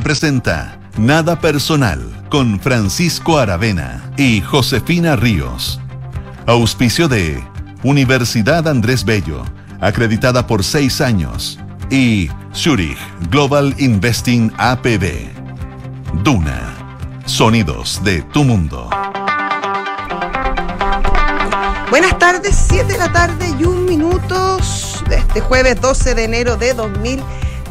Presenta 0.00 0.78
Nada 0.96 1.38
Personal 1.38 2.00
con 2.30 2.58
Francisco 2.60 3.38
Aravena 3.38 4.02
y 4.16 4.40
Josefina 4.40 5.16
Ríos. 5.16 5.80
Auspicio 6.46 7.08
de 7.08 7.42
Universidad 7.82 8.66
Andrés 8.68 9.04
Bello, 9.04 9.44
acreditada 9.80 10.46
por 10.46 10.64
seis 10.64 11.00
años. 11.00 11.58
Y 11.90 12.30
Zurich 12.54 12.96
Global 13.30 13.74
Investing 13.78 14.52
APB. 14.56 15.28
Duna. 16.24 16.74
Sonidos 17.26 18.02
de 18.02 18.22
tu 18.22 18.44
mundo. 18.44 18.88
Buenas 21.90 22.18
tardes, 22.18 22.56
7 22.68 22.92
de 22.92 22.98
la 22.98 23.12
tarde 23.12 23.54
y 23.60 23.64
un 23.64 23.84
minuto 23.84 24.58
de 25.08 25.16
este 25.16 25.40
jueves 25.40 25.80
12 25.80 26.14
de 26.14 26.24
enero 26.24 26.56
de 26.56 26.72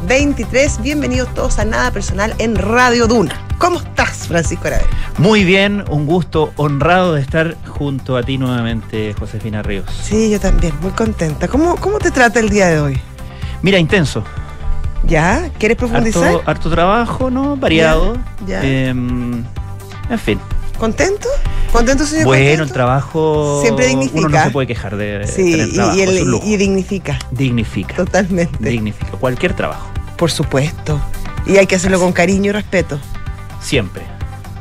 2023. 0.02 0.82
Bienvenidos 0.82 1.32
todos 1.32 1.60
a 1.60 1.64
Nada 1.64 1.92
Personal 1.92 2.34
en 2.38 2.56
Radio 2.56 3.06
Duna. 3.06 3.40
¿Cómo 3.58 3.78
estás, 3.78 4.26
Francisco 4.26 4.66
Aravena? 4.66 4.90
Muy 5.18 5.44
bien, 5.44 5.84
un 5.90 6.06
gusto 6.06 6.52
honrado 6.56 7.14
de 7.14 7.20
estar 7.20 7.56
junto 7.68 8.16
a 8.16 8.24
ti 8.24 8.36
nuevamente, 8.36 9.14
Josefina 9.16 9.62
Ríos. 9.62 9.84
Sí, 10.02 10.28
yo 10.28 10.40
también, 10.40 10.74
muy 10.80 10.90
contenta. 10.90 11.46
¿Cómo, 11.46 11.76
cómo 11.76 11.98
te 11.98 12.10
trata 12.10 12.40
el 12.40 12.48
día 12.48 12.66
de 12.66 12.80
hoy? 12.80 13.00
Mira, 13.62 13.78
intenso. 13.78 14.24
¿Ya? 15.06 15.48
¿Quieres 15.58 15.78
profundizar? 15.78 16.34
Harto, 16.34 16.50
harto 16.50 16.70
trabajo, 16.70 17.30
¿no? 17.30 17.56
Variado. 17.56 18.16
Ya, 18.44 18.60
ya. 18.60 18.64
Eh, 18.64 18.88
en 18.88 20.18
fin. 20.18 20.40
¿Contento? 20.86 21.28
¿Contento, 21.70 22.04
señor? 22.04 22.24
Bueno, 22.24 22.42
contento? 22.44 22.62
el 22.64 22.72
trabajo. 22.72 23.60
Siempre 23.62 23.86
dignifica. 23.86 24.18
Uno 24.18 24.28
no 24.30 24.42
se 24.42 24.50
puede 24.50 24.66
quejar 24.66 24.96
de 24.96 25.28
Sí, 25.28 25.52
tener 25.52 25.72
trabajo. 25.74 25.96
y 25.96 26.00
el- 26.02 26.16
es 26.16 26.22
un 26.22 26.30
lujo. 26.32 26.44
y 26.44 26.56
dignifica, 26.56 27.18
Dignifica. 27.30 27.94
totalmente. 27.94 28.68
Dignifica. 28.68 29.12
Cualquier 29.12 29.54
trabajo. 29.54 29.86
Por 30.16 30.32
supuesto. 30.32 31.00
Y 31.46 31.56
hay 31.58 31.68
que 31.68 31.76
hacerlo 31.76 32.00
con 32.00 32.12
cariño 32.12 32.48
y 32.50 32.52
respeto. 32.52 32.98
Siempre. 33.60 34.02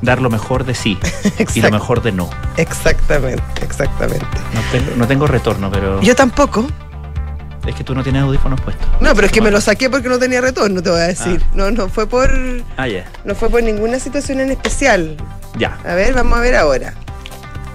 Dar 0.03 0.21
lo 0.21 0.29
mejor 0.29 0.63
de 0.63 0.75
sí 0.75 0.95
y 1.55 1.61
lo 1.61 1.71
mejor 1.71 2.03
de 2.03 2.11
no. 2.11 2.29
Exactamente, 2.55 3.41
exactamente. 3.63 4.27
No 4.53 4.61
tengo, 4.71 4.91
no 4.97 5.07
tengo 5.07 5.25
retorno, 5.25 5.71
pero 5.71 6.01
Yo 6.03 6.15
tampoco. 6.15 6.67
es 7.65 7.73
que 7.73 7.83
tú 7.83 7.95
no 7.95 8.03
tienes 8.03 8.21
audífonos 8.21 8.61
puestos. 8.61 8.87
No, 9.01 9.15
pero 9.15 9.25
es 9.25 9.33
que 9.33 9.41
me 9.41 9.49
lo 9.49 9.59
saqué 9.59 9.89
porque 9.89 10.07
no 10.07 10.19
tenía 10.19 10.39
retorno, 10.39 10.83
te 10.83 10.91
voy 10.91 10.99
a 10.99 11.07
decir. 11.07 11.41
No, 11.55 11.71
no 11.71 11.89
fue 11.89 12.05
por 12.05 12.29
Ah, 12.77 12.87
ya. 12.87 13.05
no 13.25 13.33
fue 13.33 13.49
por 13.49 13.63
ninguna 13.63 13.97
situación 13.99 14.39
en 14.39 14.51
especial. 14.51 15.17
Ya. 15.57 15.77
A 15.85 15.95
ver, 15.95 16.13
vamos 16.13 16.37
a 16.37 16.41
ver 16.41 16.55
ahora. 16.55 16.93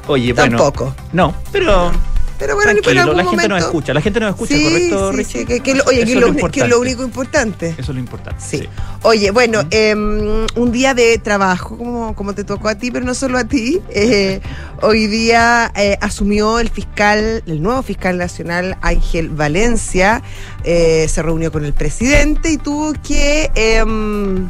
Oye, 0.09 0.33
bueno. 0.33 0.57
Tampoco. 0.57 0.95
No, 1.13 1.35
pero. 1.53 1.93
Pero 2.39 2.55
bueno, 2.55 2.73
algún 2.73 2.95
la 2.95 3.03
gente 3.03 3.25
momento. 3.25 3.49
nos 3.49 3.63
escucha. 3.65 3.95
La 3.95 4.03
gente 4.03 4.21
nos 4.21 4.31
escucha, 4.35 4.55
sí, 4.55 4.63
¿correcto, 4.65 5.11
sí, 5.11 5.17
Richie? 5.17 5.39
sí, 5.41 5.47
que, 5.47 5.61
que 5.61 5.75
lo- 5.75 5.85
oye, 5.85 6.05
que, 6.05 6.13
es 6.13 6.15
lo, 6.17 6.21
lo 6.21 6.27
que 6.27 6.31
es 6.33 6.37
importante. 6.37 6.69
lo 6.69 6.81
único 6.81 7.03
importante. 7.03 7.69
Eso 7.71 7.81
es 7.81 7.89
lo 7.89 7.99
importante. 7.99 8.45
Sí. 8.47 8.69
Oye, 9.05 9.31
bueno, 9.31 9.63
em, 9.71 10.45
un 10.55 10.71
día 10.71 10.93
de 10.93 11.17
trabajo, 11.17 11.79
como, 11.79 12.15
como 12.15 12.35
te 12.35 12.45
tocó 12.45 12.69
a 12.69 12.75
ti, 12.75 12.91
pero 12.91 13.07
no 13.07 13.15
solo 13.15 13.39
a 13.39 13.45
ti. 13.45 13.81
eh, 13.89 14.43
hoy 14.83 15.07
día 15.07 15.73
eh, 15.77 15.97
asumió 16.03 16.59
el 16.59 16.69
fiscal, 16.69 17.43
el 17.47 17.63
nuevo 17.63 17.83
fiscal 17.83 18.19
nacional, 18.19 18.77
Ángel 18.83 19.31
Valencia, 19.31 20.21
eh, 20.63 21.07
se 21.09 21.23
reunió 21.23 21.51
con 21.51 21.65
el 21.65 21.73
presidente 21.73 22.51
y 22.51 22.59
tuvo 22.59 22.93
que 23.03 23.51
em, 23.55 24.47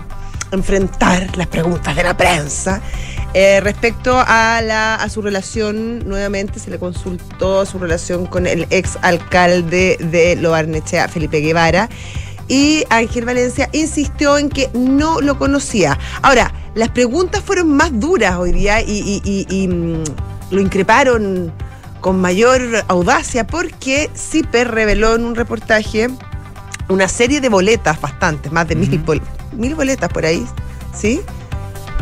enfrentar 0.51 1.37
las 1.37 1.47
preguntas 1.47 1.95
de 1.95 2.03
la 2.03 2.17
prensa. 2.17 2.81
Eh, 3.39 3.61
respecto 3.61 4.17
a, 4.27 4.63
la, 4.63 4.95
a 4.95 5.11
su 5.11 5.21
relación, 5.21 6.09
nuevamente 6.09 6.59
se 6.59 6.71
le 6.71 6.79
consultó 6.79 7.67
su 7.67 7.79
relación 7.79 8.25
con 8.25 8.47
el 8.47 8.67
ex 8.71 8.97
alcalde 9.03 9.99
de 10.01 10.37
Loarnechea, 10.37 11.07
Felipe 11.09 11.41
Guevara, 11.41 11.91
y 12.49 12.85
Ángel 12.89 13.27
Valencia 13.27 13.69
insistió 13.75 14.39
en 14.39 14.49
que 14.49 14.71
no 14.73 15.21
lo 15.21 15.39
conocía. 15.39 15.99
Ahora, 16.23 16.51
las 16.75 16.89
preguntas 16.89 17.43
fueron 17.45 17.77
más 17.77 17.91
duras 18.01 18.37
hoy 18.39 18.53
día 18.53 18.81
y, 18.81 19.01
y- 19.01 19.21
y- 19.23 19.47
y, 19.51 19.69
mm, 19.69 20.05
lo 20.53 20.61
increparon 20.63 21.53
con 22.01 22.19
mayor 22.19 22.63
audacia 22.89 23.47
porque 23.47 24.09
CIPER 24.17 24.71
reveló 24.71 25.15
en 25.15 25.27
un 25.27 25.35
reportaje 25.35 26.09
una 26.89 27.07
serie 27.07 27.43
de 27.43 27.51
boletas, 27.51 28.01
bastantes, 28.01 28.51
más 28.51 28.67
de 28.67 28.77
mil, 28.77 28.99
bol- 29.01 29.21
mil 29.53 29.75
boletas 29.75 30.09
por 30.09 30.25
ahí, 30.25 30.47
¿sí? 30.99 31.21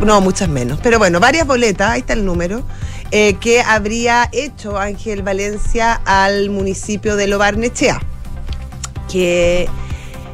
No, 0.03 0.21
muchas 0.21 0.49
menos. 0.49 0.79
Pero 0.83 0.99
bueno, 0.99 1.19
varias 1.19 1.47
boletas, 1.47 1.91
ahí 1.91 1.99
está 2.01 2.13
el 2.13 2.25
número, 2.25 2.63
eh, 3.11 3.35
que 3.35 3.61
habría 3.61 4.29
hecho 4.31 4.77
Ángel 4.77 5.21
Valencia 5.23 6.01
al 6.05 6.49
municipio 6.49 7.15
de 7.15 7.27
Lobarnechea. 7.27 8.01
Que. 9.11 9.67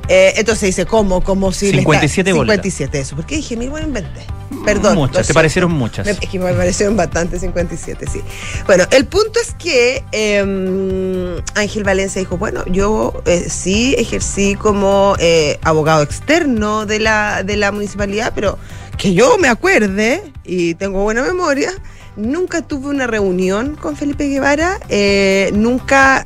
eh, 0.08 0.34
entonces 0.38 0.68
dice, 0.68 0.86
¿cómo? 0.86 1.22
Como 1.24 1.52
si. 1.52 1.66
le 1.72 1.82
está- 1.82 1.82
57 1.82 2.34
boletas. 2.34 2.64
57, 2.64 3.00
eso. 3.00 3.16
¿Por 3.16 3.26
qué 3.26 3.36
dije 3.36 3.56
mil? 3.58 3.70
Bueno, 3.70 3.88
inventé. 3.88 4.22
Perdón. 4.66 4.96
Muchas, 4.96 5.26
te 5.28 5.34
parecieron 5.34 5.72
muchas. 5.72 6.06
Me- 6.06 6.12
es 6.12 6.20
que 6.20 6.38
me 6.38 6.54
parecieron 6.54 6.98
bastante 6.98 7.40
57, 7.40 8.06
sí. 8.12 8.22
Bueno, 8.66 8.86
el 8.92 9.06
punto 9.06 9.40
es 9.40 9.54
que 9.58 10.04
eh, 10.12 11.42
Ángel 11.56 11.84
Valencia 11.84 12.20
dijo, 12.20 12.38
bueno, 12.38 12.64
yo 12.68 13.22
eh, 13.26 13.46
sí 13.50 13.96
ejercí 13.98 14.56
como 14.56 15.16
eh, 15.20 15.58
abogado 15.64 16.04
externo 16.04 16.86
de 16.86 17.00
la, 17.00 17.44
de 17.44 17.56
la 17.58 17.72
municipalidad, 17.72 18.34
pero 18.36 18.58
que 19.02 19.16
yo 19.16 19.40
me 19.40 19.48
acuerde 19.48 20.22
y 20.44 20.76
tengo 20.76 21.02
buena 21.02 21.24
memoria, 21.24 21.72
nunca 22.16 22.62
tuve 22.62 22.90
una 22.90 23.08
reunión 23.08 23.76
con 23.76 23.96
Felipe 23.98 24.28
Guevara, 24.30 24.80
eh, 24.90 25.50
nunca 25.56 26.24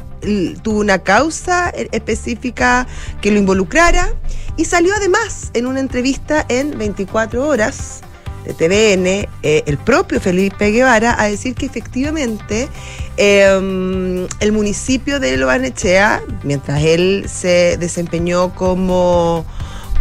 tuve 0.62 0.80
una 0.80 1.00
causa 1.00 1.70
e- 1.70 1.88
específica 1.94 2.86
que 3.22 3.32
lo 3.32 3.40
involucrara 3.40 4.10
y 4.58 4.66
salió 4.66 4.94
además 4.94 5.52
en 5.54 5.68
una 5.68 5.80
entrevista 5.80 6.46
en 6.50 6.78
24 6.78 7.48
horas 7.48 8.02
de 8.44 8.54
TVN, 8.54 9.30
eh, 9.44 9.64
el 9.66 9.78
propio 9.78 10.20
Felipe 10.20 10.72
Guevara, 10.72 11.16
a 11.18 11.30
decir 11.30 11.56
que 11.56 11.68
efectivamente 11.68 12.68
eh, 13.16 14.28
el 14.42 14.52
municipio 14.52 15.22
de 15.22 15.38
Lobarnechea, 15.38 16.22
mientras 16.44 16.84
él 16.84 17.28
se 17.34 17.78
desempeñó 17.78 18.54
como 18.54 19.46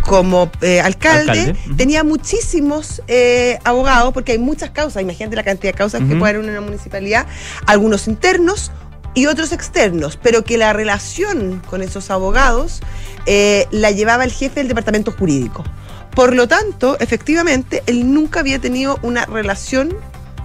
como 0.06 0.50
eh, 0.60 0.80
alcalde, 0.80 1.56
tenía 1.76 2.04
muchísimos 2.04 3.02
eh, 3.08 3.58
abogados, 3.64 4.12
porque 4.12 4.32
hay 4.32 4.38
muchas 4.38 4.70
causas, 4.70 5.02
imagínate 5.02 5.36
la 5.36 5.44
cantidad 5.44 5.72
de 5.72 5.78
causas 5.78 6.02
que 6.02 6.16
puede 6.16 6.34
haber 6.34 6.44
en 6.44 6.50
una 6.50 6.60
municipalidad, 6.60 7.26
algunos 7.66 8.06
internos 8.06 8.70
y 9.14 9.26
otros 9.26 9.52
externos, 9.52 10.18
pero 10.20 10.44
que 10.44 10.58
la 10.58 10.72
relación 10.72 11.62
con 11.70 11.82
esos 11.82 12.10
abogados 12.10 12.80
eh, 13.26 13.66
la 13.70 13.90
llevaba 13.92 14.24
el 14.24 14.32
jefe 14.32 14.60
del 14.60 14.68
departamento 14.68 15.12
jurídico. 15.12 15.64
Por 16.14 16.34
lo 16.34 16.46
tanto, 16.46 16.96
efectivamente, 17.00 17.82
él 17.86 18.12
nunca 18.12 18.40
había 18.40 18.58
tenido 18.58 18.98
una 19.02 19.24
relación 19.24 19.96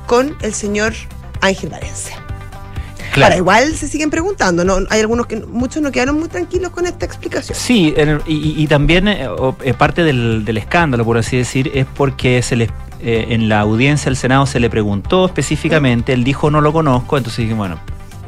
con 0.07 0.35
el 0.41 0.53
señor 0.53 0.93
Ángel 1.41 1.69
Valencia. 1.69 2.28
Ahora, 3.23 3.37
igual 3.37 3.75
se 3.75 3.87
siguen 3.87 4.09
preguntando, 4.09 4.63
¿no? 4.63 4.77
Hay 4.89 4.99
algunos 4.99 5.27
que, 5.27 5.37
muchos 5.37 5.81
no 5.81 5.91
quedaron 5.91 6.19
muy 6.19 6.29
tranquilos 6.29 6.71
con 6.71 6.85
esta 6.85 7.05
explicación. 7.05 7.57
Sí, 7.57 7.93
el- 7.97 8.21
y, 8.27 8.61
y- 8.63 8.67
también 8.67 9.07
eh, 9.07 9.27
eh, 9.63 9.73
parte 9.73 10.03
del, 10.03 10.43
del 10.45 10.57
escándalo, 10.57 11.03
por 11.05 11.17
así 11.17 11.37
decir, 11.37 11.71
es 11.73 11.85
porque 11.85 12.41
se 12.41 12.55
les, 12.55 12.69
eh, 13.01 13.27
en 13.29 13.49
la 13.49 13.59
audiencia 13.61 14.05
del 14.05 14.15
Senado 14.17 14.45
se 14.45 14.59
le 14.59 14.69
preguntó 14.69 15.25
específicamente, 15.25 16.13
él 16.13 16.23
dijo 16.23 16.49
no 16.51 16.61
lo 16.61 16.71
conozco, 16.73 17.17
entonces 17.17 17.39
dije, 17.43 17.53
bueno, 17.53 17.79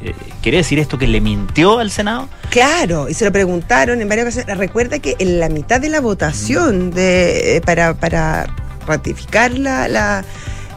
eh, 0.03 0.13
¿quiere 0.41 0.57
decir 0.59 0.79
esto 0.79 0.97
que 0.97 1.07
le 1.07 1.21
mintió 1.21 1.79
al 1.79 1.91
Senado? 1.91 2.27
Claro, 2.49 3.07
y 3.07 3.13
se 3.13 3.23
lo 3.25 3.31
preguntaron 3.31 4.01
en 4.01 4.09
varias 4.09 4.25
ocasiones. 4.25 4.57
Recuerda 4.57 4.99
que 4.99 5.15
en 5.19 5.39
la 5.39 5.47
mitad 5.49 5.79
de 5.79 5.89
la 5.89 6.01
votación 6.01 6.91
de, 6.91 7.57
eh, 7.57 7.61
para, 7.61 7.93
para 7.93 8.47
ratificar 8.87 9.51
la, 9.51 9.87
la, 9.87 10.25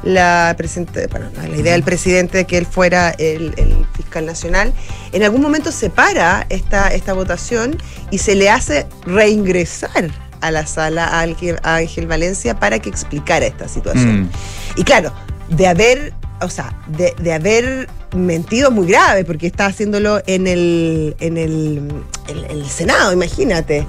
la, 0.04 0.54
presente- 0.56 1.06
bueno, 1.08 1.26
la- 1.36 1.48
idea 1.48 1.72
del 1.72 1.82
presidente 1.82 2.38
de 2.38 2.44
que 2.44 2.58
él 2.58 2.66
fuera 2.66 3.10
el, 3.18 3.54
el 3.56 3.86
fiscal 3.96 4.26
nacional, 4.26 4.72
en 5.12 5.22
algún 5.22 5.40
momento 5.40 5.72
se 5.72 5.90
para 5.90 6.46
esta, 6.50 6.88
esta 6.88 7.12
votación 7.14 7.76
y 8.10 8.18
se 8.18 8.34
le 8.34 8.50
hace 8.50 8.86
reingresar 9.06 10.10
a 10.40 10.50
la 10.50 10.66
sala 10.66 11.06
a 11.06 11.20
Ángel, 11.20 11.56
a 11.62 11.76
Ángel 11.76 12.06
Valencia 12.06 12.58
para 12.60 12.78
que 12.78 12.90
explicara 12.90 13.46
esta 13.46 13.66
situación. 13.66 14.22
Mm. 14.24 14.30
Y 14.76 14.84
claro, 14.84 15.12
de 15.48 15.66
haber, 15.66 16.12
o 16.40 16.48
sea, 16.50 16.78
de, 16.86 17.14
de 17.18 17.32
haber 17.32 17.88
mentido 18.14 18.70
muy 18.70 18.86
grave, 18.86 19.24
porque 19.24 19.46
está 19.46 19.66
haciéndolo 19.66 20.22
en 20.26 20.46
el, 20.46 21.16
en 21.20 21.36
el, 21.38 21.90
en 22.28 22.50
el 22.50 22.66
Senado, 22.66 23.12
imagínate. 23.12 23.86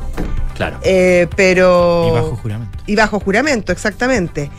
Claro. 0.55 0.77
Eh, 0.83 1.27
pero. 1.35 2.07
y 2.07 2.11
bajo 2.11 2.35
juramento. 2.37 2.77
Y 2.87 2.95
bajo 2.95 3.19
juramento, 3.19 3.71
exactamente. 3.73 4.49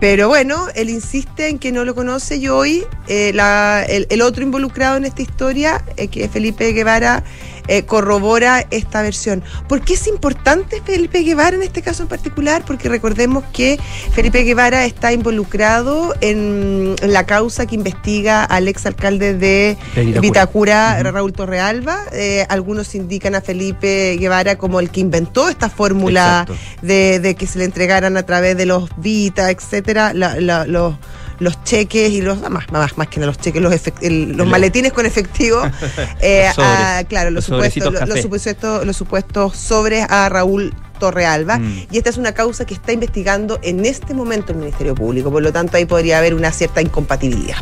Pero 0.00 0.28
bueno, 0.28 0.66
él 0.74 0.90
insiste 0.90 1.48
en 1.48 1.58
que 1.58 1.72
no 1.72 1.84
lo 1.84 1.94
conoce 1.94 2.36
y 2.36 2.48
hoy 2.48 2.84
eh, 3.08 3.32
la- 3.34 3.84
el, 3.84 4.22
otro 4.22 4.42
involucrado 4.42 4.96
en 4.96 5.04
esta 5.04 5.22
historia, 5.22 5.84
eh, 5.96 6.08
que 6.08 6.24
es 6.24 6.30
Felipe 6.30 6.72
Guevara, 6.72 7.24
eh, 7.68 7.84
corrobora 7.84 8.66
esta 8.70 9.02
versión. 9.02 9.42
¿Por 9.68 9.80
qué 9.82 9.94
es 9.94 10.06
importante 10.06 10.82
Felipe 10.84 11.20
Guevara 11.20 11.56
en 11.56 11.62
este 11.62 11.82
caso 11.82 12.02
en 12.02 12.08
particular? 12.08 12.62
Porque 12.66 12.88
recordemos 12.88 13.44
que 13.52 13.78
Felipe 14.12 14.42
Guevara 14.44 14.84
está 14.84 15.12
involucrado 15.12 16.14
en 16.20 16.94
la 17.02 17.24
causa 17.26 17.66
que 17.66 17.74
investiga 17.74 18.44
al 18.44 18.68
exalcalde 18.68 19.34
de 19.34 19.76
De 19.94 20.20
Vitacura. 20.20 21.02
Raúl 21.12 21.32
Torrealba. 21.32 21.98
Eh, 22.12 22.46
algunos 22.48 22.94
indican 22.94 23.34
a 23.34 23.40
Felipe 23.40 24.16
Guevara 24.18 24.56
como 24.56 24.80
el 24.80 24.90
que 24.90 25.00
inventó 25.00 25.48
esta 25.48 25.68
fórmula 25.70 26.46
de, 26.82 27.20
de 27.20 27.34
que 27.34 27.46
se 27.46 27.58
le 27.58 27.64
entregaran 27.64 28.16
a 28.16 28.24
través 28.24 28.56
de 28.56 28.66
los 28.66 28.90
Vita, 28.96 29.50
etcétera, 29.50 30.12
la- 30.14 30.40
la- 30.40 30.66
los, 30.66 30.94
los 31.38 31.62
cheques 31.64 32.10
y 32.10 32.20
los 32.22 32.40
más, 32.50 32.70
más, 32.70 32.96
más 32.98 33.08
que 33.08 33.20
nada 33.20 33.26
los 33.32 33.38
cheques, 33.38 33.60
los, 33.62 33.72
efect- 33.72 34.02
el- 34.02 34.36
los 34.36 34.46
maletines 34.46 34.92
con 34.92 35.06
efectivo. 35.06 35.62
eh, 36.20 36.44
Los 36.46 36.54
sobres, 36.56 36.70
a- 36.80 37.04
claro, 37.08 37.30
los, 37.30 37.48
los 37.48 37.58
supuestos, 37.72 38.08
los, 38.08 38.20
supuestos, 38.20 38.86
los 38.86 38.96
supuestos 38.96 39.56
sobres 39.56 40.06
a 40.08 40.28
Raúl 40.28 40.72
Torrealba. 40.98 41.58
Mm. 41.58 41.86
Y 41.90 41.98
esta 41.98 42.10
es 42.10 42.16
una 42.18 42.32
causa 42.32 42.64
que 42.64 42.74
está 42.74 42.92
investigando 42.92 43.58
en 43.62 43.84
este 43.84 44.14
momento 44.14 44.52
el 44.52 44.58
Ministerio 44.58 44.94
Público. 44.94 45.30
Por 45.30 45.42
lo 45.42 45.52
tanto, 45.52 45.76
ahí 45.76 45.84
podría 45.86 46.18
haber 46.18 46.34
una 46.34 46.52
cierta 46.52 46.80
incompatibilidad. 46.80 47.56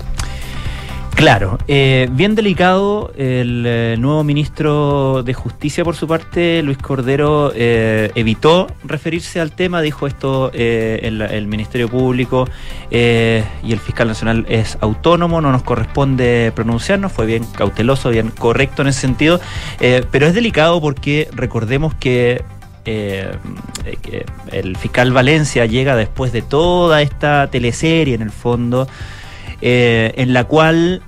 Claro, 1.22 1.56
eh, 1.68 2.08
bien 2.10 2.34
delicado 2.34 3.12
el 3.16 3.62
eh, 3.64 3.94
nuevo 3.96 4.24
ministro 4.24 5.22
de 5.22 5.34
Justicia 5.34 5.84
por 5.84 5.94
su 5.94 6.08
parte, 6.08 6.64
Luis 6.64 6.78
Cordero, 6.78 7.52
eh, 7.54 8.10
evitó 8.16 8.66
referirse 8.82 9.40
al 9.40 9.52
tema, 9.52 9.80
dijo 9.82 10.08
esto 10.08 10.50
eh, 10.52 10.98
el, 11.04 11.22
el 11.22 11.46
Ministerio 11.46 11.88
Público 11.88 12.48
y 12.90 12.96
el 12.96 13.78
fiscal 13.78 14.08
nacional 14.08 14.46
es 14.48 14.76
autónomo, 14.80 15.40
no 15.40 15.52
nos 15.52 15.62
corresponde 15.62 16.50
pronunciarnos, 16.56 17.12
fue 17.12 17.26
bien 17.26 17.44
cauteloso, 17.56 18.10
bien 18.10 18.30
correcto 18.30 18.82
en 18.82 18.88
ese 18.88 19.02
sentido, 19.02 19.40
pero 20.10 20.26
es 20.26 20.34
delicado 20.34 20.80
porque 20.80 21.28
recordemos 21.32 21.94
que... 21.94 22.42
el 22.84 24.76
fiscal 24.76 25.12
Valencia 25.12 25.66
llega 25.66 25.94
después 25.94 26.32
de 26.32 26.42
toda 26.42 27.00
esta 27.00 27.46
teleserie 27.48 28.16
en 28.16 28.22
el 28.22 28.32
fondo 28.32 28.88
en 29.60 30.32
la 30.32 30.42
cual 30.42 31.00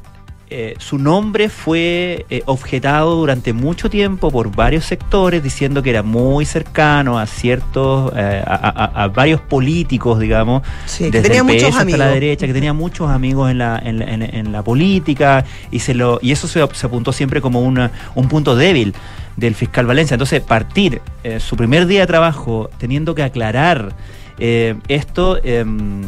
eh, 0.51 0.75
su 0.79 0.99
nombre 0.99 1.49
fue 1.49 2.27
eh, 2.31 2.43
objetado 2.47 3.17
durante 3.17 3.53
mucho 3.53 3.89
tiempo 3.91 4.31
por 4.31 4.55
varios 4.55 4.85
sectores 4.85 5.43
diciendo 5.43 5.83
que 5.83 5.91
era 5.91 6.03
muy 6.03 6.45
cercano 6.45 7.19
a 7.19 7.27
ciertos, 7.27 8.13
eh, 8.15 8.43
a, 8.47 8.55
a- 8.55 9.05
a 9.05 9.09
varios 9.09 9.41
políticos, 9.41 10.21
digamos, 10.21 10.63
Sí, 10.87 11.05
que 11.05 11.11
desde 11.13 11.23
tenía 11.29 11.39
el 11.41 11.45
muchos 11.47 11.63
hasta 11.77 11.97
la 11.97 12.05
amigos. 12.05 12.15
derecha, 12.21 12.47
que 12.47 12.53
tenía 12.53 12.73
muchos 12.73 13.11
amigos 13.11 13.51
en 13.51 13.59
la, 13.59 13.81
en, 13.83 13.99
la- 13.99 14.05
en- 14.05 14.23
en 14.23 14.53
la 14.53 14.63
política 14.63 15.45
y 15.71 15.79
se 15.81 15.95
lo 15.95 16.19
y 16.23 16.33
eso 16.33 16.47
se, 16.47 16.65
se 16.75 16.87
apuntó 16.87 17.13
siempre 17.13 17.41
como 17.41 17.61
una- 17.63 17.91
un 18.15 18.29
punto 18.29 18.55
débil 18.55 18.95
del 19.37 19.55
fiscal 19.55 19.87
Valencia. 19.87 20.15
Entonces, 20.15 20.41
partir 20.43 21.01
eh, 21.25 21.41
su 21.41 21.57
primer 21.57 21.87
día 21.87 22.01
de 22.01 22.07
trabajo 22.07 22.71
teniendo 22.79 23.15
que 23.15 23.23
aclarar 23.23 23.93
eh, 24.39 24.75
esto, 24.89 25.39
em, 25.43 26.03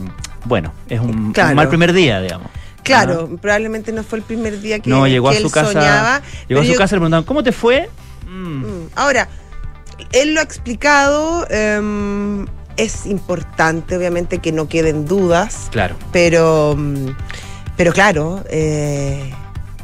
bueno, 0.45 0.73
es 0.89 1.01
un, 1.01 1.33
mal 1.55 1.69
primer 1.69 1.93
día, 1.93 2.21
digamos. 2.21 2.49
Claro, 2.87 3.29
probablemente 3.41 3.93
no 3.93 4.03
fue 4.03 4.19
el 4.19 4.25
primer 4.25 4.61
día 4.61 4.79
que, 4.81 4.89
no, 4.91 5.07
llegó 5.07 5.29
a 5.29 5.33
que 5.33 5.41
su 5.41 5.47
él 5.47 5.53
casa. 5.53 5.73
soñaba. 5.73 6.23
llegó 6.49 6.61
a 6.61 6.65
su 6.65 6.73
yo- 6.73 6.79
casa 6.79 6.95
y 6.95 6.97
le 6.97 7.01
preguntaban, 7.01 7.25
¿cómo 7.25 7.43
te 7.43 7.53
fue? 7.53 7.89
Mm, 8.29 8.65
Mm, 8.65 8.89
Ahora, 8.95 9.29
él 10.13 10.35
lo 10.35 10.41
ha 10.41 10.43
explicado. 10.43 11.47
em, 11.51 12.47
es 12.77 13.07
importante, 13.07 13.97
obviamente, 13.97 14.39
que 14.39 14.53
no 14.53 14.69
queden 14.69 15.07
dudas. 15.07 15.69
Claro. 15.71 15.97
pero 16.13 16.75
mm, 16.77 17.09
pero 17.77 17.93
claro 17.93 18.43
eh, 18.51 19.33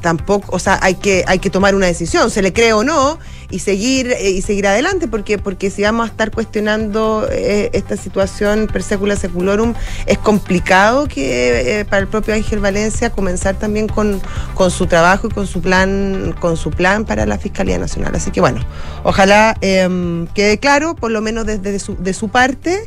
tampoco 0.00 0.54
o 0.56 0.58
sea 0.58 0.78
hay 0.82 0.94
que 0.96 1.24
hay 1.26 1.38
que 1.38 1.50
tomar 1.50 1.74
una 1.74 1.86
decisión 1.86 2.30
se 2.30 2.40
le 2.42 2.52
cree 2.52 2.72
o 2.72 2.82
no 2.84 3.18
y 3.52 3.58
seguir 3.58 4.10
eh, 4.10 4.30
y 4.30 4.42
seguir 4.42 4.66
adelante 4.66 5.06
porque 5.06 5.38
porque 5.38 5.70
si 5.70 5.82
vamos 5.82 6.08
a 6.08 6.10
estar 6.10 6.30
cuestionando 6.32 7.28
eh, 7.30 7.70
esta 7.74 7.96
situación 7.96 8.66
per 8.66 8.82
secula 8.82 9.14
seculorum 9.14 9.74
es 10.06 10.18
complicado 10.18 11.06
que 11.06 11.80
eh, 11.80 11.84
para 11.84 12.00
el 12.00 12.08
propio 12.08 12.34
Ángel 12.34 12.60
Valencia 12.60 13.10
comenzar 13.10 13.54
también 13.56 13.86
con, 13.86 14.20
con 14.54 14.70
su 14.70 14.86
trabajo 14.86 15.28
y 15.28 15.30
con 15.30 15.46
su 15.46 15.60
plan 15.60 16.34
con 16.40 16.56
su 16.56 16.70
plan 16.70 17.04
para 17.04 17.26
la 17.26 17.38
Fiscalía 17.38 17.78
Nacional 17.78 18.14
así 18.14 18.30
que 18.30 18.40
bueno 18.40 18.60
ojalá 19.04 19.54
em, 19.60 20.26
quede 20.28 20.58
claro 20.58 20.96
por 20.96 21.10
lo 21.10 21.20
menos 21.20 21.44
desde 21.44 21.78
su, 21.78 21.96
de 21.96 22.14
su 22.14 22.30
parte 22.30 22.82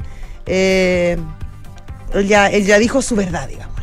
él 0.47 2.27
ya, 2.27 2.47
él 2.47 2.65
ya 2.65 2.79
dijo 2.79 3.01
su 3.01 3.15
verdad, 3.15 3.47
digámoslo. 3.47 3.75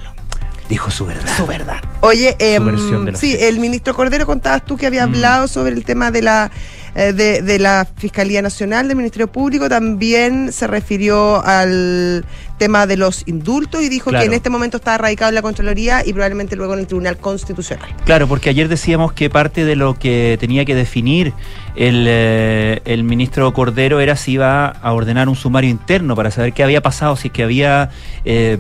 Dijo 0.69 0.91
su 0.91 1.05
verdad. 1.07 1.37
Su 1.37 1.47
verdad. 1.47 1.83
Oye, 2.01 2.37
versión 2.61 3.05
de 3.05 3.13
los 3.13 3.21
sí, 3.21 3.33
hechos. 3.35 3.43
el 3.49 3.59
ministro 3.61 3.95
Cordero 3.95 4.25
contabas 4.27 4.65
tú 4.65 4.77
que 4.77 4.87
había 4.87 5.07
Mm. 5.07 5.11
hablado 5.15 5.49
sobre 5.49 5.73
el 5.75 5.85
tema 5.85 6.11
de 6.11 6.23
la 6.23 6.51
eh, 6.95 7.13
de, 7.13 7.43
de 7.43 7.59
la 7.59 7.87
Fiscalía 7.97 8.43
Nacional, 8.43 8.89
del 8.89 8.97
Ministerio 8.97 9.31
Público, 9.31 9.69
también 9.69 10.53
se 10.53 10.67
refirió 10.67 11.43
al 11.45 12.25
tema 12.59 12.87
de 12.87 12.97
los 12.97 13.25
indultos 13.27 13.83
y 13.83 13.89
dijo 13.89 14.11
Claro. 14.11 14.23
que 14.23 14.27
en 14.29 14.35
este 14.35 14.51
momento 14.51 14.77
está 14.77 14.97
radicado 14.99 15.31
en 15.31 15.35
la 15.35 15.43
Contraloría 15.43 16.07
y 16.07 16.13
probablemente 16.13 16.55
luego 16.55 16.75
en 16.75 16.81
el 16.81 16.87
Tribunal 16.87 17.17
Constitucional. 17.17 17.89
Claro, 18.05 18.29
porque 18.29 18.51
ayer 18.51 18.69
decíamos 18.69 19.13
que 19.13 19.29
parte 19.31 19.65
de 19.65 19.75
lo 19.75 19.99
que 19.99 20.37
tenía 20.39 20.65
que 20.65 20.75
definir 20.75 21.33
el, 21.75 22.05
eh, 22.09 22.81
el 22.85 23.03
ministro 23.05 23.53
Cordero 23.53 23.99
era 24.01 24.15
si 24.15 24.33
iba 24.33 24.67
a 24.69 24.93
ordenar 24.93 25.29
un 25.29 25.35
sumario 25.35 25.71
interno 25.71 26.15
para 26.15 26.31
saber 26.31 26.53
qué 26.53 26.63
había 26.63 26.83
pasado, 26.83 27.17
si 27.17 27.29
es 27.29 27.33
que 27.35 27.43
había 27.43 27.91
eh, 28.25 28.57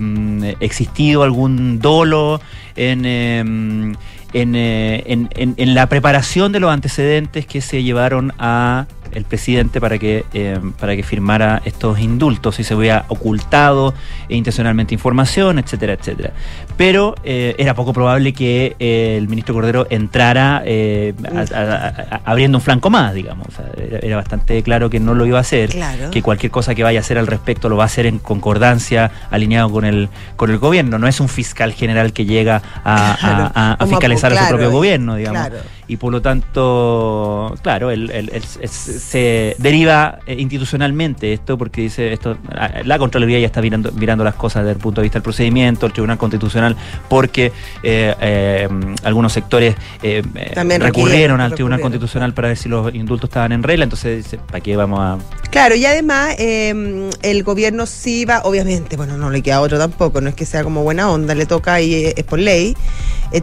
existido 0.60 1.22
algún 1.22 1.78
dolo 1.78 2.40
en, 2.74 3.02
eh, 3.04 3.94
en, 4.32 4.54
eh, 4.56 5.02
en- 5.06 5.28
en- 5.36 5.54
en 5.56 5.74
la 5.74 5.88
preparación 5.88 6.52
de 6.52 6.60
los 6.60 6.70
antecedentes 6.72 7.46
que 7.46 7.60
se 7.60 7.82
llevaron 7.82 8.32
a 8.38 8.86
el 9.14 9.24
presidente 9.24 9.80
para 9.80 9.98
que 9.98 10.24
eh, 10.34 10.58
para 10.78 10.96
que 10.96 11.02
firmara 11.02 11.60
estos 11.64 11.98
indultos 12.00 12.56
si 12.56 12.64
se 12.64 12.74
había 12.74 13.04
ocultado 13.08 13.94
intencionalmente 14.28 14.94
información 14.94 15.58
etcétera 15.58 15.94
etcétera 15.94 16.32
pero 16.76 17.14
eh, 17.24 17.54
era 17.58 17.74
poco 17.74 17.92
probable 17.92 18.32
que 18.32 18.76
eh, 18.78 19.16
el 19.18 19.28
ministro 19.28 19.54
Cordero 19.54 19.86
entrara 19.90 20.62
eh, 20.64 21.14
a- 21.34 21.56
a- 21.58 21.88
a- 22.16 22.20
abriendo 22.24 22.58
un 22.58 22.62
flanco 22.62 22.90
más 22.90 23.14
digamos 23.14 23.46
O 23.48 23.52
sea, 23.52 23.66
era, 23.76 23.98
era 23.98 24.16
bastante 24.16 24.62
claro 24.62 24.88
que 24.90 25.00
no 25.00 25.14
lo 25.14 25.26
iba 25.26 25.38
a 25.38 25.42
hacer 25.42 25.70
Claro. 25.70 26.10
que 26.10 26.22
cualquier 26.22 26.50
cosa 26.52 26.74
que 26.74 26.82
vaya 26.82 26.98
a 26.98 27.02
hacer 27.02 27.18
al 27.18 27.26
respecto 27.26 27.68
lo 27.68 27.76
va 27.76 27.84
a 27.84 27.86
hacer 27.86 28.06
en 28.06 28.18
concordancia 28.18 29.10
alineado 29.30 29.70
con 29.70 29.84
el 29.84 30.08
con 30.36 30.50
el 30.50 30.58
gobierno 30.58 30.98
no 30.98 31.06
es 31.08 31.20
un 31.20 31.28
fiscal 31.28 31.72
general 31.72 32.12
que 32.12 32.24
llega 32.24 32.62
a, 32.84 33.16
Claro. 33.78 33.86
fiscalizar 33.88 34.32
a 34.32 34.42
su 34.44 34.48
propio 34.48 34.70
gobierno 34.70 35.16
digamos 35.16 35.46
claro. 35.48 35.62
Y 35.92 35.96
por 35.98 36.10
lo 36.10 36.22
tanto, 36.22 37.54
claro, 37.62 37.90
el- 37.90 38.10
el- 38.10 38.30
el- 38.30 38.42
es- 38.60 38.70
se 38.70 39.54
deriva 39.58 40.20
eh, 40.26 40.36
institucionalmente 40.38 41.34
esto 41.34 41.58
porque 41.58 41.82
dice 41.82 42.12
esto, 42.14 42.38
la- 42.50 42.80
la 42.82 42.98
Contraloría 42.98 43.38
ya 43.38 43.46
está 43.46 43.60
mirando, 43.60 43.92
mirando 43.92 44.24
las 44.24 44.34
cosas 44.36 44.62
desde 44.62 44.72
el 44.76 44.78
punto 44.78 45.00
de 45.00 45.04
vista 45.04 45.18
del 45.18 45.22
procedimiento, 45.22 45.84
el 45.84 45.92
Tribunal 45.92 46.16
Constitucional, 46.16 46.76
porque 47.10 47.52
eh, 47.82 48.14
eh, 48.20 48.68
algunos 49.04 49.34
sectores 49.34 49.74
eh, 50.02 50.22
También 50.54 50.80
recurrieron 50.80 51.42
al 51.42 51.52
Tribunal 51.54 51.80
Constitucional 51.80 52.32
para 52.32 52.48
ver 52.48 52.56
si 52.56 52.70
los 52.70 52.94
indultos 52.94 53.28
estaban 53.28 53.52
en 53.52 53.62
regla, 53.62 53.84
entonces 53.84 54.24
dice, 54.24 54.38
¿para 54.38 54.60
qué 54.60 54.74
vamos 54.76 54.98
a...? 55.00 55.18
Claro, 55.50 55.74
y 55.74 55.84
además 55.84 56.36
eh, 56.38 57.10
el 57.20 57.42
gobierno 57.42 57.84
sí 57.84 58.24
va, 58.24 58.40
obviamente, 58.44 58.96
bueno, 58.96 59.18
no 59.18 59.28
le 59.28 59.42
queda 59.42 59.60
otro 59.60 59.78
tampoco, 59.78 60.22
no 60.22 60.30
es 60.30 60.34
que 60.34 60.46
sea 60.46 60.64
como 60.64 60.82
buena 60.84 61.10
onda, 61.10 61.34
le 61.34 61.44
toca 61.44 61.82
y 61.82 62.06
es 62.06 62.24
por 62.24 62.38
ley, 62.38 62.74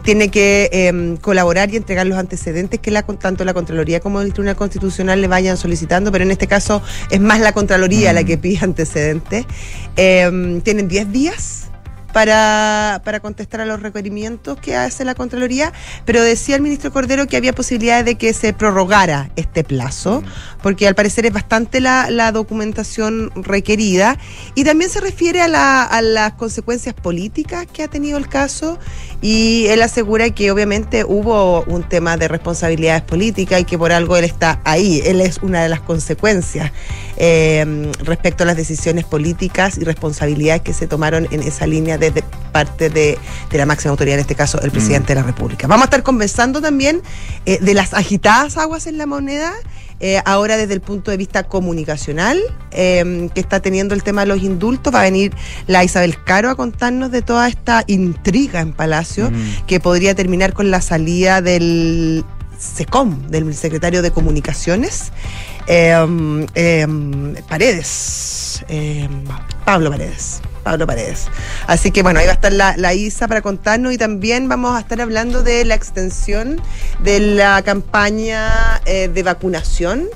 tiene 0.02 0.28
que 0.28 0.68
eh, 0.72 1.16
colaborar 1.20 1.72
y 1.72 1.76
entregar 1.76 2.06
los 2.06 2.16
antecedentes 2.18 2.39
que 2.78 2.90
la, 2.90 3.02
tanto 3.02 3.44
la 3.44 3.54
Contraloría 3.54 4.00
como 4.00 4.20
el 4.20 4.32
Tribunal 4.32 4.56
Constitucional 4.56 5.20
le 5.20 5.28
vayan 5.28 5.56
solicitando, 5.56 6.10
pero 6.10 6.24
en 6.24 6.30
este 6.30 6.46
caso 6.46 6.82
es 7.10 7.20
más 7.20 7.40
la 7.40 7.52
Contraloría 7.52 8.12
Mm. 8.12 8.14
la 8.14 8.24
que 8.24 8.38
pide 8.38 8.58
antecedentes. 8.62 9.46
Eh, 9.96 10.60
tienen 10.64 10.88
10 10.88 11.12
días. 11.12 11.69
Para, 12.12 13.02
para 13.04 13.20
contestar 13.20 13.60
a 13.60 13.64
los 13.64 13.80
requerimientos 13.80 14.58
que 14.58 14.74
hace 14.74 15.04
la 15.04 15.14
Contraloría, 15.14 15.72
pero 16.04 16.22
decía 16.22 16.56
el 16.56 16.62
ministro 16.62 16.92
Cordero 16.92 17.26
que 17.28 17.36
había 17.36 17.52
posibilidades 17.54 18.04
de 18.04 18.16
que 18.16 18.32
se 18.34 18.52
prorrogara 18.52 19.30
este 19.36 19.62
plazo, 19.62 20.24
porque 20.60 20.88
al 20.88 20.96
parecer 20.96 21.24
es 21.26 21.32
bastante 21.32 21.80
la, 21.80 22.10
la 22.10 22.32
documentación 22.32 23.30
requerida, 23.36 24.18
y 24.56 24.64
también 24.64 24.90
se 24.90 25.00
refiere 25.00 25.40
a, 25.40 25.46
la- 25.46 25.84
a 25.84 26.02
las 26.02 26.32
consecuencias 26.32 26.96
políticas 26.96 27.66
que 27.72 27.84
ha 27.84 27.88
tenido 27.88 28.18
el 28.18 28.28
caso, 28.28 28.78
y 29.22 29.66
él 29.68 29.80
asegura 29.80 30.30
que 30.30 30.50
obviamente 30.50 31.04
hubo 31.04 31.62
un 31.64 31.88
tema 31.88 32.16
de 32.16 32.26
responsabilidades 32.26 33.02
políticas 33.02 33.60
y 33.60 33.64
que 33.64 33.78
por 33.78 33.92
algo 33.92 34.16
él 34.16 34.24
está 34.24 34.60
ahí, 34.64 35.00
él 35.04 35.20
es 35.20 35.38
una 35.42 35.62
de 35.62 35.68
las 35.68 35.80
consecuencias 35.80 36.72
eh, 37.22 37.92
respecto 38.02 38.44
a 38.44 38.46
las 38.46 38.56
decisiones 38.56 39.04
políticas 39.04 39.76
y 39.76 39.84
responsabilidades 39.84 40.62
que 40.62 40.72
se 40.72 40.86
tomaron 40.86 41.28
en 41.30 41.42
esa 41.42 41.66
línea 41.66 41.98
desde 41.98 42.24
parte 42.50 42.88
de, 42.88 43.18
de 43.50 43.58
la 43.58 43.66
máxima 43.66 43.90
autoridad, 43.90 44.14
en 44.14 44.20
este 44.22 44.34
caso 44.34 44.58
el 44.62 44.70
presidente 44.70 45.08
de 45.14 45.20
la 45.20 45.26
República. 45.26 45.66
Vamos 45.68 45.82
a 45.84 45.86
estar 45.86 46.02
conversando 46.02 46.60
también 46.62 47.02
eh, 47.44 47.58
de 47.60 47.74
las 47.74 47.92
agitadas 47.94 48.56
aguas 48.56 48.86
en 48.86 48.96
la 48.96 49.04
moneda. 49.06 49.52
eh, 50.02 50.22
ahora 50.24 50.56
desde 50.56 50.72
el 50.72 50.80
punto 50.80 51.10
de 51.10 51.18
vista 51.18 51.42
comunicacional 51.42 52.38
eh, 52.70 53.28
que 53.34 53.40
está 53.40 53.60
teniendo 53.60 53.94
el 53.94 54.02
tema 54.02 54.22
de 54.22 54.28
los 54.28 54.42
indultos, 54.42 54.94
va 54.94 55.00
a 55.00 55.02
venir 55.02 55.34
la 55.66 55.84
Isabel 55.84 56.14
Caro 56.24 56.48
a 56.48 56.54
contarnos 56.54 57.10
de 57.10 57.20
toda 57.20 57.46
esta 57.48 57.84
intriga 57.86 58.60
en 58.62 58.72
Palacio 58.72 59.30
Mm. 59.30 59.66
que 59.66 59.78
podría 59.78 60.14
terminar 60.14 60.54
con 60.54 60.70
la 60.70 60.80
salida 60.80 61.42
del 61.42 62.24
SECOM, 62.58 63.28
del 63.28 63.54
secretario 63.54 64.00
de 64.00 64.10
Comunicaciones, 64.10 65.12
eh, 65.66 66.46
eh, 66.54 66.86
Paredes, 67.48 68.64
eh, 68.68 69.08
Pablo 69.64 69.90
Paredes. 69.90 70.40
Pablo 70.62 70.86
Paredes. 70.86 71.28
Así 71.66 71.90
que 71.90 72.02
bueno, 72.02 72.20
ahí 72.20 72.26
va 72.26 72.32
a 72.32 72.34
estar 72.34 72.52
la, 72.52 72.76
la, 72.76 72.94
ISA 72.94 73.28
para 73.28 73.40
contarnos 73.42 73.92
y 73.92 73.98
también 73.98 74.48
vamos 74.48 74.76
a 74.76 74.80
estar 74.80 75.00
hablando 75.00 75.42
de 75.42 75.64
la 75.64 75.74
extensión 75.74 76.60
de 77.02 77.20
la 77.20 77.62
campaña 77.62 78.80
eh, 78.84 79.08
de 79.08 79.22
vacunación 79.22 80.08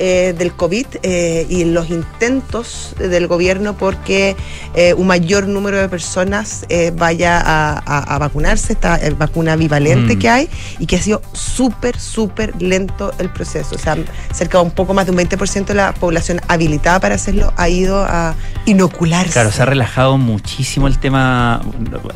eh, 0.00 0.34
del 0.36 0.52
COVID 0.54 0.86
eh, 1.02 1.46
y 1.50 1.64
los 1.64 1.90
intentos 1.90 2.94
del 2.98 3.26
gobierno 3.26 3.76
porque 3.76 4.34
eh, 4.74 4.94
un 4.94 5.06
mayor 5.06 5.46
número 5.46 5.76
de 5.76 5.90
personas 5.90 6.64
eh, 6.70 6.90
vaya 6.96 7.38
a, 7.38 7.72
a, 7.84 8.14
a, 8.14 8.18
vacunarse, 8.18 8.72
esta 8.72 8.98
vacuna 9.18 9.56
bivalente 9.56 10.16
mm. 10.16 10.18
que 10.18 10.28
hay 10.30 10.48
y 10.78 10.86
que 10.86 10.96
ha 10.96 11.02
sido 11.02 11.20
súper, 11.34 11.98
súper 11.98 12.60
lento 12.62 13.12
el 13.18 13.28
proceso. 13.28 13.74
O 13.74 13.78
sea, 13.78 13.96
cerca 14.32 14.56
de 14.56 14.64
un 14.64 14.70
poco 14.70 14.94
más 14.94 15.04
de 15.04 15.12
un 15.12 15.18
20% 15.18 15.66
de 15.66 15.74
la 15.74 15.92
población 15.92 16.40
habilitada 16.48 16.98
para 16.98 17.16
hacerlo 17.16 17.52
ha 17.58 17.68
ido 17.68 18.02
a 18.02 18.34
inocularse. 18.64 19.32
Claro, 19.32 19.52
se 19.52 19.60
ha 19.60 19.66
relajado 19.66 20.16
muchísimo 20.16 20.86
el 20.86 20.98
tema 20.98 21.60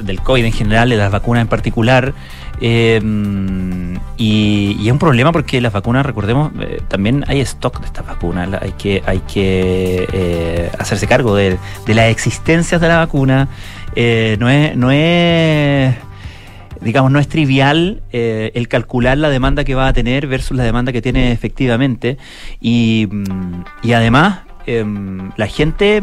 del 0.02 0.22
COVID 0.22 0.44
en 0.44 0.52
general, 0.52 0.88
de 0.88 0.96
las 0.96 1.12
vacunas 1.12 1.42
en 1.42 1.48
particular. 1.48 2.14
Eh, 2.60 3.00
y, 4.16 4.76
es 4.86 4.92
un 4.92 4.98
problema 4.98 5.32
porque 5.32 5.60
las 5.60 5.72
vacunas, 5.72 6.06
recordemos, 6.06 6.52
eh, 6.60 6.80
también 6.88 7.24
hay 7.26 7.40
stock 7.40 7.80
de 7.80 7.86
estas 7.86 8.06
vacunas. 8.06 8.48
Hay 8.60 8.72
que, 8.72 9.02
hay 9.06 9.20
que 9.20 10.06
eh, 10.12 10.70
hacerse 10.78 11.06
cargo 11.06 11.34
de, 11.34 11.58
de, 11.86 11.94
las 11.94 12.10
existencias 12.10 12.80
de 12.80 12.88
la 12.88 12.98
vacuna. 12.98 13.48
Eh, 13.96 14.36
no 14.38 14.48
es. 14.48 14.76
No 14.76 14.90
es 14.90 15.94
digamos, 16.80 17.10
no 17.10 17.18
es 17.18 17.28
trivial 17.28 18.02
el 18.12 18.68
calcular 18.68 19.16
la 19.16 19.30
demanda 19.30 19.64
que 19.64 19.74
va 19.74 19.88
a 19.88 19.94
tener 19.94 20.26
versus 20.26 20.54
la 20.54 20.64
demanda 20.64 20.92
que 20.92 21.00
tiene 21.00 21.32
efectivamente. 21.32 22.18
Y, 22.60 23.08
y 23.82 23.94
además, 23.94 24.40
eh, 24.66 24.84
la 25.36 25.46
gente, 25.46 26.02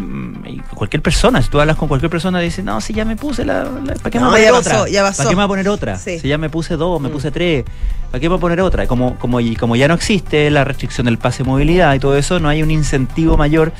cualquier 0.75 1.01
persona, 1.01 1.41
si 1.41 1.49
tú 1.49 1.59
hablas 1.59 1.77
con 1.77 1.87
cualquier 1.87 2.09
persona, 2.09 2.39
dice, 2.39 2.63
no, 2.63 2.79
si 2.81 2.93
ya 2.93 3.05
me 3.05 3.15
puse 3.15 3.43
la. 3.45 3.63
la 3.63 3.95
¿Para 3.95 4.09
qué 4.09 4.19
me 4.19 4.25
no, 4.25 4.31
voy 4.31 4.43
a 4.43 4.51
poner 4.51 4.63
pasó? 4.63 4.85
¿Para 5.17 5.29
qué 5.29 5.35
me 5.35 5.35
voy 5.35 5.43
a 5.43 5.47
poner 5.47 5.69
otra? 5.69 5.97
Sí. 5.97 6.19
Si 6.19 6.27
ya 6.27 6.37
me 6.37 6.49
puse 6.49 6.77
dos, 6.77 7.01
me 7.01 7.09
mm. 7.09 7.11
puse 7.11 7.31
tres, 7.31 7.65
¿para 8.11 8.19
qué 8.19 8.27
me 8.27 8.35
voy 8.35 8.37
a 8.37 8.41
poner 8.41 8.61
otra? 8.61 8.87
Como, 8.87 9.17
como, 9.17 9.39
como 9.59 9.75
ya 9.75 9.87
no 9.87 9.93
existe 9.93 10.49
la 10.51 10.63
restricción 10.63 11.05
del 11.05 11.17
pase 11.17 11.43
de 11.43 11.49
movilidad 11.49 11.93
y 11.95 11.99
todo 11.99 12.15
eso, 12.17 12.39
no 12.39 12.49
hay 12.49 12.61
un 12.61 12.71
incentivo 12.71 13.37
mayor 13.37 13.73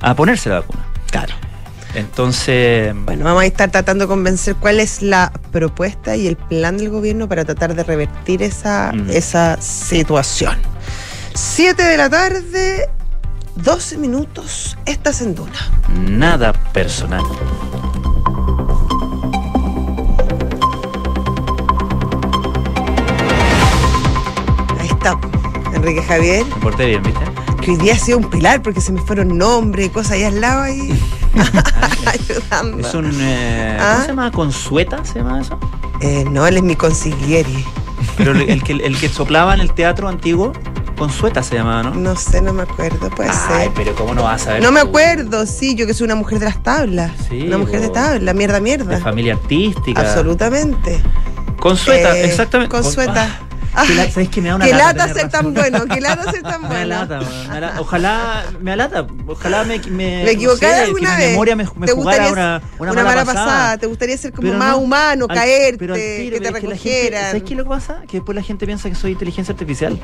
a 0.00 0.14
ponerse 0.14 0.48
la 0.48 0.60
vacuna. 0.60 0.84
Claro. 1.10 1.34
Entonces. 1.94 2.94
Bueno, 3.04 3.24
vamos 3.24 3.42
a 3.42 3.46
estar 3.46 3.70
tratando 3.70 4.04
de 4.04 4.08
convencer 4.08 4.56
cuál 4.56 4.80
es 4.80 5.00
la 5.00 5.32
propuesta 5.52 6.16
y 6.16 6.26
el 6.26 6.36
plan 6.36 6.76
del 6.76 6.90
gobierno 6.90 7.28
para 7.28 7.44
tratar 7.44 7.74
de 7.74 7.84
revertir 7.84 8.42
esa, 8.42 8.92
mm. 8.92 9.10
esa 9.10 9.60
situación. 9.60 10.56
Siete 11.34 11.82
de 11.82 11.96
la 11.96 12.10
tarde, 12.10 12.88
12 13.56 13.98
minutos, 13.98 14.76
estás 14.84 15.20
en 15.22 15.34
Duna. 15.34 15.52
Nada 15.88 16.52
personal. 16.52 17.22
Ahí 24.80 24.88
está, 24.88 25.18
Enrique 25.72 26.02
Javier. 26.02 26.44
Me 26.44 26.56
porté 26.56 26.86
bien, 26.86 27.02
¿viste? 27.02 27.20
Que 27.62 27.70
hoy 27.70 27.76
día 27.78 27.94
ha 27.94 27.98
sido 27.98 28.18
un 28.18 28.28
pilar 28.28 28.60
porque 28.60 28.80
se 28.80 28.92
me 28.92 29.00
fueron 29.00 29.38
nombres 29.38 29.86
y 29.86 29.90
cosas 29.90 30.12
ahí 30.12 30.24
al 30.24 30.40
lado 30.40 30.62
ahí. 30.62 31.00
ayudando. 32.06 32.86
Es 32.86 32.94
un. 32.94 33.10
Eh, 33.20 33.78
¿Ah? 33.80 33.92
¿Cómo 33.92 34.02
se 34.02 34.08
llama? 34.08 34.30
¿Consueta? 34.32 35.04
¿Se 35.04 35.20
llama 35.20 35.40
eso? 35.40 35.58
Eh, 36.00 36.24
no, 36.30 36.46
él 36.46 36.56
es 36.56 36.62
mi 36.62 36.76
consiglieri. 36.76 37.64
Pero 38.16 38.32
el, 38.32 38.42
el, 38.42 38.62
que, 38.62 38.72
el 38.72 38.98
que 38.98 39.08
soplaba 39.08 39.54
en 39.54 39.60
el 39.60 39.72
teatro 39.72 40.08
antiguo. 40.08 40.52
Consueta 40.96 41.42
se 41.42 41.56
llamaba, 41.56 41.82
¿no? 41.82 41.94
No 41.94 42.16
sé, 42.16 42.40
no 42.40 42.52
me 42.52 42.62
acuerdo, 42.62 43.10
puede 43.10 43.30
Ay, 43.30 43.64
ser. 43.64 43.72
pero 43.74 43.94
¿cómo 43.94 44.14
no 44.14 44.22
vas 44.22 44.46
a 44.46 44.54
ver? 44.54 44.62
No 44.62 44.70
me 44.70 44.80
acuerdo, 44.80 45.44
sí, 45.46 45.74
yo 45.74 45.86
que 45.86 45.94
soy 45.94 46.04
una 46.04 46.14
mujer 46.14 46.38
de 46.38 46.44
las 46.46 46.62
tablas. 46.62 47.10
Sí, 47.28 47.42
una 47.42 47.58
mujer 47.58 47.80
de 47.80 47.88
tabla, 47.88 48.32
mierda, 48.32 48.60
mierda. 48.60 48.96
De 48.96 49.00
familia 49.02 49.34
artística. 49.34 50.00
Absolutamente. 50.00 51.02
Consueta, 51.58 52.16
eh, 52.16 52.26
exactamente. 52.26 52.70
Consueta. 52.70 53.43
La, 53.74 54.08
¿Sabes 54.10 54.28
que 54.28 54.40
me 54.40 54.48
da 54.50 54.54
una 54.54 54.66
que 54.66 54.72
lata, 54.72 55.06
lata 55.08 55.14
ser 55.14 55.28
tan 55.28 55.52
bueno, 55.52 55.84
que 55.86 56.00
lata 56.00 56.30
ser 56.30 56.42
tan 56.42 56.60
bueno. 56.68 56.74
Me 56.74 56.80
alata, 56.82 57.18
me 57.48 57.56
alata, 57.56 57.80
ojalá 57.80 58.44
me 58.60 58.72
alata, 58.72 59.06
ojalá 59.26 59.64
me 59.64 59.78
me, 59.80 59.90
me 60.24 60.30
equivoqué 60.30 60.66
no 60.66 60.72
sé, 60.72 60.78
alguna 60.84 61.16
vez. 61.16 61.30
memoria 61.30 61.56
me, 61.56 61.64
me 61.76 61.86
¿Te 61.86 61.92
jugara 61.92 62.30
una, 62.30 62.62
una, 62.78 62.92
una 62.92 63.02
mala, 63.04 63.24
pasada. 63.24 63.46
pasada. 63.46 63.78
Te 63.78 63.86
gustaría 63.86 64.16
ser 64.16 64.32
como 64.32 64.46
pero 64.46 64.58
más 64.58 64.70
no, 64.70 64.78
humano, 64.78 65.26
al, 65.28 65.36
caerte, 65.36 65.78
pero 65.78 65.94
al 65.94 66.00
tiro, 66.00 66.38
que 66.38 66.40
te 66.40 66.50
recogieran. 66.52 67.24
¿Sabes 67.26 67.42
qué 67.42 67.54
lo 67.56 67.64
que 67.64 67.70
pasa? 67.70 68.02
Que 68.06 68.18
después 68.18 68.36
la 68.36 68.42
gente 68.42 68.64
piensa 68.64 68.88
que 68.88 68.94
soy 68.94 69.10
inteligencia 69.12 69.52
artificial. 69.52 69.98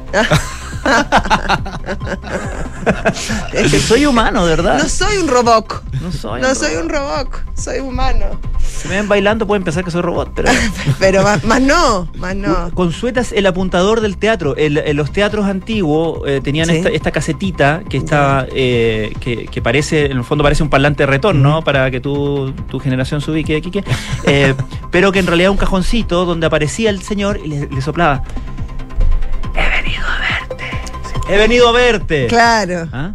es 3.52 3.70
que 3.70 3.80
soy 3.86 4.06
humano, 4.06 4.46
de 4.46 4.56
verdad. 4.56 4.78
No 4.78 4.88
soy 4.88 5.18
un 5.18 5.28
robot. 5.28 5.84
No 6.00 6.10
soy 6.10 6.40
no 6.40 6.48
un 6.48 6.54
soy 6.56 6.74
robot. 6.74 6.84
un 6.84 6.88
robot, 6.90 7.56
soy 7.56 7.78
humano. 7.78 8.40
Si 8.80 8.88
me 8.88 8.94
ven 8.96 9.08
bailando 9.08 9.46
pueden 9.46 9.62
pensar 9.62 9.84
que 9.84 9.90
soy 9.90 10.00
robot, 10.02 10.32
pero. 10.34 10.48
pero 10.98 11.22
más, 11.22 11.44
más, 11.44 11.60
no, 11.60 12.08
más 12.16 12.34
no. 12.34 12.70
Consueta 12.72 13.20
es 13.20 13.32
el 13.32 13.46
apuntador 13.46 14.00
del 14.00 14.16
teatro. 14.16 14.56
El, 14.56 14.78
el, 14.78 14.96
los 14.96 15.12
teatros 15.12 15.46
antiguos 15.46 16.20
eh, 16.26 16.40
tenían 16.42 16.68
Sí. 16.68 16.76
esta, 16.76 16.88
esta 16.88 17.10
casetita 17.10 17.82
que 17.88 17.96
está 17.98 18.46
eh, 18.54 19.12
que, 19.20 19.46
que 19.46 19.60
parece, 19.62 20.06
en 20.06 20.16
el 20.18 20.24
fondo 20.24 20.42
parece 20.44 20.62
un 20.62 20.70
parlante 20.70 21.02
de 21.02 21.06
retorno, 21.08 21.62
para 21.62 21.90
que 21.90 22.00
tu, 22.00 22.52
tu 22.70 22.78
generación 22.80 23.20
se 23.20 23.30
ubique, 23.30 23.60
Kike. 23.60 23.84
Eh, 24.26 24.54
pero 24.90 25.12
que 25.12 25.18
en 25.18 25.26
realidad 25.26 25.50
un 25.50 25.56
cajoncito 25.58 26.24
donde 26.24 26.46
aparecía 26.46 26.88
el 26.90 27.02
señor 27.02 27.38
y 27.44 27.48
le, 27.48 27.66
le 27.68 27.80
soplaba. 27.82 28.22
He 29.54 29.82
venido 29.82 30.04
a 30.06 30.18
verte. 30.48 31.32
He 31.34 31.36
venido 31.36 31.68
a 31.68 31.72
verte. 31.72 32.26
Claro. 32.28 32.88
¿Ah? 32.92 33.12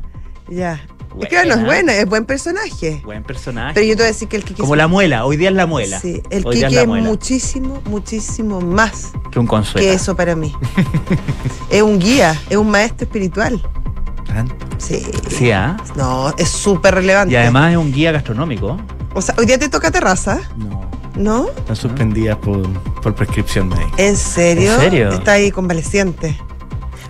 Ya. 0.47 0.79
Es 1.21 1.29
Buena. 1.29 1.41
que 1.43 1.47
no 1.47 1.55
es 1.55 1.63
buena, 1.65 1.93
es 1.95 2.05
buen 2.09 2.25
personaje. 2.25 3.01
Buen 3.05 3.23
personaje. 3.23 3.73
Pero 3.73 3.85
yo 3.87 3.93
te 3.93 4.01
voy 4.03 4.05
a 4.05 4.07
decir 4.07 4.27
que 4.27 4.35
el 4.35 4.43
Kike 4.43 4.61
Como 4.61 4.75
es- 4.75 4.77
la 4.77 4.87
muela, 4.87 5.25
hoy 5.25 5.37
día 5.37 5.49
es 5.49 5.55
la 5.55 5.65
muela. 5.65 5.99
Sí, 5.99 6.21
el 6.29 6.45
Hoy 6.45 6.59
la 6.59 6.67
es 6.67 6.87
muchísimo, 6.87 7.81
muchísimo 7.85 8.59
más 8.61 9.11
que 9.31 9.39
un 9.39 9.47
consuelo. 9.47 9.87
que 9.87 9.93
eso 9.93 10.15
para 10.15 10.35
mí. 10.35 10.53
es 11.69 11.81
un 11.81 11.99
guía, 11.99 12.39
es 12.49 12.57
un 12.57 12.69
maestro 12.69 13.05
espiritual. 13.05 13.61
Sí. 14.77 15.01
Sí, 15.29 15.51
¿ah? 15.51 15.77
No, 15.95 16.33
es 16.37 16.49
súper 16.49 16.95
relevante. 16.95 17.33
Y 17.33 17.37
además 17.37 17.71
es 17.71 17.77
un 17.77 17.91
guía 17.93 18.11
gastronómico. 18.11 18.77
O 19.13 19.21
sea, 19.21 19.33
hoy 19.37 19.45
día 19.45 19.57
te 19.57 19.69
toca 19.69 19.91
terraza, 19.91 20.41
No. 20.57 20.81
¿no? 21.15 21.47
Están 21.57 21.75
suspendidas 21.77 22.35
por, 22.37 22.67
por 23.01 23.15
prescripción 23.15 23.69
médica. 23.69 23.89
¿En 23.97 24.17
serio? 24.17 24.73
¿En 24.75 24.79
serio? 24.81 25.09
Está 25.13 25.33
ahí 25.33 25.49
convaleciente. 25.51 26.37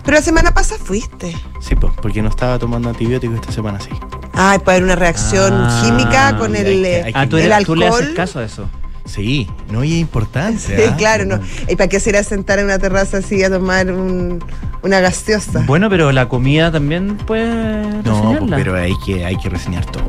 Pero 0.06 0.16
la 0.18 0.22
semana 0.22 0.54
pasada 0.54 0.80
fuiste. 0.82 1.36
Sí, 1.60 1.74
pues, 1.74 1.92
porque 2.00 2.22
no 2.22 2.28
estaba 2.30 2.58
tomando 2.58 2.88
antibióticos 2.88 3.36
esta 3.36 3.52
semana 3.52 3.78
sí. 3.80 3.90
Ay, 4.32 4.58
puede 4.60 4.76
haber 4.78 4.84
una 4.84 4.96
reacción 4.96 5.52
Ah, 5.52 5.82
química 5.84 6.36
con 6.38 6.54
el, 6.56 6.66
hay 6.66 6.82
que- 6.82 7.02
hay 7.04 7.12
que- 7.12 7.18
Ah, 7.18 7.26
tú, 7.28 7.36
el 7.36 7.50
eres- 7.52 7.66
tú 7.66 7.74
le 7.76 7.88
haces 7.88 8.10
caso 8.10 8.38
a 8.38 8.44
eso. 8.44 8.66
Sí, 9.04 9.48
no, 9.70 9.84
y 9.84 9.94
es 9.94 10.00
importante. 10.00 10.58
Sí, 10.76 10.82
¿ah? 10.90 10.96
claro, 10.96 11.24
¿no? 11.26 11.38
¿Y 11.68 11.76
para 11.76 11.88
qué 11.88 12.00
se 12.00 12.10
irá 12.10 12.20
a 12.20 12.24
sentar 12.24 12.58
en 12.58 12.64
una 12.66 12.78
terraza 12.78 13.18
así 13.18 13.42
a 13.44 13.50
tomar 13.50 13.90
un- 13.92 14.42
una 14.82 14.98
gaseosa? 15.00 15.62
Bueno, 15.66 15.88
pero 15.88 16.10
la 16.12 16.28
comida 16.28 16.72
también 16.72 17.16
puede 17.16 17.82
No, 17.86 18.02
pues, 18.02 18.04
reseñarla. 18.16 18.56
pero 18.56 18.74
hay 18.76 18.94
que, 19.04 19.24
hay 19.24 19.36
que 19.36 19.48
reseñar 19.48 19.84
todo, 19.86 20.04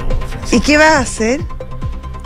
¿Y 0.51 0.60
qué 0.62 0.77
vas 0.77 0.94
a 0.96 1.00
hacer? 1.00 1.42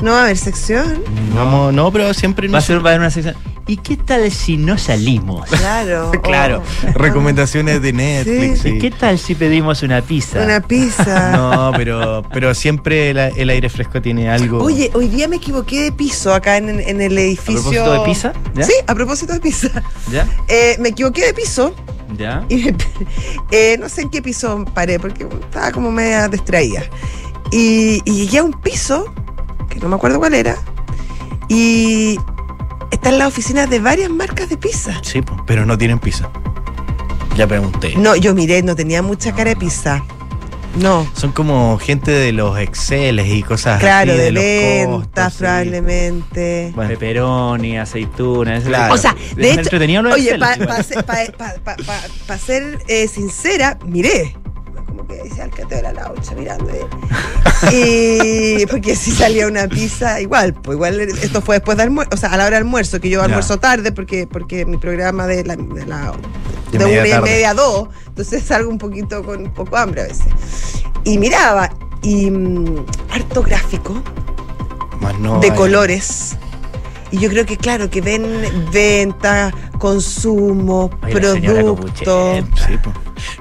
¿No 0.01 0.11
va 0.11 0.19
a 0.21 0.23
haber 0.23 0.37
sección? 0.37 1.03
Vamos, 1.35 1.73
no, 1.73 1.91
pero 1.91 2.13
siempre 2.13 2.47
va, 2.47 2.57
a 2.57 2.61
no 2.61 2.65
ser, 2.65 2.77
va 2.77 2.89
a 2.89 2.93
haber 2.93 2.99
una 3.01 3.09
sección. 3.11 3.35
¿Y 3.71 3.77
qué 3.77 3.95
tal 3.95 4.29
si 4.31 4.57
no 4.57 4.77
salimos? 4.77 5.47
Claro. 5.49 6.11
Claro, 6.21 6.61
oh. 6.61 6.91
recomendaciones 6.99 7.81
de 7.81 7.93
Netflix. 7.93 8.61
Sí. 8.61 8.69
sí. 8.71 8.75
¿Y 8.75 8.79
qué 8.79 8.91
tal 8.91 9.17
si 9.17 9.33
pedimos 9.33 9.81
una 9.81 10.01
pizza? 10.01 10.43
Una 10.43 10.59
pizza. 10.59 11.31
No, 11.37 11.71
pero, 11.77 12.21
pero 12.33 12.53
siempre 12.53 13.11
el 13.11 13.49
aire 13.49 13.69
fresco 13.69 14.01
tiene 14.01 14.29
algo. 14.29 14.61
Oye, 14.61 14.91
hoy 14.93 15.07
día 15.07 15.29
me 15.29 15.37
equivoqué 15.37 15.83
de 15.83 15.91
piso 15.93 16.33
acá 16.33 16.57
en, 16.57 16.81
en 16.81 16.99
el 16.99 17.17
¿A 17.17 17.21
edificio. 17.21 17.61
propósito 17.61 17.93
de 17.93 17.99
pizza? 18.01 18.33
¿Ya? 18.55 18.63
Sí, 18.63 18.73
a 18.87 18.93
propósito 18.93 19.33
de 19.33 19.39
pizza. 19.39 19.69
¿Ya? 20.11 20.27
Eh, 20.49 20.75
me 20.79 20.89
equivoqué 20.89 21.25
de 21.27 21.33
piso 21.33 21.73
¿Ya? 22.17 22.43
y 22.49 22.57
me- 22.57 22.75
eh, 23.51 23.77
no 23.79 23.87
sé 23.87 24.01
en 24.01 24.09
qué 24.09 24.21
piso 24.21 24.65
paré 24.73 24.99
porque 24.99 25.25
estaba 25.43 25.71
como 25.71 25.91
media 25.91 26.27
distraída. 26.27 26.83
Y, 27.53 28.01
y 28.03 28.11
llegué 28.25 28.39
a 28.39 28.43
un 28.43 28.51
piso, 28.51 29.13
que 29.69 29.79
no 29.79 29.87
me 29.87 29.95
acuerdo 29.95 30.19
cuál 30.19 30.33
era, 30.33 30.57
y 31.49 32.17
está 33.01 33.09
en 33.09 33.17
la 33.17 33.27
oficina 33.27 33.65
de 33.65 33.79
varias 33.79 34.11
marcas 34.11 34.47
de 34.47 34.57
pizza. 34.57 34.93
Sí, 35.01 35.23
pues, 35.23 35.39
pero 35.47 35.65
no 35.65 35.75
tienen 35.75 35.97
pizza. 35.97 36.29
Ya 37.35 37.47
pregunté. 37.47 37.95
No, 37.97 38.15
yo 38.15 38.35
miré, 38.35 38.61
no 38.61 38.75
tenía 38.75 39.01
mucha 39.01 39.33
cara 39.33 39.49
de 39.49 39.55
pizza. 39.55 40.03
No. 40.79 41.07
Son 41.15 41.31
como 41.31 41.79
gente 41.79 42.11
de 42.11 42.31
los 42.31 42.59
Exceles 42.59 43.27
y 43.27 43.41
cosas 43.41 43.79
Claro, 43.79 44.11
así. 44.11 44.21
de, 44.21 44.31
los 44.31 44.43
ventas 44.43 45.33
probablemente. 45.33 46.71
Bueno, 46.75 46.89
Pepperoni, 46.91 47.79
aceitunas. 47.79 48.65
Claro. 48.65 48.93
O 48.93 48.97
sea, 48.97 49.15
de 49.35 49.49
hecho, 49.49 49.61
entretenido 49.61 50.03
de 50.03 50.11
oye, 50.13 50.37
para 50.37 50.63
igual. 50.63 50.85
ser 52.39 52.79
eh, 52.87 53.07
sincera, 53.07 53.79
miré. 53.83 54.35
Que 55.11 55.23
decía 55.23 55.43
el 55.45 55.51
cateo 55.51 55.77
de 55.77 55.81
la 55.83 55.91
laucha 55.93 56.33
mirando. 56.35 56.69
eh. 56.69 56.85
Y 57.71 58.65
porque 58.67 58.95
si 58.95 59.11
salía 59.11 59.47
una 59.47 59.67
pizza, 59.67 60.19
igual, 60.21 60.53
pues 60.53 60.75
igual 60.75 60.99
esto 61.01 61.41
fue 61.41 61.55
después 61.57 61.77
de 61.77 61.83
almuerzo, 61.83 62.11
o 62.13 62.17
sea, 62.17 62.29
a 62.33 62.37
la 62.37 62.43
hora 62.45 62.51
de 62.51 62.57
almuerzo, 62.57 62.99
que 62.99 63.09
yo 63.09 63.21
almuerzo 63.21 63.57
tarde 63.59 63.91
porque, 63.91 64.25
porque 64.27 64.65
mi 64.65 64.77
programa 64.77 65.27
de 65.27 65.43
la, 65.43 65.55
de 65.55 65.85
la 65.85 66.13
De 66.71 66.77
una 66.77 67.07
y 67.07 67.21
media 67.21 67.49
a 67.51 67.53
dos, 67.53 67.89
entonces 68.07 68.43
salgo 68.43 68.69
un 68.69 68.77
poquito 68.77 69.23
con 69.23 69.41
un 69.43 69.53
poco 69.53 69.77
hambre 69.77 70.01
a 70.01 70.05
veces. 70.05 70.25
Y 71.03 71.17
miraba, 71.17 71.69
y 72.01 72.29
mm, 72.31 72.85
harto 73.11 73.43
gráfico, 73.43 74.01
Más 75.01 75.17
no 75.19 75.39
de 75.39 75.51
hay- 75.51 75.55
colores. 75.57 76.35
Y 77.11 77.17
yo 77.19 77.29
creo 77.29 77.45
que, 77.45 77.57
claro, 77.57 77.89
que 77.89 77.99
ven 78.01 78.25
venta, 78.71 79.53
consumo, 79.77 80.89
señora 81.11 81.59
producto. 81.61 81.75
Copuchenta. 81.75 82.67
Sí, 82.67 82.77
po. 82.77 82.93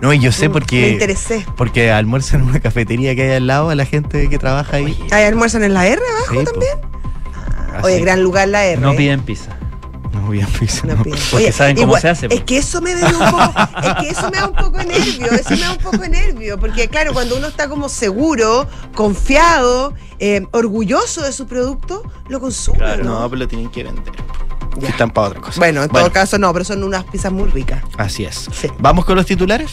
No, 0.02 0.12
y 0.12 0.18
yo 0.18 0.32
sé 0.32 0.48
Mm, 0.48 0.52
Me 0.52 0.52
porque. 0.52 0.88
interesé. 0.90 1.46
Porque 1.56 1.90
almuerzan 1.90 2.40
en 2.42 2.48
una 2.48 2.60
cafetería 2.60 3.14
que 3.14 3.22
hay 3.22 3.32
al 3.36 3.46
lado 3.46 3.70
a 3.70 3.74
la 3.74 3.84
gente 3.86 4.28
que 4.28 4.38
trabaja 4.38 4.76
ahí. 4.76 4.98
¿Hay 5.12 5.24
almuerzan 5.24 5.62
en 5.64 5.74
la 5.74 5.86
R 5.86 6.00
abajo 6.16 6.32
Sí, 6.40 6.44
po. 6.44 6.50
también? 6.50 6.72
Así. 7.76 7.86
Oye, 7.86 8.00
gran 8.00 8.22
lugar 8.22 8.48
la 8.48 8.66
R. 8.66 8.80
No 8.80 8.92
¿eh? 8.92 8.96
piden 8.96 9.20
pizza. 9.22 9.56
No 10.20 10.42
a 10.42 10.46
pizza, 10.58 10.86
No 10.86 10.94
no. 10.96 11.02
piden. 11.02 11.18
Porque 11.30 11.36
Oye, 11.44 11.52
saben 11.52 11.76
cómo 11.76 11.96
se 11.98 12.08
hace, 12.08 12.26
Es 12.26 12.40
po. 12.40 12.46
que 12.46 12.58
eso 12.58 12.80
me 12.80 12.94
da 12.94 13.08
un 13.08 13.30
poco, 13.30 13.52
es 13.82 13.94
que 14.00 14.08
eso 14.10 14.30
me 14.30 14.36
da 14.38 14.46
un 14.46 14.54
poco 14.54 14.78
de 14.78 14.84
nervio, 14.86 15.26
eso 15.32 15.50
me 15.50 15.56
da 15.60 15.72
un 15.72 15.78
poco 15.78 15.98
de 15.98 16.08
nervio, 16.08 16.58
porque 16.58 16.88
claro, 16.88 17.12
cuando 17.12 17.36
uno 17.36 17.46
está 17.48 17.68
como 17.68 17.88
seguro, 17.88 18.66
confiado, 18.94 19.94
eh, 20.18 20.46
orgulloso 20.52 21.22
de 21.22 21.32
su 21.32 21.46
producto, 21.46 22.02
lo 22.28 22.40
consume. 22.40 22.78
Claro, 22.78 23.04
¿no? 23.04 23.20
no, 23.20 23.28
pero 23.30 23.40
lo 23.40 23.48
tienen 23.48 23.70
que 23.70 23.84
vender. 23.84 24.12
Que 24.78 24.86
están 24.86 25.10
para 25.10 25.28
otra 25.28 25.40
cosa. 25.40 25.58
Bueno, 25.58 25.82
en 25.82 25.88
todo 25.90 26.10
caso 26.12 26.38
no, 26.38 26.52
pero 26.52 26.64
son 26.64 26.82
unas 26.84 27.04
pizzas 27.04 27.32
muy 27.32 27.50
ricas. 27.50 27.82
Así 27.98 28.24
es. 28.24 28.48
Sí. 28.52 28.68
¿Vamos 28.78 29.04
con 29.04 29.16
los 29.16 29.26
titulares? 29.26 29.72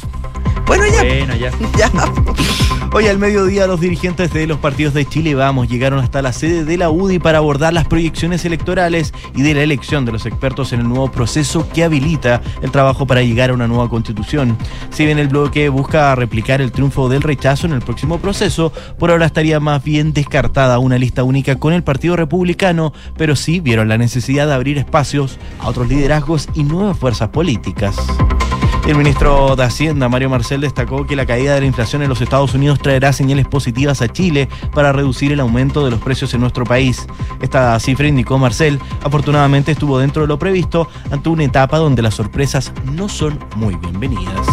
Bueno, 0.67 0.83
ya, 0.87 1.01
Bueno, 1.01 1.35
ya. 1.35 1.51
ya. 1.77 1.91
Hoy 2.93 3.07
al 3.07 3.19
mediodía 3.19 3.67
los 3.67 3.79
dirigentes 3.81 4.31
de 4.33 4.47
los 4.47 4.59
partidos 4.59 4.93
de 4.93 5.05
Chile 5.05 5.35
Vamos 5.35 5.67
llegaron 5.67 5.99
hasta 5.99 6.21
la 6.21 6.31
sede 6.31 6.63
de 6.63 6.77
la 6.77 6.89
UDI 6.89 7.19
para 7.19 7.39
abordar 7.39 7.73
las 7.73 7.85
proyecciones 7.85 8.45
electorales 8.45 9.13
y 9.35 9.41
de 9.41 9.53
la 9.53 9.61
elección 9.61 10.05
de 10.05 10.13
los 10.13 10.25
expertos 10.25 10.73
en 10.73 10.79
el 10.79 10.87
nuevo 10.87 11.11
proceso 11.11 11.67
que 11.69 11.83
habilita 11.83 12.41
el 12.61 12.71
trabajo 12.71 13.05
para 13.05 13.21
llegar 13.21 13.49
a 13.49 13.53
una 13.53 13.67
nueva 13.67 13.89
constitución. 13.89 14.57
Si 14.89 15.05
bien 15.05 15.19
el 15.19 15.27
bloque 15.27 15.69
busca 15.69 16.15
replicar 16.15 16.61
el 16.61 16.71
triunfo 16.71 17.09
del 17.09 17.21
rechazo 17.21 17.67
en 17.67 17.73
el 17.73 17.81
próximo 17.81 18.19
proceso, 18.19 18.71
por 18.97 19.11
ahora 19.11 19.25
estaría 19.25 19.59
más 19.59 19.83
bien 19.83 20.13
descartada 20.13 20.79
una 20.79 20.97
lista 20.97 21.23
única 21.23 21.57
con 21.57 21.73
el 21.73 21.83
Partido 21.83 22.15
Republicano, 22.15 22.93
pero 23.17 23.35
sí 23.35 23.59
vieron 23.59 23.89
la 23.89 23.97
necesidad 23.97 24.47
de 24.47 24.53
abrir 24.53 24.77
espacios 24.77 25.37
a 25.59 25.67
otros 25.67 25.87
liderazgos 25.89 26.47
y 26.55 26.63
nuevas 26.63 26.97
fuerzas 26.97 27.29
políticas. 27.29 27.95
El 28.87 28.95
ministro 28.95 29.57
de 29.57 29.63
Hacienda, 29.63 30.07
Mario 30.07 30.29
Marcel, 30.29 30.61
destacó 30.61 31.05
que 31.05 31.17
la 31.17 31.25
caída 31.25 31.53
de 31.53 31.59
la 31.59 31.65
inflación 31.65 32.03
en 32.03 32.07
los 32.07 32.21
Estados 32.21 32.53
Unidos 32.53 32.79
traerá 32.79 33.11
señales 33.11 33.45
positivas 33.45 34.01
a 34.01 34.07
Chile 34.07 34.47
para 34.73 34.93
reducir 34.93 35.33
el 35.33 35.41
aumento 35.41 35.83
de 35.83 35.91
los 35.91 35.99
precios 35.99 36.33
en 36.33 36.39
nuestro 36.39 36.63
país. 36.63 37.05
Esta 37.41 37.77
cifra, 37.81 38.07
indicó 38.07 38.37
Marcel, 38.37 38.79
afortunadamente 39.03 39.73
estuvo 39.73 39.99
dentro 39.99 40.21
de 40.21 40.29
lo 40.29 40.39
previsto 40.39 40.87
ante 41.11 41.27
una 41.27 41.43
etapa 41.43 41.79
donde 41.79 42.01
las 42.01 42.15
sorpresas 42.15 42.71
no 42.93 43.09
son 43.09 43.37
muy 43.57 43.75
bienvenidas. 43.75 44.47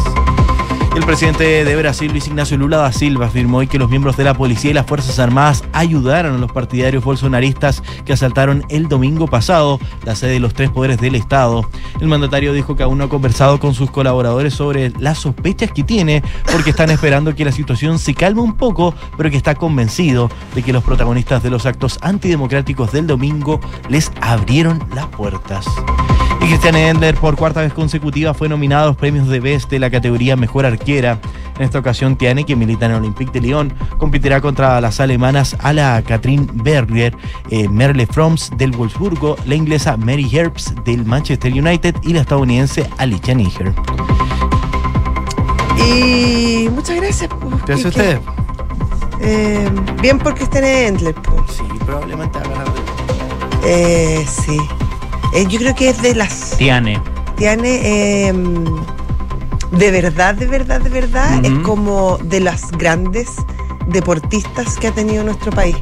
El 0.94 1.04
presidente 1.04 1.64
de 1.64 1.76
Brasil, 1.76 2.12
Luis 2.12 2.28
Ignacio 2.28 2.56
Lula 2.56 2.76
da 2.76 2.92
Silva, 2.92 3.26
afirmó 3.26 3.58
hoy 3.58 3.66
que 3.66 3.80
los 3.80 3.90
miembros 3.90 4.16
de 4.16 4.22
la 4.22 4.34
policía 4.34 4.70
y 4.70 4.74
las 4.74 4.86
Fuerzas 4.86 5.18
Armadas 5.18 5.64
ayudaron 5.72 6.36
a 6.36 6.38
los 6.38 6.52
partidarios 6.52 7.02
bolsonaristas 7.02 7.82
que 8.04 8.12
asaltaron 8.12 8.64
el 8.68 8.86
domingo 8.86 9.26
pasado 9.26 9.80
la 10.04 10.14
sede 10.14 10.34
de 10.34 10.40
los 10.40 10.54
tres 10.54 10.70
poderes 10.70 10.98
del 10.98 11.16
Estado. 11.16 11.68
El 12.00 12.06
mandatario 12.06 12.52
dijo 12.52 12.76
que 12.76 12.84
aún 12.84 12.98
no 12.98 13.04
ha 13.04 13.08
conversado 13.08 13.58
con 13.58 13.74
sus 13.74 13.90
colaboradores 13.90 14.54
sobre 14.54 14.90
las 15.00 15.18
sospechas 15.18 15.72
que 15.72 15.82
tiene, 15.82 16.22
porque 16.52 16.70
están 16.70 16.90
esperando 16.90 17.34
que 17.34 17.44
la 17.44 17.52
situación 17.52 17.98
se 17.98 18.14
calme 18.14 18.42
un 18.42 18.54
poco, 18.54 18.94
pero 19.16 19.30
que 19.30 19.36
está 19.36 19.56
convencido 19.56 20.30
de 20.54 20.62
que 20.62 20.72
los 20.72 20.84
protagonistas 20.84 21.42
de 21.42 21.50
los 21.50 21.66
actos 21.66 21.98
antidemocráticos 22.02 22.92
del 22.92 23.08
domingo 23.08 23.60
les 23.88 24.12
abrieron 24.20 24.80
las 24.94 25.06
puertas. 25.08 25.66
Y 26.40 26.46
Cristian 26.46 26.76
Endler 26.76 27.14
por 27.14 27.36
cuarta 27.36 27.60
vez 27.60 27.72
consecutiva 27.72 28.34
fue 28.34 28.48
nominado 28.48 28.84
a 28.84 28.86
los 28.88 28.96
premios 28.96 29.28
de 29.28 29.40
Best 29.40 29.70
de 29.70 29.78
la 29.78 29.90
categoría 29.90 30.36
Mejor 30.36 30.66
Arquera. 30.66 31.18
En 31.58 31.62
esta 31.64 31.78
ocasión 31.78 32.16
Tiane, 32.16 32.44
que 32.44 32.56
milita 32.56 32.86
en 32.86 32.92
el 32.92 32.98
Olympique 32.98 33.32
de 33.32 33.40
Lyon, 33.40 33.72
competirá 33.98 34.40
contra 34.40 34.80
las 34.80 34.98
alemanas 35.00 35.56
Ala 35.60 36.02
Katrin 36.04 36.50
Berger, 36.52 37.16
eh, 37.50 37.68
Merle 37.68 38.06
Froms 38.06 38.50
del 38.56 38.72
Wolfsburgo, 38.72 39.36
la 39.46 39.54
inglesa 39.54 39.96
Mary 39.96 40.28
Herbst 40.30 40.70
del 40.80 41.04
Manchester 41.06 41.52
United 41.52 41.94
y 42.02 42.12
la 42.12 42.22
estadounidense 42.22 42.88
Alicia 42.98 43.34
Niger. 43.34 43.72
Y 45.78 46.68
muchas 46.70 46.96
gracias. 46.96 47.28
po. 47.30 47.50
¿Qué 47.64 47.72
hace 47.74 47.82
¿Y 47.82 47.86
usted? 47.88 48.20
Eh, 49.20 49.70
bien 50.02 50.18
por 50.18 50.34
Cristian 50.34 50.64
Endler, 50.64 51.14
po. 51.14 51.44
Sí, 51.48 51.62
probablemente 51.84 52.38
va 52.40 52.44
a 52.44 52.48
ganar. 52.48 52.66
Eh, 53.64 54.26
sí. 54.28 54.58
Eh, 55.34 55.46
yo 55.48 55.58
creo 55.58 55.74
que 55.74 55.88
es 55.90 56.00
de 56.00 56.14
las 56.14 56.56
Tiane. 56.56 57.00
Tiane, 57.36 58.28
eh, 58.28 58.32
de 59.72 59.90
verdad, 59.90 60.34
de 60.34 60.46
verdad, 60.46 60.80
de 60.80 60.90
verdad, 60.90 61.44
es 61.44 61.52
como 61.64 62.18
de 62.18 62.40
las 62.40 62.70
grandes 62.70 63.28
deportistas 63.88 64.76
que 64.76 64.88
ha 64.88 64.92
tenido 64.92 65.24
nuestro 65.24 65.50
país. 65.50 65.76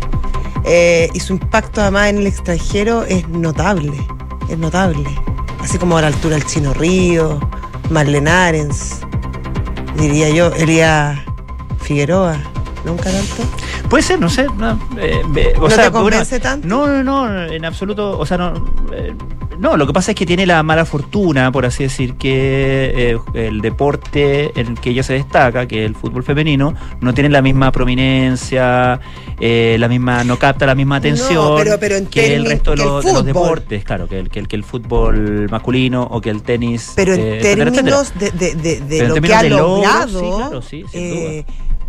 Eh, 0.65 1.11
y 1.13 1.21
su 1.21 1.35
impacto 1.35 1.83
además 1.83 2.09
en 2.09 2.19
el 2.19 2.27
extranjero 2.27 3.05
es 3.05 3.29
notable, 3.29 4.07
es 4.49 4.59
notable. 4.59 5.11
Así 5.61 5.79
como 5.79 5.99
a 5.99 6.03
la 6.03 6.07
altura 6.09 6.37
del 6.37 6.47
Chino 6.47 6.73
Río, 6.73 7.39
Marlene 7.91 8.31
Arens, 8.31 9.01
diría 9.97 10.31
yo, 10.31 10.53
Elías 10.55 11.19
Figueroa, 11.81 12.39
¿nunca 12.85 13.11
tanto? 13.11 13.45
Puede 13.89 14.03
ser, 14.03 14.21
no 14.21 14.31
sé. 14.31 14.47
No, 14.57 14.81
eh, 14.97 15.23
eh, 15.37 15.53
o 15.59 15.63
¿No 15.63 15.71
sea, 15.71 15.85
te 15.85 15.93
convence 15.93 16.41
tanto? 16.41 16.67
No, 16.67 16.87
no, 16.87 17.29
no, 17.29 17.43
en 17.45 17.65
absoluto. 17.65 18.19
O 18.19 18.25
sea, 18.25 18.39
no. 18.39 18.55
No, 19.63 19.77
lo 19.77 19.87
que 19.87 19.93
pasa 19.93 20.11
es 20.11 20.17
que 20.17 20.27
tiene 20.27 20.45
la 20.45 20.63
mala 20.65 20.85
fortuna, 20.85 21.51
por 21.53 21.65
así 21.65 21.85
decir, 21.85 22.15
que 22.17 23.13
eh, 23.15 23.19
el 23.35 23.61
deporte 23.61 24.51
en 24.61 24.67
el 24.67 24.81
que 24.81 24.91
ella 24.91 25.03
se 25.05 25.13
destaca, 25.15 25.67
que 25.67 25.85
es 25.85 25.87
el 25.89 25.95
fútbol 25.95 26.25
femenino, 26.25 26.75
no 27.01 27.15
tiene 27.15 27.31
la 27.31 27.41
misma 27.43 27.71
prominencia, 27.71 29.01
eh, 29.41 29.77
la 29.79 29.89
misma, 29.89 30.25
no 30.25 30.39
capta 30.39 30.67
la 30.67 30.75
misma 30.75 30.97
atención 30.97 31.35
No, 31.35 31.57
pero- 31.57 31.79
pero 31.79 31.97
en 31.97 32.07
que 32.07 32.35
el 32.35 32.45
resto 32.45 32.73
de 32.73 32.79
los, 32.79 33.05
de 33.05 33.13
los 33.13 33.21
fútbol. 33.23 33.25
deportes, 33.27 33.85
claro, 33.85 34.09
que 34.09 34.19
el, 34.19 34.29
que 34.31 34.41
el, 34.41 34.49
que 34.49 34.57
el 34.57 34.65
fútbol 34.65 35.49
masculino 35.51 36.03
o 36.11 36.21
que 36.21 36.31
el 36.31 36.43
tenis. 36.43 36.93
Pero 36.97 37.15
en 37.15 37.21
eh, 37.21 37.39
etcétera, 37.39 37.71
etcétera. 37.71 37.73
términos 37.73 38.13
de, 38.19 38.31
de- 38.33 38.55
de- 38.57 38.81
de 38.81 38.99
Pero 38.99 39.03
en 39.05 39.23
lo 39.23 39.29
que 39.29 39.35
ha 39.35 39.43
logrado, 39.45 40.21
sí, 40.21 40.27
claro, 40.37 40.63
sí, 40.63 40.85
sin 40.91 41.45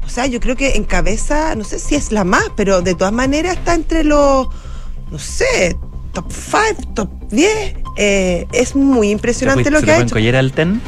o 0.05 0.09
sea, 0.09 0.25
yo 0.27 0.39
creo 0.41 0.55
que 0.57 0.75
en 0.75 0.83
cabeza, 0.83 1.55
no 1.55 1.63
sé 1.63 1.79
si 1.79 1.95
es 1.95 2.11
la 2.11 2.23
más, 2.23 2.43
pero 2.55 2.81
de 2.81 2.93
todas 2.93 3.13
maneras 3.13 3.55
está 3.57 3.73
entre 3.73 4.03
los, 4.03 4.47
no 5.09 5.17
sé, 5.17 5.75
top 6.13 6.31
5, 6.31 6.93
top 6.95 7.09
10. 7.29 7.75
Eh, 7.97 8.47
es 8.51 8.75
muy 8.75 9.09
impresionante 9.11 9.65
¿Se 9.65 9.71
lo 9.71 9.81
que 9.81 9.91
ha 9.91 9.99
hecho. 9.99 10.15
collera 10.15 10.39
al 10.39 10.51
ten? 10.51 10.81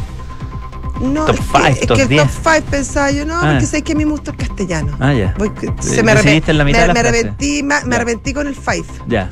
No, 1.01 1.25
top 1.25 1.35
es 1.35 1.41
que- 1.41 1.45
five, 1.57 1.69
es 1.81 1.87
top 1.87 1.97
que 1.97 2.03
el 2.03 2.09
10. 2.09 2.23
top 2.23 2.31
5 2.55 2.65
pensaba 2.71 3.11
yo, 3.11 3.25
no, 3.25 3.35
Ah. 3.35 3.49
porque 3.51 3.65
sé 3.65 3.81
que 3.81 3.91
a 3.91 3.95
mí 3.95 4.05
me 4.05 4.11
gusta 4.11 4.31
el 4.31 4.37
castellano. 4.37 4.95
Ah, 4.99 5.13
ya. 5.13 5.33
Voy 5.37 5.49
que- 5.51 5.67
Eh, 5.67 5.73
se 5.81 6.01
me, 6.03 6.13
arrepe- 6.13 6.23
decidiste 6.23 6.51
en 6.51 6.57
la 6.57 6.63
mitad 6.63 6.87
me, 6.87 6.93
me 6.93 6.99
arrepentí, 7.01 7.63
me, 7.63 7.75
me 7.85 7.95
arrepentí 7.97 8.33
con 8.33 8.47
el 8.47 8.55
5. 8.55 9.03
Ya. 9.07 9.29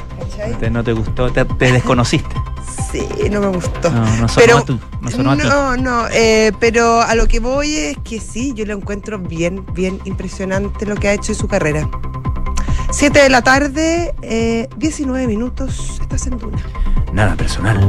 Te- 0.60 0.70
no 0.70 0.84
te 0.84 0.92
gustó, 0.94 1.32
te, 1.32 1.46
te 1.46 1.72
desconociste. 1.72 2.36
Sí, 2.92 3.08
no 3.32 3.40
me 3.40 3.48
gustó. 3.48 3.90
No, 3.90 4.02
no 4.06 4.28
sonó 4.28 4.34
pero, 4.36 4.58
a 4.58 4.66
tú, 4.66 4.80
no 5.02 5.10
sonó 5.10 5.32
a 5.32 5.38
ti. 5.38 5.44
no, 5.48 5.78
no, 5.78 6.08
eh, 6.12 6.52
pero 6.60 7.02
a 7.02 7.16
lo 7.16 7.28
que 7.28 7.40
voy 7.40 7.76
es 7.76 7.98
que 8.04 8.20
sí, 8.20 8.54
yo 8.56 8.66
lo 8.66 8.74
encuentro 8.74 9.18
bien, 9.20 9.66
bien 9.74 10.00
impresionante 10.06 10.86
lo 10.86 10.96
que 10.96 11.08
ha 11.08 11.14
hecho 11.14 11.32
en 11.32 11.38
su 11.38 11.48
carrera. 11.48 11.90
7 12.94 13.24
de 13.24 13.30
la 13.30 13.42
tarde, 13.42 14.14
eh, 14.22 14.70
19 14.78 15.26
minutos, 15.26 15.98
estás 16.00 16.28
en 16.28 16.38
Duna. 16.38 16.64
Nada 17.12 17.36
personal. 17.36 17.82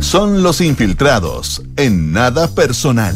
Son 0.00 0.42
los 0.42 0.62
infiltrados 0.62 1.62
en 1.76 2.12
nada 2.12 2.48
personal. 2.48 3.14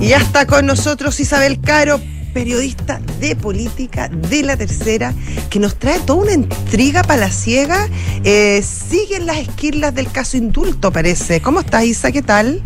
Y 0.00 0.08
ya 0.08 0.18
está 0.18 0.46
con 0.46 0.66
nosotros 0.66 1.18
Isabel 1.18 1.58
Caro, 1.58 1.98
periodista 2.34 3.00
de 3.20 3.34
política 3.34 4.10
de 4.10 4.42
la 4.42 4.58
tercera, 4.58 5.14
que 5.48 5.60
nos 5.60 5.76
trae 5.78 5.98
toda 6.00 6.24
una 6.24 6.32
intriga 6.34 7.02
palaciega. 7.02 7.88
Eh, 8.22 8.62
siguen 8.62 9.24
las 9.24 9.38
esquirlas 9.38 9.94
del 9.94 10.12
caso 10.12 10.36
indulto, 10.36 10.92
parece. 10.92 11.40
¿Cómo 11.40 11.60
estás, 11.60 11.84
Isa? 11.84 12.12
¿Qué 12.12 12.20
tal? 12.20 12.62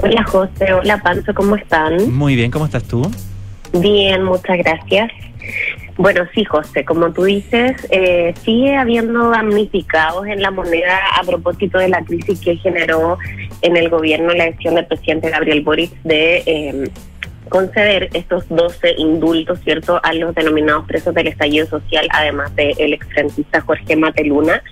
Hola 0.00 0.22
José, 0.22 0.72
hola 0.72 0.98
Pancho, 0.98 1.34
¿cómo 1.34 1.56
están? 1.56 2.14
Muy 2.14 2.36
bien, 2.36 2.52
¿cómo 2.52 2.66
estás 2.66 2.84
tú? 2.84 3.10
Bien, 3.72 4.22
muchas 4.22 4.56
gracias. 4.58 5.10
Bueno, 5.96 6.22
sí, 6.32 6.44
José, 6.44 6.84
como 6.84 7.12
tú 7.12 7.24
dices, 7.24 7.74
eh, 7.90 8.32
sigue 8.44 8.76
habiendo 8.76 9.30
damnificados 9.30 10.24
en 10.28 10.40
la 10.40 10.52
moneda 10.52 11.00
a 11.20 11.24
propósito 11.24 11.78
de 11.78 11.88
la 11.88 12.04
crisis 12.04 12.38
que 12.38 12.54
generó 12.58 13.18
en 13.62 13.76
el 13.76 13.88
gobierno 13.88 14.32
la 14.34 14.44
decisión 14.44 14.76
del 14.76 14.86
presidente 14.86 15.30
Gabriel 15.30 15.62
Boric 15.62 15.90
de 16.04 16.44
eh, 16.46 16.90
conceder 17.48 18.08
estos 18.12 18.48
12 18.50 18.94
indultos, 18.98 19.58
¿cierto?, 19.64 19.98
a 20.04 20.12
los 20.12 20.32
denominados 20.32 20.86
presos 20.86 21.12
del 21.12 21.26
estallido 21.26 21.66
social, 21.66 22.06
además 22.12 22.54
del 22.54 22.92
exfrentista 22.92 23.62
Jorge 23.62 23.96
Mateluna. 23.96 24.62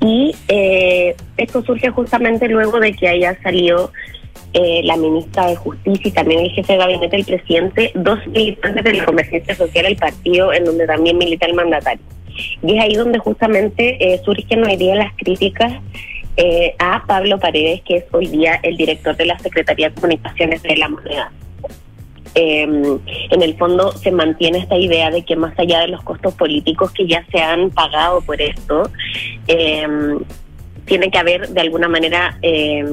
Y 0.00 0.34
eh, 0.48 1.14
esto 1.36 1.62
surge 1.62 1.90
justamente 1.90 2.48
luego 2.48 2.80
de 2.80 2.94
que 2.94 3.08
haya 3.08 3.38
salido 3.42 3.92
eh, 4.52 4.80
la 4.84 4.96
ministra 4.96 5.46
de 5.46 5.56
Justicia 5.56 6.08
y 6.08 6.12
también 6.12 6.40
el 6.40 6.50
jefe 6.50 6.72
de 6.74 6.78
gabinete 6.78 7.16
del 7.16 7.24
presidente, 7.24 7.92
dos 7.94 8.18
militantes 8.26 8.84
de 8.84 8.92
la 8.94 9.04
Convergencia 9.04 9.54
Social, 9.54 9.86
el 9.86 9.96
partido 9.96 10.52
en 10.52 10.64
donde 10.64 10.86
también 10.86 11.18
milita 11.18 11.46
el 11.46 11.54
mandatario. 11.54 12.02
Y 12.62 12.76
es 12.76 12.82
ahí 12.82 12.94
donde 12.94 13.18
justamente 13.18 13.96
eh, 14.00 14.20
surgen 14.24 14.64
hoy 14.64 14.76
día 14.76 14.94
las 14.94 15.12
críticas 15.16 15.72
eh, 16.36 16.74
a 16.78 17.04
Pablo 17.06 17.38
Paredes, 17.38 17.82
que 17.82 17.96
es 17.96 18.04
hoy 18.12 18.26
día 18.26 18.58
el 18.62 18.76
director 18.76 19.16
de 19.16 19.26
la 19.26 19.38
Secretaría 19.38 19.90
de 19.90 19.94
Comunicaciones 19.94 20.62
de 20.62 20.76
la 20.76 20.88
Moneda. 20.88 21.32
Eh, 22.34 22.62
en 22.62 23.42
el 23.42 23.56
fondo 23.58 23.92
se 23.92 24.10
mantiene 24.10 24.58
esta 24.58 24.76
idea 24.78 25.10
de 25.10 25.22
que 25.22 25.36
más 25.36 25.58
allá 25.58 25.80
de 25.80 25.88
los 25.88 26.02
costos 26.02 26.34
políticos 26.34 26.90
que 26.92 27.06
ya 27.06 27.26
se 27.30 27.38
han 27.38 27.70
pagado 27.70 28.22
por 28.22 28.40
esto, 28.40 28.90
eh, 29.48 29.86
tiene 30.86 31.10
que 31.10 31.18
haber 31.18 31.48
de 31.48 31.60
alguna 31.60 31.88
manera 31.88 32.38
eh, 32.40 32.84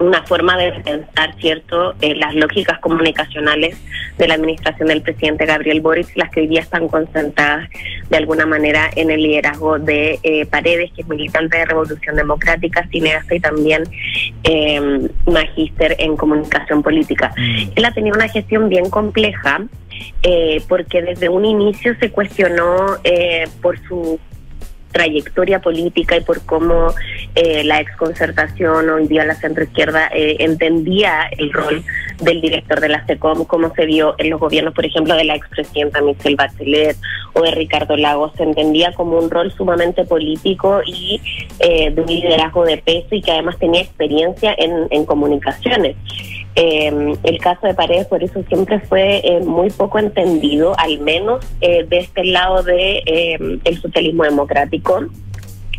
una 0.00 0.22
forma 0.24 0.56
de 0.56 0.72
pensar, 0.72 1.34
¿cierto?, 1.38 1.94
eh, 2.00 2.14
las 2.14 2.34
lógicas 2.34 2.78
comunicacionales 2.80 3.76
de 4.18 4.28
la 4.28 4.34
administración 4.34 4.88
del 4.88 5.02
presidente 5.02 5.46
Gabriel 5.46 5.80
Boric, 5.80 6.08
las 6.16 6.30
que 6.30 6.40
hoy 6.40 6.46
día 6.48 6.60
están 6.60 6.88
concentradas 6.88 7.68
de 8.10 8.16
alguna 8.16 8.46
manera 8.46 8.90
en 8.96 9.10
el 9.10 9.22
liderazgo 9.22 9.78
de 9.78 10.18
eh, 10.22 10.46
Paredes, 10.46 10.92
que 10.92 11.02
es 11.02 11.08
militante 11.08 11.58
de 11.58 11.64
Revolución 11.64 12.16
Democrática, 12.16 12.86
cineasta 12.90 13.34
y 13.34 13.40
también 13.40 13.84
eh, 14.42 15.08
magíster 15.26 15.96
en 15.98 16.16
comunicación 16.16 16.82
política. 16.82 17.32
Él 17.74 17.84
ha 17.84 17.92
tenido 17.92 18.16
una 18.16 18.28
gestión 18.28 18.68
bien 18.68 18.90
compleja, 18.90 19.62
eh, 20.22 20.62
porque 20.68 21.02
desde 21.02 21.28
un 21.28 21.44
inicio 21.44 21.94
se 22.00 22.10
cuestionó 22.10 22.96
eh, 23.04 23.44
por 23.62 23.78
su 23.86 24.18
trayectoria 24.94 25.60
política 25.60 26.16
y 26.16 26.20
por 26.20 26.40
cómo 26.46 26.94
eh, 27.34 27.64
la 27.64 27.80
exconcertación, 27.80 28.88
hoy 28.88 29.08
día 29.08 29.24
la 29.24 29.34
centroizquierda, 29.34 30.08
eh, 30.14 30.36
entendía 30.38 31.28
el 31.36 31.52
rol 31.52 31.84
del 32.22 32.40
director 32.40 32.80
de 32.80 32.90
la 32.90 33.04
SECOM, 33.04 33.44
cómo 33.44 33.74
se 33.74 33.86
vio 33.86 34.14
en 34.18 34.30
los 34.30 34.38
gobiernos, 34.38 34.72
por 34.72 34.86
ejemplo, 34.86 35.16
de 35.16 35.24
la 35.24 35.34
expresidenta 35.34 36.00
Michelle 36.00 36.36
Bachelet 36.36 36.96
o 37.32 37.42
de 37.42 37.50
Ricardo 37.50 37.96
Lagos, 37.96 38.32
se 38.36 38.44
entendía 38.44 38.92
como 38.92 39.18
un 39.18 39.28
rol 39.28 39.52
sumamente 39.52 40.04
político 40.04 40.80
y 40.86 41.20
eh, 41.58 41.90
de 41.90 42.00
un 42.00 42.06
liderazgo 42.06 42.64
de 42.64 42.76
peso 42.78 43.16
y 43.16 43.20
que 43.20 43.32
además 43.32 43.58
tenía 43.58 43.82
experiencia 43.82 44.54
en, 44.56 44.86
en 44.90 45.04
comunicaciones. 45.04 45.96
Eh, 46.56 47.14
el 47.24 47.38
caso 47.38 47.66
de 47.66 47.74
Paredes 47.74 48.06
por 48.06 48.22
eso 48.22 48.42
siempre 48.48 48.78
fue 48.80 49.20
eh, 49.24 49.40
muy 49.40 49.70
poco 49.70 49.98
entendido, 49.98 50.74
al 50.78 51.00
menos 51.00 51.44
eh, 51.60 51.84
de 51.88 51.98
este 51.98 52.24
lado 52.24 52.62
de 52.62 53.02
eh, 53.06 53.38
el 53.64 53.80
socialismo 53.80 54.22
democrático. 54.24 55.04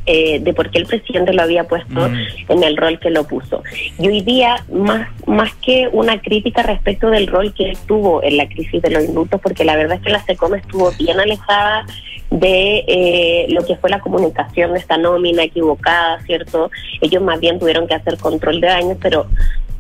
eh, 0.08 0.38
de 0.40 0.54
por 0.54 0.70
qué 0.70 0.78
el 0.78 0.86
presidente 0.86 1.34
lo 1.34 1.42
había 1.42 1.64
puesto 1.64 2.08
Mm. 2.08 2.52
en 2.52 2.64
el 2.64 2.78
rol 2.78 3.00
que 3.00 3.10
lo 3.10 3.24
puso. 3.24 3.64
Y 3.98 4.08
hoy 4.08 4.22
día, 4.22 4.64
más, 4.72 5.08
más 5.26 5.52
que 5.56 5.90
una 5.92 6.22
crítica 6.22 6.62
respecto 6.62 7.10
del 7.10 7.26
rol 7.26 7.56
que 7.56 7.72
él 7.72 7.78
tuvo 7.88 8.22
en 8.22 8.38
la 8.38 8.48
crisis 8.48 8.84
de 8.84 8.92
los 8.92 9.04
indultos, 9.04 9.42
porque 9.42 9.66
la 9.66 9.76
verdad 9.76 9.98
es 9.98 10.04
que 10.04 10.12
la 10.12 10.24
SECOM 10.24 10.54
estuvo 10.54 10.92
bien 11.00 11.20
alejada 11.20 11.88
de 12.30 12.84
eh, 12.88 13.46
lo 13.50 13.66
que 13.66 13.78
fue 13.78 13.90
la 13.90 14.00
comunicación 14.00 14.74
de 14.74 14.80
esta 14.80 14.96
nómina 14.98 15.42
equivocada, 15.42 16.22
¿cierto? 16.28 16.70
Ellos 17.02 17.24
más 17.24 17.40
bien 17.40 17.58
tuvieron 17.58 17.88
que 17.88 17.96
hacer 17.96 18.20
control 18.20 18.62
de 18.62 18.68
daños, 18.68 18.98
pero 19.02 19.26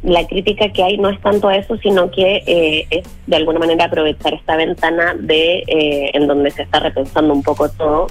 la 0.03 0.27
crítica 0.27 0.69
que 0.69 0.83
hay 0.83 0.97
no 0.97 1.09
es 1.09 1.19
tanto 1.21 1.47
a 1.47 1.55
eso, 1.57 1.77
sino 1.77 2.11
que 2.11 2.43
eh, 2.45 2.87
es 2.89 3.07
de 3.25 3.35
alguna 3.35 3.59
manera 3.59 3.85
aprovechar 3.85 4.33
esta 4.33 4.55
ventana 4.55 5.15
de 5.17 5.63
eh, 5.67 6.11
en 6.13 6.27
donde 6.27 6.51
se 6.51 6.63
está 6.63 6.79
repensando 6.79 7.33
un 7.33 7.41
poco 7.41 7.69
todo 7.69 8.07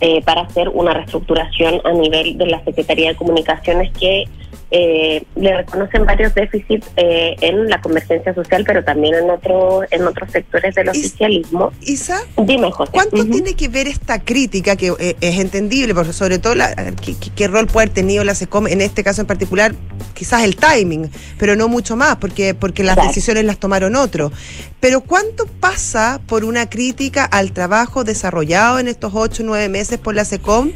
eh, 0.00 0.22
para 0.22 0.42
hacer 0.42 0.70
una 0.70 0.94
reestructuración 0.94 1.80
a 1.84 1.92
nivel 1.92 2.38
de 2.38 2.46
la 2.46 2.64
Secretaría 2.64 3.10
de 3.10 3.16
Comunicaciones 3.16 3.92
que 3.98 4.24
eh, 4.70 5.24
le 5.36 5.56
reconocen 5.56 6.04
varios 6.06 6.34
déficits 6.34 6.86
eh, 6.96 7.34
en 7.40 7.68
la 7.68 7.80
convergencia 7.80 8.32
social, 8.34 8.64
pero 8.66 8.84
también 8.84 9.14
en 9.16 9.30
otro, 9.30 9.80
en 9.90 10.06
otros 10.06 10.30
sectores 10.30 10.74
del 10.74 10.88
oficialismo. 10.88 11.72
Isa, 11.80 12.20
Dime, 12.36 12.70
José. 12.70 12.92
¿Cuánto 12.92 13.24
tiene 13.26 13.54
que 13.54 13.68
ver 13.68 13.88
esta 13.88 14.20
crítica, 14.20 14.76
que 14.76 14.92
eh, 14.98 15.16
es 15.20 15.38
entendible, 15.40 15.94
porque 15.94 16.12
sobre 16.12 16.38
todo 16.38 16.54
la, 16.54 16.74
qué, 17.04 17.14
qué- 17.34 17.48
rol 17.48 17.66
puede 17.66 17.86
haber 17.86 17.94
tenido 17.94 18.22
la 18.24 18.34
SECOM 18.34 18.66
en 18.68 18.80
este 18.80 19.02
caso 19.02 19.20
en 19.22 19.26
particular? 19.26 19.74
Quizás 20.14 20.44
el 20.44 20.54
timing, 20.56 21.10
pero 21.38 21.56
no 21.56 21.66
mucho 21.68 21.96
más, 21.96 22.16
porque, 22.16 22.54
porque 22.54 22.82
las 22.84 22.94
Claro. 22.94 23.08
decisiones 23.08 23.44
las 23.44 23.58
tomaron 23.58 23.96
otros. 23.96 24.32
Pero 24.80 25.00
¿cuánto 25.00 25.46
pasa 25.46 26.20
por 26.26 26.44
una 26.44 26.68
crítica 26.68 27.24
al 27.24 27.52
trabajo 27.52 28.04
desarrollado 28.04 28.78
en 28.78 28.88
estos 28.88 29.12
ocho 29.14 29.42
o 29.42 29.46
nueve 29.46 29.68
meses 29.68 29.98
por 29.98 30.14
la 30.14 30.24
SECOM? 30.24 30.72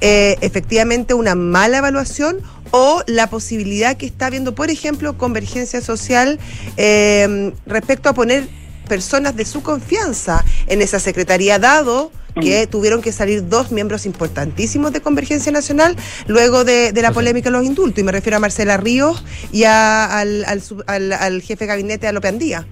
Eh, 0.00 0.36
efectivamente, 0.40 1.14
una 1.14 1.34
mala 1.34 1.78
evaluación 1.78 2.38
o 2.70 3.02
la 3.06 3.28
posibilidad 3.28 3.96
que 3.96 4.06
está 4.06 4.30
viendo, 4.30 4.54
por 4.54 4.70
ejemplo, 4.70 5.16
Convergencia 5.18 5.80
Social 5.80 6.38
eh, 6.76 7.52
respecto 7.66 8.08
a 8.08 8.12
poner 8.14 8.44
personas 8.88 9.34
de 9.36 9.44
su 9.44 9.62
confianza 9.62 10.44
en 10.68 10.80
esa 10.82 11.00
secretaría, 11.00 11.58
dado 11.58 12.12
que 12.40 12.66
tuvieron 12.66 13.00
que 13.00 13.12
salir 13.12 13.48
dos 13.48 13.72
miembros 13.72 14.04
importantísimos 14.04 14.92
de 14.92 15.00
Convergencia 15.00 15.50
Nacional 15.50 15.96
luego 16.26 16.64
de, 16.64 16.92
de 16.92 17.00
la 17.02 17.10
polémica 17.10 17.46
de 17.48 17.56
los 17.56 17.64
indultos. 17.64 17.98
Y 18.00 18.02
me 18.04 18.12
refiero 18.12 18.36
a 18.36 18.40
Marcela 18.40 18.76
Ríos 18.76 19.24
y 19.52 19.64
a- 19.64 20.18
al, 20.18 20.44
al 20.44 20.62
al- 20.86 21.12
al 21.14 21.40
jefe 21.40 21.64
de 21.64 21.68
gabinete, 21.68 22.06
a 22.06 22.12
López 22.12 22.32
Andía. 22.32 22.66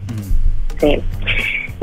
Sí. 0.79 0.99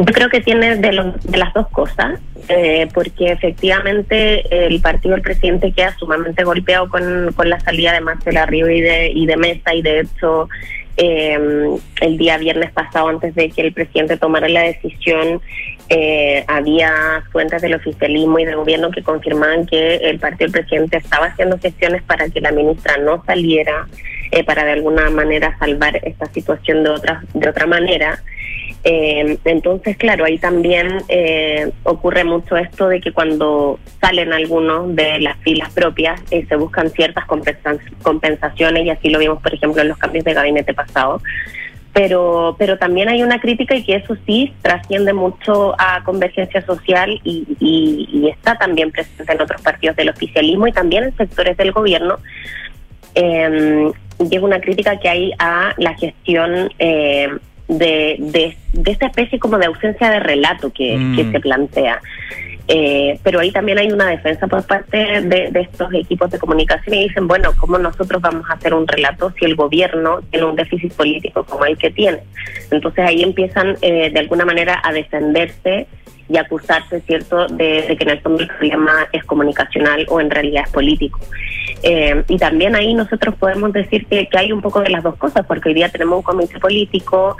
Yo 0.08 0.14
creo 0.14 0.30
que 0.30 0.42
tiene 0.42 0.78
de, 0.78 0.94
los- 0.94 1.22
de 1.24 1.38
las 1.38 1.54
dos 1.54 1.68
cosas, 1.70 2.20
eh, 2.50 2.88
porque 2.94 3.32
efectivamente 3.32 4.66
el 4.68 4.82
partido 4.82 5.14
del 5.14 5.22
presidente 5.22 5.72
queda 5.72 5.96
sumamente 5.98 6.44
golpeado 6.44 6.90
con, 6.90 7.32
con 7.36 7.50
la 7.50 7.60
salida 7.60 7.94
de 7.94 8.02
Marcela 8.02 8.46
Río 8.46 8.70
y 8.70 8.82
de, 8.82 9.12
y 9.14 9.26
de 9.26 9.38
Mesa, 9.38 9.74
y 9.76 9.82
de 9.82 10.00
hecho 10.02 10.50
eh, 10.98 11.38
el 12.02 12.18
día 12.18 12.38
viernes 12.38 12.72
pasado, 12.72 13.10
antes 13.10 13.36
de 13.36 13.50
que 13.50 13.62
el 13.62 13.74
presidente 13.74 14.18
tomara 14.18 14.50
la 14.50 14.62
decisión, 14.64 15.40
eh, 15.90 16.44
había 16.48 17.24
fuentes 17.32 17.62
del 17.62 17.76
oficialismo 17.76 18.40
y 18.40 18.46
del 18.46 18.56
gobierno 18.56 18.92
que 18.92 19.04
confirmaban 19.04 19.66
que 19.66 19.96
el 19.98 20.20
partido 20.20 20.50
del 20.52 20.62
presidente 20.62 20.98
estaba 20.98 21.28
haciendo 21.28 21.60
gestiones 21.60 22.02
para 22.04 22.28
que 22.30 22.42
la 22.42 22.52
ministra 22.52 22.98
no 22.98 23.24
saliera, 23.26 23.88
eh, 24.32 24.44
para 24.44 24.64
de 24.66 24.72
alguna 24.72 25.10
manera 25.10 25.56
salvar 25.60 26.00
esta 26.04 26.26
situación 26.28 26.84
de 26.84 26.90
otra, 26.90 27.24
de 27.34 27.50
otra 27.50 27.68
manera. 27.68 28.22
Eh, 28.84 29.38
entonces, 29.46 29.96
claro, 29.98 30.26
ahí 30.26 30.40
también 30.40 31.04
eh, 31.08 31.72
ocurre 31.84 32.24
mucho 32.24 32.58
esto 32.58 32.88
de 32.88 33.00
que 33.00 33.12
cuando 33.12 33.80
salen 34.02 34.34
algunos 34.34 34.96
de 34.96 35.20
las 35.20 35.38
filas 35.38 35.72
propias 35.72 36.20
eh, 36.32 36.46
se 36.50 36.56
buscan 36.56 36.90
ciertas 36.90 37.26
compensa- 37.28 37.80
compensaciones 38.02 38.86
y 38.86 38.90
así 38.90 39.10
lo 39.10 39.20
vimos, 39.20 39.42
por 39.42 39.54
ejemplo, 39.54 39.82
en 39.82 39.90
los 39.90 39.98
cambios 39.98 40.26
de 40.26 40.34
gabinete 40.34 40.74
pasado. 40.74 41.22
Pero, 41.94 42.56
pero 42.58 42.78
también 42.78 43.10
hay 43.10 43.22
una 43.22 43.40
crítica 43.42 43.76
y 43.76 43.84
que 43.84 43.96
eso 43.96 44.16
sí 44.26 44.54
trasciende 44.62 45.12
mucho 45.12 45.76
a 45.78 46.02
convergencia 46.06 46.66
social 46.66 47.20
y, 47.24 48.30
está 48.30 48.56
también 48.56 48.92
presente 48.92 49.34
en 49.34 49.42
otros 49.42 49.62
partidos 49.62 49.98
del 49.98 50.10
oficialismo 50.10 50.68
y 50.68 50.72
también 50.72 51.04
en 51.04 51.18
sectores 51.18 51.58
del 51.58 51.74
gobierno, 51.74 52.18
y 53.14 54.36
es 54.36 54.42
una 54.42 54.62
crítica 54.62 54.98
que 55.00 55.10
hay 55.10 55.32
a 55.38 55.74
la 55.78 55.94
gestión 55.96 56.72
eh, 56.80 57.28
de, 57.68 58.18
de, 58.20 58.58
de 58.74 58.92
esta 58.92 59.08
especie 59.08 59.40
como 59.40 59.58
de 59.58 59.66
ausencia 59.68 60.10
de 60.10 60.20
relato 60.20 60.72
que, 60.74 60.98
Mm. 60.98 61.16
que 61.16 61.32
se 61.32 61.40
plantea. 61.40 62.02
Eh, 62.68 63.20
pero 63.24 63.40
ahí 63.40 63.52
también 63.52 63.80
hay 63.80 63.92
una 63.92 64.06
defensa 64.08 64.48
por 64.48 64.66
parte 64.66 64.98
de, 64.98 65.50
de 65.52 65.60
estos 65.62 65.94
equipos 65.94 66.30
de 66.32 66.40
comunicación 66.40 66.96
y 66.96 67.08
dicen, 67.08 67.28
bueno, 67.28 67.52
¿cómo 67.60 67.78
nosotros 67.78 68.22
vamos 68.22 68.50
a 68.50 68.54
hacer 68.54 68.74
un 68.74 68.88
relato 68.88 69.34
si 69.38 69.46
el 69.46 69.56
gobierno 69.56 70.22
tiene 70.30 70.46
un 70.46 70.56
déficit 70.56 70.94
político 70.94 71.44
como 71.44 71.66
el 71.66 71.78
que 71.78 71.90
tiene? 71.92 72.20
Entonces 72.70 73.04
ahí 73.06 73.24
empiezan 73.24 73.76
eh, 73.82 74.10
de 74.12 74.20
alguna 74.20 74.46
manera 74.46 74.80
a 74.84 74.94
defenderse 74.94 75.88
y 76.30 76.38
acusarse, 76.38 77.02
¿cierto?, 77.02 77.48
de, 77.48 77.82
de 77.90 77.98
que 77.98 78.04
en 78.06 78.10
el 78.12 78.22
fondo 78.22 78.44
el 78.44 78.48
problema 78.48 79.06
es 79.12 79.24
comunicacional 79.26 80.06
o 80.08 80.22
en 80.22 80.30
realidad 80.30 80.64
es 80.66 80.72
político. 80.72 81.20
Eh, 81.84 82.24
y 82.28 82.38
también 82.38 82.76
ahí 82.76 82.94
nosotros 82.94 83.36
podemos 83.36 83.74
decir 83.74 84.06
que, 84.06 84.28
hay 84.34 84.52
un 84.52 84.62
poco 84.62 84.82
de 84.82 84.90
las 84.90 85.04
dos 85.04 85.16
cosas, 85.16 85.46
porque 85.46 85.70
hoy 85.70 85.76
día 85.76 85.90
tenemos 85.90 86.18
un 86.18 86.24
comité 86.24 86.60
político 86.60 87.38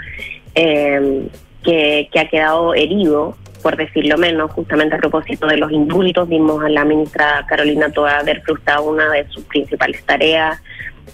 eh, 0.54 1.28
que, 1.62 2.08
que 2.12 2.20
ha 2.20 2.28
quedado 2.28 2.74
herido, 2.74 3.36
por 3.62 3.76
decirlo 3.76 4.18
menos, 4.18 4.50
justamente 4.52 4.96
a 4.96 4.98
propósito 4.98 5.46
de 5.46 5.56
los 5.56 5.70
indultos. 5.70 6.28
Vimos 6.28 6.64
a 6.64 6.68
la 6.68 6.84
ministra 6.84 7.46
Carolina 7.48 7.90
Toa 7.90 8.18
haber 8.18 8.42
frustrado 8.42 8.84
una 8.84 9.08
de 9.10 9.26
sus 9.28 9.44
principales 9.44 10.04
tareas 10.04 10.60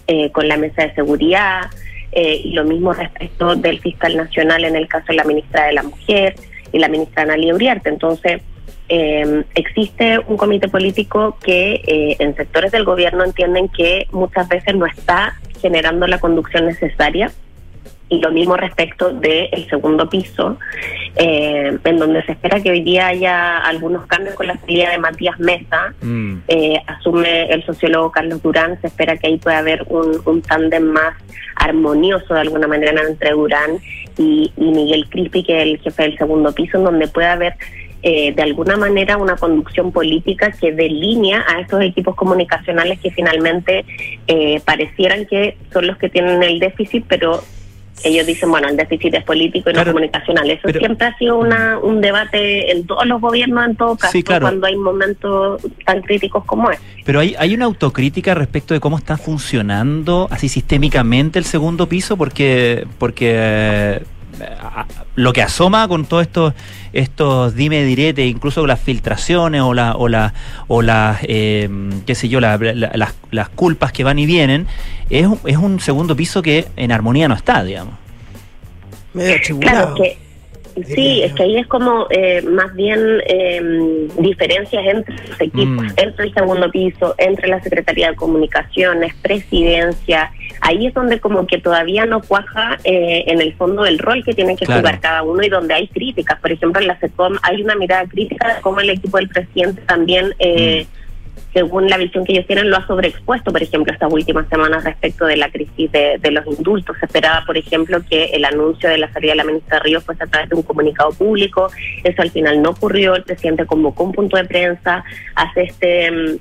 eh, 0.06 0.30
con 0.32 0.48
la 0.48 0.56
mesa 0.56 0.82
de 0.82 0.94
seguridad, 0.94 1.70
eh, 2.12 2.40
y 2.42 2.52
lo 2.52 2.64
mismo 2.64 2.94
respecto 2.94 3.54
del 3.54 3.80
fiscal 3.80 4.16
nacional 4.16 4.64
en 4.64 4.74
el 4.74 4.88
caso 4.88 5.06
de 5.08 5.14
la 5.14 5.24
ministra 5.24 5.66
de 5.66 5.74
la 5.74 5.82
Mujer 5.82 6.34
y 6.72 6.78
la 6.78 6.88
ministra 6.88 7.24
Analia 7.24 7.54
Uriarte. 7.54 7.90
Entonces, 7.90 8.40
eh, 8.88 9.44
existe 9.54 10.18
un 10.26 10.36
comité 10.36 10.68
político 10.68 11.36
que 11.42 11.82
eh, 11.86 12.16
en 12.18 12.34
sectores 12.36 12.72
del 12.72 12.84
gobierno 12.84 13.24
entienden 13.24 13.68
que 13.68 14.06
muchas 14.12 14.48
veces 14.48 14.74
no 14.74 14.86
está 14.86 15.34
generando 15.60 16.06
la 16.06 16.18
conducción 16.18 16.66
necesaria 16.66 17.30
y 18.10 18.20
lo 18.20 18.30
mismo 18.30 18.56
respecto 18.56 19.12
del 19.12 19.68
segundo 19.68 20.08
piso, 20.08 20.56
eh, 21.16 21.76
en 21.84 21.98
donde 21.98 22.22
se 22.24 22.32
espera 22.32 22.58
que 22.62 22.70
hoy 22.70 22.80
día 22.82 23.08
haya 23.08 23.58
algunos 23.58 24.06
cambios 24.06 24.34
con 24.34 24.46
la 24.46 24.56
salida 24.60 24.90
de 24.90 24.98
Matías 24.98 25.38
Mesa, 25.38 25.92
Mm. 26.00 26.36
eh, 26.48 26.80
asume 26.86 27.48
el 27.50 27.62
sociólogo 27.66 28.10
Carlos 28.10 28.42
Durán, 28.42 28.80
se 28.80 28.86
espera 28.86 29.18
que 29.18 29.26
ahí 29.26 29.36
pueda 29.36 29.58
haber 29.58 29.84
un, 29.88 30.22
un 30.24 30.40
tándem 30.40 30.84
más 30.84 31.16
armonioso 31.56 32.32
de 32.32 32.40
alguna 32.40 32.66
manera 32.66 33.02
entre 33.06 33.32
Durán 33.32 33.72
y, 34.16 34.52
y 34.56 34.64
Miguel 34.70 35.06
Crispi, 35.10 35.42
que 35.44 35.56
es 35.58 35.62
el 35.64 35.78
jefe 35.80 36.04
del 36.04 36.16
segundo 36.16 36.54
piso, 36.54 36.78
en 36.78 36.84
donde 36.84 37.08
pueda 37.08 37.32
haber 37.32 37.54
eh, 38.02 38.32
de 38.32 38.42
alguna 38.42 38.76
manera 38.76 39.16
una 39.16 39.36
conducción 39.36 39.90
política 39.90 40.52
que 40.52 40.72
delinea 40.72 41.44
a 41.48 41.60
estos 41.60 41.82
equipos 41.82 42.14
comunicacionales 42.14 43.00
que 43.00 43.10
finalmente 43.10 43.84
eh, 44.26 44.60
parecieran 44.64 45.26
que 45.26 45.56
son 45.72 45.86
los 45.86 45.96
que 45.98 46.08
tienen 46.08 46.42
el 46.42 46.60
déficit, 46.60 47.04
pero 47.08 47.42
ellos 48.04 48.26
dicen, 48.26 48.50
bueno, 48.50 48.68
el 48.68 48.76
déficit 48.76 49.14
es 49.14 49.24
político 49.24 49.70
y 49.70 49.72
no 49.72 49.84
comunicacional. 49.84 50.48
Eso 50.48 50.68
siempre 50.70 51.06
ha 51.08 51.16
sido 51.18 51.38
una, 51.38 51.78
un 51.78 52.00
debate 52.00 52.70
en 52.70 52.86
todos 52.86 53.04
los 53.06 53.20
gobiernos, 53.20 53.66
en 53.66 53.76
todo 53.76 53.96
caso, 53.96 54.16
cuando 54.40 54.66
hay 54.66 54.76
momentos 54.76 55.60
tan 55.84 56.02
críticos 56.02 56.44
como 56.44 56.70
este. 56.70 56.84
Pero 57.04 57.20
hay, 57.20 57.34
hay 57.38 57.54
una 57.54 57.64
autocrítica 57.64 58.34
respecto 58.34 58.74
de 58.74 58.80
cómo 58.80 58.98
está 58.98 59.16
funcionando 59.16 60.28
así 60.30 60.48
sistémicamente 60.48 61.38
el 61.38 61.44
segundo 61.44 61.88
piso, 61.88 62.16
porque, 62.16 62.86
porque 62.98 64.02
lo 65.14 65.32
que 65.32 65.42
asoma 65.42 65.88
con 65.88 66.06
todos 66.06 66.22
estos 66.22 66.54
estos 66.92 67.54
dime 67.54 67.84
direte, 67.84 68.26
incluso 68.26 68.66
las 68.66 68.80
filtraciones 68.80 69.60
o 69.62 69.74
la, 69.74 69.94
o 69.96 70.08
la, 70.08 70.32
o 70.68 70.82
las 70.82 71.18
eh, 71.22 71.68
qué 72.06 72.14
sé 72.14 72.28
yo, 72.28 72.40
las, 72.40 72.60
las 73.30 73.48
culpas 73.50 73.92
que 73.92 74.04
van 74.04 74.18
y 74.18 74.26
vienen, 74.26 74.66
es, 75.10 75.26
es 75.44 75.56
un 75.56 75.80
segundo 75.80 76.16
piso 76.16 76.42
que 76.42 76.66
en 76.76 76.92
armonía 76.92 77.28
no 77.28 77.34
está, 77.34 77.62
digamos. 77.64 77.94
claro 79.60 79.94
que 79.94 80.27
Sí, 80.86 81.22
es 81.22 81.32
que 81.34 81.42
ahí 81.42 81.56
es 81.56 81.66
como 81.66 82.06
eh, 82.10 82.42
más 82.42 82.74
bien 82.74 83.00
eh, 83.26 84.08
diferencias 84.18 84.84
entre 84.86 85.14
los 85.28 85.40
equipos, 85.40 85.84
mm. 85.84 85.92
entre 85.96 86.26
el 86.26 86.34
segundo 86.34 86.70
piso, 86.70 87.14
entre 87.18 87.48
la 87.48 87.62
Secretaría 87.62 88.10
de 88.10 88.16
Comunicaciones, 88.16 89.14
Presidencia. 89.22 90.30
Ahí 90.60 90.86
es 90.86 90.94
donde 90.94 91.20
como 91.20 91.46
que 91.46 91.58
todavía 91.58 92.04
no 92.06 92.20
cuaja 92.20 92.78
eh, 92.84 93.24
en 93.26 93.40
el 93.40 93.54
fondo 93.54 93.86
el 93.86 93.98
rol 93.98 94.24
que 94.24 94.34
tiene 94.34 94.56
que 94.56 94.66
jugar 94.66 95.00
cada 95.00 95.22
uno 95.22 95.42
y 95.42 95.48
donde 95.48 95.74
hay 95.74 95.88
críticas. 95.88 96.40
Por 96.40 96.52
ejemplo, 96.52 96.80
en 96.80 96.88
la 96.88 96.98
SECOM 96.98 97.36
hay 97.42 97.62
una 97.62 97.76
mirada 97.76 98.04
crítica 98.06 98.54
de 98.54 98.60
cómo 98.60 98.80
el 98.80 98.90
equipo 98.90 99.18
del 99.18 99.28
presidente 99.28 99.82
también... 99.82 100.34
Eh, 100.38 100.86
mm 100.92 100.98
según 101.52 101.88
la 101.88 101.96
visión 101.96 102.24
que 102.24 102.32
ellos 102.32 102.46
tienen, 102.46 102.70
lo 102.70 102.76
ha 102.76 102.86
sobreexpuesto, 102.86 103.52
por 103.52 103.62
ejemplo, 103.62 103.92
estas 103.92 104.12
últimas 104.12 104.48
semanas 104.48 104.84
respecto 104.84 105.26
de 105.26 105.36
la 105.36 105.50
crisis 105.50 105.90
de, 105.90 106.30
los 106.30 106.46
indultos. 106.46 106.96
Se 106.98 107.06
esperaba, 107.06 107.44
por 107.46 107.56
ejemplo, 107.56 108.00
que 108.08 108.26
el 108.26 108.44
anuncio 108.44 108.88
de 108.88 108.98
la 108.98 109.10
salida 109.12 109.32
de 109.32 109.36
la 109.36 109.44
ministra 109.44 109.78
Ríos 109.78 110.04
fuese 110.04 110.24
a 110.24 110.26
través 110.26 110.50
de 110.50 110.56
un 110.56 110.62
comunicado 110.62 111.10
público. 111.12 111.70
Eso 112.04 112.22
al 112.22 112.30
final 112.30 112.60
no 112.60 112.70
ocurrió. 112.70 113.14
El 113.14 113.22
presidente 113.22 113.64
convocó 113.66 114.04
un 114.04 114.12
punto 114.12 114.36
de 114.36 114.44
prensa, 114.44 115.04
hace 115.34 115.62
este, 115.62 116.10
mm, 116.10 116.38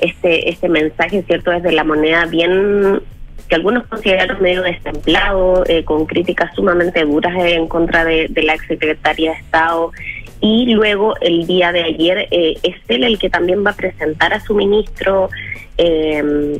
este, 0.00 0.48
este 0.50 0.68
mensaje, 0.68 1.22
¿cierto?, 1.22 1.50
desde 1.50 1.72
la 1.72 1.84
moneda 1.84 2.26
bien 2.26 3.00
que 3.48 3.54
algunos 3.54 3.86
consideraron 3.86 4.42
medio 4.42 4.62
destemplado, 4.62 5.64
eh, 5.66 5.82
con 5.82 6.04
críticas 6.04 6.54
sumamente 6.54 7.02
duras 7.04 7.34
en 7.38 7.66
contra 7.66 8.04
de, 8.04 8.26
de 8.28 8.42
la 8.42 8.52
exsecretaria 8.52 9.30
de 9.30 9.38
Estado 9.38 9.90
y 10.40 10.72
luego 10.72 11.14
el 11.20 11.46
día 11.46 11.72
de 11.72 11.82
ayer 11.82 12.28
eh, 12.30 12.56
es 12.62 12.76
él 12.88 13.04
el 13.04 13.18
que 13.18 13.30
también 13.30 13.64
va 13.64 13.70
a 13.70 13.76
presentar 13.76 14.32
a 14.32 14.40
su 14.40 14.54
ministro 14.54 15.30
eh, 15.76 16.58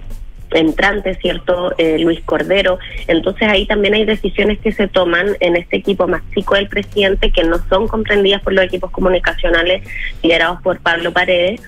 entrante, 0.50 1.14
¿cierto? 1.16 1.74
Eh, 1.78 1.98
Luis 1.98 2.20
Cordero. 2.22 2.78
Entonces 3.06 3.48
ahí 3.48 3.66
también 3.66 3.94
hay 3.94 4.04
decisiones 4.04 4.58
que 4.58 4.72
se 4.72 4.88
toman 4.88 5.36
en 5.40 5.56
este 5.56 5.76
equipo 5.76 6.08
más 6.08 6.22
chico 6.34 6.54
del 6.54 6.68
presidente 6.68 7.30
que 7.30 7.44
no 7.44 7.58
son 7.68 7.86
comprendidas 7.86 8.42
por 8.42 8.52
los 8.52 8.64
equipos 8.64 8.90
comunicacionales 8.90 9.82
liderados 10.22 10.60
por 10.62 10.80
Pablo 10.80 11.12
Paredes. 11.12 11.60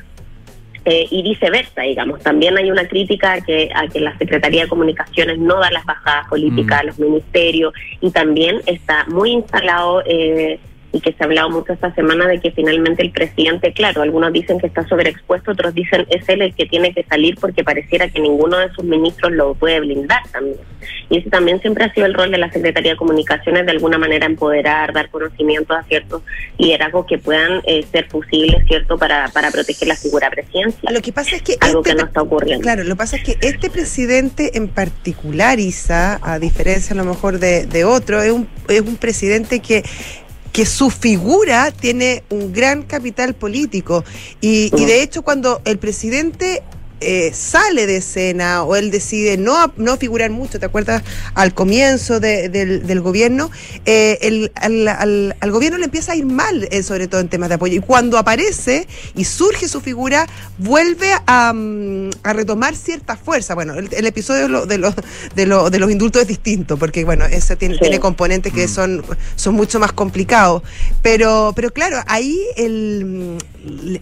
y 0.86 1.22
viceversa, 1.22 1.82
digamos. 1.82 2.20
También 2.22 2.56
hay 2.56 2.70
una 2.70 2.88
crítica 2.88 3.34
a 3.34 3.40
que, 3.42 3.68
a 3.74 3.86
que 3.86 4.00
la 4.00 4.16
Secretaría 4.16 4.62
de 4.62 4.68
Comunicaciones 4.68 5.38
no 5.38 5.60
da 5.60 5.70
las 5.70 5.84
bajadas 5.84 6.26
políticas 6.28 6.78
mm. 6.78 6.80
a 6.80 6.84
los 6.84 6.98
ministerios 6.98 7.74
y 8.00 8.10
también 8.10 8.62
está 8.64 9.04
muy 9.04 9.32
instalado 9.32 10.02
eh, 10.06 10.58
y 10.92 11.00
que 11.00 11.12
se 11.12 11.22
ha 11.22 11.26
hablado 11.26 11.50
mucho 11.50 11.72
esta 11.72 11.94
semana 11.94 12.26
de 12.26 12.40
que 12.40 12.50
finalmente 12.50 13.02
el 13.02 13.12
presidente, 13.12 13.72
claro, 13.72 14.02
algunos 14.02 14.32
dicen 14.32 14.58
que 14.58 14.66
está 14.66 14.86
sobreexpuesto, 14.88 15.52
otros 15.52 15.74
dicen 15.74 16.06
es 16.10 16.28
él 16.28 16.42
el 16.42 16.54
que 16.54 16.66
tiene 16.66 16.92
que 16.92 17.04
salir 17.04 17.36
porque 17.40 17.62
pareciera 17.62 18.08
que 18.08 18.20
ninguno 18.20 18.58
de 18.58 18.70
sus 18.72 18.84
ministros 18.84 19.32
lo 19.32 19.54
puede 19.54 19.80
blindar 19.80 20.22
también. 20.32 20.58
Y 21.08 21.18
ese 21.18 21.30
también 21.30 21.60
siempre 21.60 21.84
ha 21.84 21.92
sido 21.92 22.06
el 22.06 22.14
rol 22.14 22.30
de 22.30 22.38
la 22.38 22.50
Secretaría 22.50 22.92
de 22.92 22.96
Comunicaciones, 22.96 23.66
de 23.66 23.72
alguna 23.72 23.98
manera 23.98 24.26
empoderar, 24.26 24.92
dar 24.92 25.10
conocimiento 25.10 25.74
a 25.74 25.82
ciertos 25.84 26.22
liderazgos 26.58 27.06
que 27.06 27.18
puedan 27.18 27.60
eh, 27.64 27.84
ser 27.90 28.08
posibles, 28.08 28.64
¿cierto?, 28.66 28.96
para, 28.96 29.28
para 29.28 29.50
proteger 29.50 29.88
la 29.88 29.96
figura 29.96 30.30
presidencial. 30.30 30.94
Lo 30.94 31.00
que 31.00 31.12
pasa 31.12 31.36
es 31.36 31.42
que... 31.42 31.56
Algo 31.60 31.80
este 31.80 31.90
que 31.90 31.96
no 31.96 32.06
está 32.06 32.22
ocurriendo. 32.22 32.62
Claro, 32.62 32.84
lo 32.84 32.90
que 32.90 32.96
pasa 32.96 33.16
es 33.16 33.24
que 33.24 33.36
este 33.40 33.70
presidente 33.70 34.56
en 34.56 34.68
particular, 34.68 35.58
Isa, 35.58 36.20
a 36.22 36.38
diferencia 36.38 36.94
a 36.94 36.96
lo 36.96 37.04
mejor 37.04 37.38
de, 37.38 37.66
de 37.66 37.84
otro, 37.84 38.22
es 38.22 38.32
un, 38.32 38.48
es 38.68 38.80
un 38.80 38.96
presidente 38.96 39.60
que 39.60 39.82
que 40.52 40.66
su 40.66 40.90
figura 40.90 41.70
tiene 41.70 42.24
un 42.28 42.52
gran 42.52 42.82
capital 42.82 43.34
político. 43.34 44.04
Y, 44.40 44.70
y 44.76 44.84
de 44.84 45.02
hecho, 45.02 45.22
cuando 45.22 45.62
el 45.64 45.78
presidente 45.78 46.62
eh, 47.00 47.32
sale 47.32 47.86
de 47.86 47.96
escena 47.96 48.62
o 48.64 48.76
él 48.76 48.90
decide 48.90 49.38
no, 49.38 49.72
no 49.76 49.96
figurar 49.96 50.30
mucho, 50.30 50.60
¿te 50.60 50.66
acuerdas? 50.66 51.02
Al 51.34 51.54
comienzo 51.54 52.20
del, 52.20 53.00
gobierno, 53.00 53.50
eh, 53.86 54.18
el, 54.20 54.52
al, 54.54 54.86
al, 55.40 55.50
gobierno 55.50 55.78
le 55.78 55.86
empieza 55.86 56.12
a 56.12 56.16
ir 56.16 56.26
mal, 56.26 56.68
eh, 56.70 56.82
sobre 56.82 57.08
todo 57.08 57.22
en 57.22 57.28
temas 57.28 57.48
de 57.48 57.54
apoyo. 57.54 57.76
Y 57.76 57.80
cuando 57.80 58.18
aparece 58.18 58.86
y 59.14 59.24
surge 59.24 59.66
su 59.66 59.80
figura, 59.80 60.26
vuelve 60.58 61.10
a, 61.26 61.52
mm, 61.54 62.10
a 62.22 62.32
retomar 62.34 62.76
cierta 62.76 63.16
fuerza. 63.16 63.54
Bueno, 63.54 63.74
el, 63.74 64.06
episodio 64.06 64.66
de, 64.66 64.78
los, 64.78 64.94
de, 65.34 65.46
de 65.46 65.78
los 65.78 65.90
indultos 65.90 66.22
es 66.22 66.28
distinto, 66.28 66.76
porque 66.76 67.04
bueno, 67.04 67.24
ese 67.24 67.56
tiene, 67.56 67.78
tiene 67.78 67.98
componentes 67.98 68.52
que 68.52 68.66
mm. 68.66 68.70
son, 68.70 69.04
son 69.36 69.54
mucho 69.54 69.80
más 69.80 69.92
complicados. 69.92 70.62
Pero, 71.00 71.54
pero 71.56 71.70
claro, 71.72 72.02
ahí 72.06 72.38
el, 72.56 73.38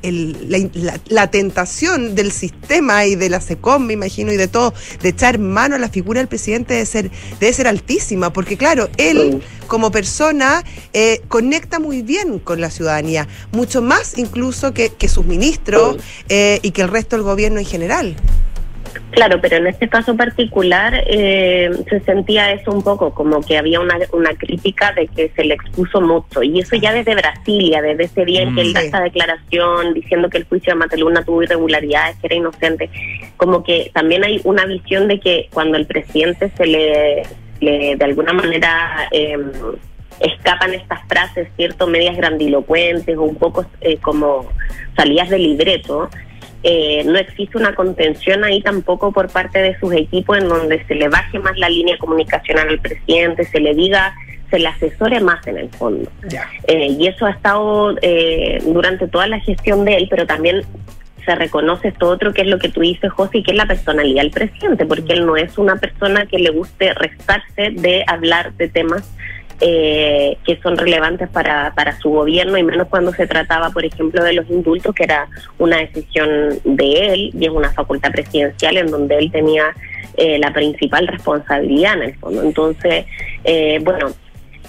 la, 0.02 1.00
la 1.08 1.30
tentación 1.30 2.14
del 2.14 2.32
sistema 2.32 2.87
y 3.06 3.14
de 3.14 3.28
la 3.28 3.40
SECOM, 3.40 3.86
me 3.86 3.92
imagino, 3.92 4.32
y 4.32 4.36
de 4.36 4.48
todo, 4.48 4.74
de 5.02 5.10
echar 5.10 5.38
mano 5.38 5.76
a 5.76 5.78
la 5.78 5.88
figura 5.88 6.20
del 6.20 6.28
presidente 6.28 6.74
debe 6.74 6.86
ser, 6.86 7.10
debe 7.40 7.52
ser 7.52 7.68
altísima, 7.68 8.32
porque 8.32 8.56
claro, 8.56 8.88
él 8.96 9.42
como 9.66 9.90
persona 9.90 10.64
eh, 10.92 11.20
conecta 11.28 11.78
muy 11.78 12.02
bien 12.02 12.38
con 12.38 12.60
la 12.60 12.70
ciudadanía, 12.70 13.28
mucho 13.52 13.82
más 13.82 14.16
incluso 14.16 14.72
que, 14.72 14.90
que 14.90 15.08
sus 15.08 15.26
ministros 15.26 15.96
eh, 16.28 16.58
y 16.62 16.70
que 16.70 16.82
el 16.82 16.88
resto 16.88 17.16
del 17.16 17.24
gobierno 17.24 17.58
en 17.58 17.66
general. 17.66 18.16
Claro, 19.10 19.40
pero 19.40 19.56
en 19.56 19.66
este 19.66 19.88
caso 19.88 20.16
particular 20.16 21.02
eh, 21.06 21.70
se 21.88 22.00
sentía 22.00 22.52
eso 22.52 22.70
un 22.70 22.82
poco, 22.82 23.14
como 23.14 23.40
que 23.40 23.56
había 23.56 23.80
una, 23.80 23.96
una 24.12 24.30
crítica 24.34 24.92
de 24.92 25.06
que 25.08 25.30
se 25.34 25.44
le 25.44 25.54
expuso 25.54 26.00
mucho. 26.00 26.42
Y 26.42 26.60
eso 26.60 26.76
ya 26.76 26.92
desde 26.92 27.14
Brasilia, 27.14 27.80
desde 27.80 28.04
ese 28.04 28.24
día 28.24 28.42
en 28.42 28.54
que 28.54 28.60
él 28.60 28.72
da 28.72 28.82
mm. 28.82 28.84
esta 28.84 29.00
declaración 29.02 29.94
diciendo 29.94 30.28
que 30.28 30.38
el 30.38 30.44
juicio 30.44 30.72
de 30.72 30.78
Mateluna 30.78 31.24
tuvo 31.24 31.42
irregularidades, 31.42 32.16
que 32.18 32.26
era 32.26 32.36
inocente. 32.36 32.90
Como 33.36 33.62
que 33.62 33.90
también 33.94 34.24
hay 34.24 34.40
una 34.44 34.66
visión 34.66 35.08
de 35.08 35.18
que 35.18 35.48
cuando 35.52 35.78
el 35.78 35.86
presidente 35.86 36.50
se 36.56 36.66
le, 36.66 37.22
de 37.60 38.04
alguna 38.04 38.32
manera... 38.32 39.08
Em, 39.10 39.50
escapan 40.20 40.74
estas 40.74 41.06
frases, 41.06 41.48
cierto, 41.56 41.86
medias 41.86 42.16
grandilocuentes 42.16 43.16
o 43.16 43.22
un 43.22 43.36
poco 43.36 43.64
eh, 43.80 43.98
como 43.98 44.48
salidas 44.96 45.30
de 45.30 45.38
libreto, 45.38 46.10
eh, 46.62 47.04
no 47.04 47.16
existe 47.18 47.56
una 47.56 47.74
contención 47.74 48.42
ahí 48.44 48.60
tampoco 48.62 49.12
por 49.12 49.30
parte 49.30 49.60
de 49.60 49.78
sus 49.78 49.92
equipos 49.94 50.38
en 50.38 50.48
donde 50.48 50.84
se 50.86 50.94
le 50.94 51.08
baje 51.08 51.38
más 51.38 51.56
la 51.56 51.68
línea 51.68 51.96
comunicacional 51.98 52.68
al 52.68 52.80
presidente, 52.80 53.44
se 53.44 53.60
le 53.60 53.74
diga, 53.74 54.14
se 54.50 54.58
le 54.58 54.66
asesore 54.66 55.20
más 55.20 55.46
en 55.46 55.58
el 55.58 55.70
fondo. 55.70 56.10
Eh, 56.66 56.96
y 56.98 57.06
eso 57.06 57.26
ha 57.26 57.30
estado 57.30 57.96
eh, 58.02 58.58
durante 58.64 59.06
toda 59.06 59.28
la 59.28 59.38
gestión 59.40 59.84
de 59.84 59.96
él, 59.96 60.06
pero 60.10 60.26
también 60.26 60.62
se 61.24 61.34
reconoce 61.34 61.88
esto 61.88 62.08
otro 62.08 62.32
que 62.32 62.42
es 62.42 62.48
lo 62.48 62.58
que 62.58 62.70
tú 62.70 62.80
dices, 62.80 63.12
José, 63.12 63.42
que 63.42 63.52
es 63.52 63.56
la 63.56 63.66
personalidad 63.66 64.22
del 64.22 64.30
presidente, 64.30 64.86
porque 64.86 65.12
él 65.12 65.26
no 65.26 65.36
es 65.36 65.58
una 65.58 65.76
persona 65.76 66.26
que 66.26 66.38
le 66.38 66.50
guste 66.50 66.92
restarse 66.94 67.70
de 67.70 68.02
hablar 68.06 68.52
de 68.54 68.68
temas 68.68 69.14
eh, 69.60 70.36
que 70.44 70.56
son 70.62 70.76
relevantes 70.76 71.28
para, 71.28 71.72
para 71.74 71.98
su 71.98 72.10
gobierno 72.10 72.56
y 72.58 72.62
menos 72.62 72.88
cuando 72.88 73.12
se 73.12 73.26
trataba, 73.26 73.70
por 73.70 73.84
ejemplo, 73.84 74.22
de 74.22 74.32
los 74.32 74.48
indultos, 74.50 74.94
que 74.94 75.04
era 75.04 75.28
una 75.58 75.78
decisión 75.78 76.60
de 76.64 77.12
él 77.12 77.30
y 77.34 77.44
es 77.44 77.50
una 77.50 77.72
facultad 77.72 78.12
presidencial 78.12 78.76
en 78.76 78.86
donde 78.90 79.18
él 79.18 79.32
tenía 79.32 79.74
eh, 80.16 80.38
la 80.38 80.52
principal 80.52 81.06
responsabilidad 81.06 81.94
en 81.94 82.02
el 82.02 82.14
fondo. 82.16 82.42
Entonces, 82.42 83.06
eh, 83.44 83.80
bueno, 83.82 84.10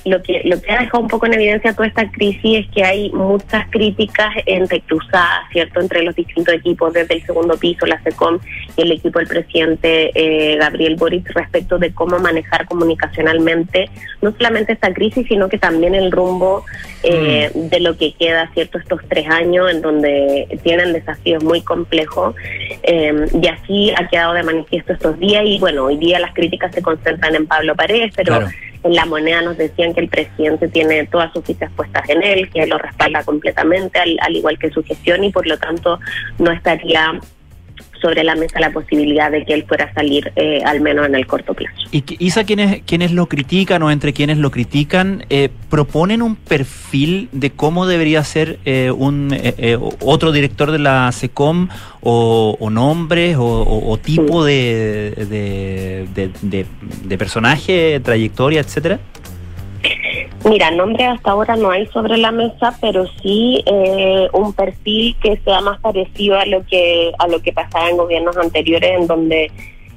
lo 0.10 0.22
que 0.22 0.42
lo 0.46 0.62
que 0.62 0.72
ha 0.72 0.80
dejado 0.80 1.00
un 1.00 1.08
poco 1.08 1.26
en 1.26 1.34
evidencia 1.34 1.74
toda 1.74 1.88
esta 1.88 2.10
crisis 2.12 2.66
es 2.66 2.68
que 2.72 2.84
hay 2.84 3.10
muchas 3.12 3.68
críticas 3.70 4.30
entre 4.46 4.82
cruzadas, 4.82 5.50
¿cierto?, 5.52 5.80
entre 5.80 6.04
los 6.04 6.16
distintos 6.16 6.54
equipos, 6.54 6.94
desde 6.94 7.16
el 7.16 7.26
segundo 7.26 7.58
piso, 7.58 7.86
la 7.86 8.02
SECOM 8.02 8.40
y 8.76 8.82
el 8.82 8.92
equipo 8.92 9.20
del 9.20 9.28
presidente 9.28 10.12
eh, 10.14 10.58
Gabriel 10.58 10.96
Boric 10.96 11.30
respecto 11.34 11.78
de 11.78 11.94
cómo 11.94 12.20
manejar 12.20 12.66
comunicacionalmente 12.66 13.90
no 14.22 14.32
solamente 14.32 14.74
esta 14.74 14.94
crisis, 14.94 15.28
sino 15.28 15.48
que 15.50 15.58
también 15.58 15.96
el 15.96 16.12
rumbo 16.12 16.66
eh, 17.04 17.52
mm. 17.54 17.70
de 17.70 17.80
lo 17.80 17.98
que 17.98 18.14
queda, 18.14 18.50
¿cierto?, 18.54 18.80
estos 18.80 19.02
tres 19.08 19.28
años 19.28 19.70
en 19.72 19.82
donde 19.82 20.48
tienen 20.64 20.94
desafíos 20.94 21.44
muy 21.44 21.62
complejos. 21.62 22.36
Eh, 22.84 23.26
y 23.42 23.48
así 23.48 23.94
ha 23.96 24.08
quedado 24.08 24.34
de 24.34 24.44
manifiesto 24.44 24.94
estos 24.94 25.20
días 25.20 25.44
y 25.46 25.60
bueno, 25.60 25.86
hoy 25.86 25.98
día 25.98 26.20
las 26.20 26.34
críticas 26.34 26.74
se 26.74 26.82
concentran 26.82 27.36
en 27.36 27.48
Pablo 27.48 27.76
Paredes, 27.76 28.12
pero 28.16 28.40
En 28.84 28.94
la 28.94 29.06
moneda 29.06 29.42
nos 29.42 29.58
decían 29.58 29.94
que 29.94 30.02
el 30.02 30.10
presidente 30.10 30.68
tiene 30.70 31.06
todas 31.08 31.34
sus 31.34 31.44
fichas 31.44 31.72
puestas 31.76 32.08
en 32.10 32.24
él, 32.24 32.50
que 32.50 32.66
lo 32.66 32.78
respalda 32.78 33.24
completamente, 33.24 34.00
al, 34.00 34.18
al 34.22 34.36
igual 34.36 34.58
que 34.58 34.70
su 34.70 34.84
gestión, 34.84 35.24
y 35.24 35.32
por 35.32 35.46
lo 35.46 35.58
tanto 35.58 36.00
no 36.38 36.52
estaría 36.52 37.20
sobre 38.02 38.24
la 38.24 38.36
mesa 38.36 38.60
la 38.60 38.72
posibilidad 38.72 39.32
de 39.32 39.44
que 39.46 39.54
él 39.54 39.66
fuera 39.68 39.86
a 39.86 39.94
salir, 39.94 40.32
eh, 40.36 40.62
al 40.66 40.82
menos 40.82 41.06
en 41.08 41.16
el 41.16 41.26
corto 41.28 41.54
plazo. 41.54 41.76
Y 41.92 42.04
Isa, 42.20 42.44
quienes, 42.44 42.82
quienes 42.84 43.12
lo 43.12 43.28
critican 43.28 43.82
o 43.84 43.92
entre 43.92 44.14
quienes 44.14 44.38
lo 44.38 44.52
critican, 44.52 45.26
eh, 45.30 45.50
proponen 45.70 46.22
un 46.22 46.36
perfil 46.36 47.30
de 47.32 47.52
cómo 47.52 47.86
debería 47.88 48.24
ser 48.24 48.60
eh, 48.66 48.92
un 48.96 49.30
eh, 49.34 49.78
otro 50.02 50.32
director 50.32 50.72
de 50.72 50.80
la 50.80 51.12
SECOM 51.12 51.70
o, 52.02 52.56
o 52.60 52.70
nombres 52.70 53.36
o, 53.38 53.44
o- 53.44 53.92
o 53.92 53.98
tipo 53.98 54.44
de- 54.46 55.14
de- 56.42 56.66
de 57.04 57.18
personaje, 57.18 58.00
trayectoria, 58.04 58.62
etcétera. 58.62 59.00
Mira, 60.50 60.72
nombre 60.72 61.06
hasta 61.06 61.30
ahora 61.30 61.56
no 61.56 61.70
hay 61.70 61.86
sobre 61.88 62.18
la 62.18 62.32
mesa, 62.32 62.76
pero 62.82 63.06
sí 63.22 63.64
eh, 63.68 64.28
un 64.34 64.52
perfil 64.54 65.16
que 65.22 65.38
sea 65.38 65.62
más 65.62 65.80
parecido 65.80 66.40
a 66.40 66.46
lo 66.48 66.66
que 66.66 67.12
a 67.20 67.28
lo 67.28 67.40
que 67.40 67.54
pasaba 67.54 67.88
en 67.88 67.98
gobiernos 67.98 68.36
anteriores, 68.36 69.00
en 69.00 69.06
donde 69.06 69.52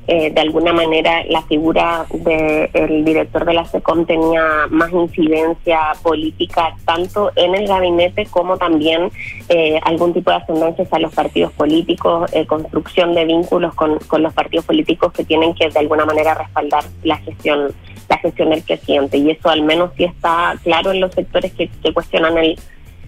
eh, 0.08 0.30
de 0.30 0.40
alguna 0.42 0.74
manera 0.74 1.24
la 1.30 1.40
figura 1.42 2.04
del 2.10 3.04
director 3.04 3.46
de 3.46 3.54
la 3.54 3.64
SECOM 3.64 4.04
tenía 4.04 4.66
más 4.68 4.92
incidencia 4.92 5.78
política 6.02 6.74
tanto 6.84 7.30
en 7.36 7.54
el 7.54 7.66
gabinete 7.66 8.26
como 8.26 8.58
también 8.58 9.10
eh, 9.48 9.80
algún 9.84 10.12
tipo 10.12 10.32
de 10.32 10.36
ascendencia 10.36 10.86
a 10.90 10.98
los 10.98 11.14
partidos 11.14 11.52
políticos, 11.52 12.30
eh, 12.34 12.44
construcción 12.46 13.14
de 13.14 13.24
vínculos 13.24 13.74
con, 13.74 13.98
con 14.00 14.22
los 14.22 14.34
partidos 14.34 14.66
políticos 14.66 15.12
que 15.12 15.24
tienen 15.24 15.54
que 15.54 15.70
de 15.70 15.78
alguna 15.78 16.04
manera 16.04 16.34
respaldar 16.34 16.84
la 17.04 17.16
gestión 17.18 17.72
la 18.12 18.18
gestión 18.18 18.51
del 18.51 18.62
presidente 18.62 19.16
y 19.16 19.31
eso 19.31 19.48
al 19.48 19.62
menos 19.62 19.90
sí 19.96 20.05
está 20.05 20.55
claro 20.62 20.92
en 20.92 21.01
los 21.01 21.12
sectores 21.14 21.53
que, 21.53 21.68
que 21.83 21.92
cuestionan 21.94 22.37
el, 22.37 22.59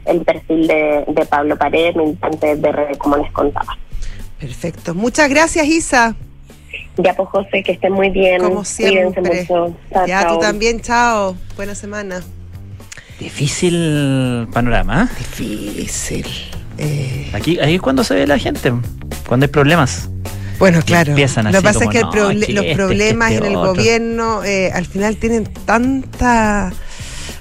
el 0.07 0.21
perfil 0.23 0.67
de, 0.67 1.05
de 1.07 1.27
Pablo 1.27 1.57
Paredes, 1.57 1.95
militante 1.95 2.57
de 2.57 2.73
RD, 2.73 2.97
como 2.97 3.17
les 3.19 3.31
contaba. 3.33 3.77
Perfecto. 4.38 4.95
Muchas 4.95 5.29
gracias, 5.29 5.67
Isa. 5.67 6.17
Ya 6.97 7.14
pues 7.14 7.29
José, 7.29 7.62
que 7.62 7.73
estén 7.73 7.93
muy 7.93 8.11
bien. 8.11 8.43
Como 8.43 8.64
siempre. 8.64 9.43
Mucho. 9.43 9.77
Chao, 9.93 10.07
ya, 10.07 10.23
chao. 10.23 10.35
tú 10.35 10.40
también, 10.40 10.81
chao. 10.81 11.37
Buena 11.57 11.75
semana. 11.75 12.23
Difícil 13.19 14.49
panorama. 14.53 15.09
¿eh? 15.11 15.14
Difícil. 15.19 16.27
Eh, 16.79 17.31
Aquí, 17.33 17.59
ahí 17.61 17.77
es 17.77 17.81
cuando 17.81 18.05
se 18.05 18.14
ve 18.14 18.27
la 18.27 18.38
gente, 18.38 18.73
cuando 19.29 19.45
hay 19.45 19.53
problemas. 19.53 20.09
Bueno, 20.59 20.81
claro. 20.83 21.11
empiezan 21.11 21.47
Lo 21.47 21.53
que 21.53 21.62
pasa 21.62 21.85
es 21.85 21.90
que 21.90 21.99
el 21.99 22.05
no, 22.05 22.12
proble- 22.12 22.40
es 22.40 22.47
que 22.47 22.53
los 22.53 22.64
este, 22.64 22.77
problemas 22.77 23.33
es 23.33 23.40
que 23.40 23.47
en 23.47 23.53
el 23.53 23.53
este 23.53 23.57
otro. 23.59 23.75
gobierno 23.75 24.45
eh, 24.45 24.71
al 24.73 24.87
final 24.87 25.17
tienen 25.17 25.45
tanta 25.67 26.73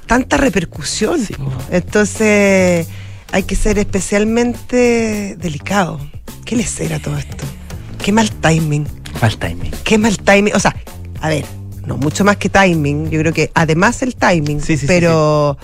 tanta 0.05 0.37
repercusión. 0.37 1.19
Sí. 1.25 1.33
Entonces 1.71 2.87
hay 3.31 3.43
que 3.43 3.55
ser 3.55 3.77
especialmente 3.79 5.35
delicado. 5.39 5.99
¿Qué 6.45 6.55
le 6.55 6.63
será 6.65 6.99
todo 6.99 7.17
esto? 7.17 7.43
Qué 8.03 8.11
mal 8.11 8.29
timing. 8.31 8.85
Falta 9.19 9.47
timing. 9.47 9.71
Qué 9.83 9.97
mal 9.97 10.17
timing. 10.17 10.53
O 10.55 10.59
sea, 10.59 10.75
a 11.21 11.29
ver, 11.29 11.45
no 11.85 11.97
mucho 11.97 12.23
más 12.25 12.37
que 12.37 12.49
timing. 12.49 13.09
Yo 13.09 13.19
creo 13.21 13.33
que 13.33 13.51
además 13.53 14.01
el 14.01 14.15
timing. 14.15 14.59
Sí, 14.59 14.73
sí, 14.73 14.79
sí, 14.79 14.85
pero, 14.87 15.57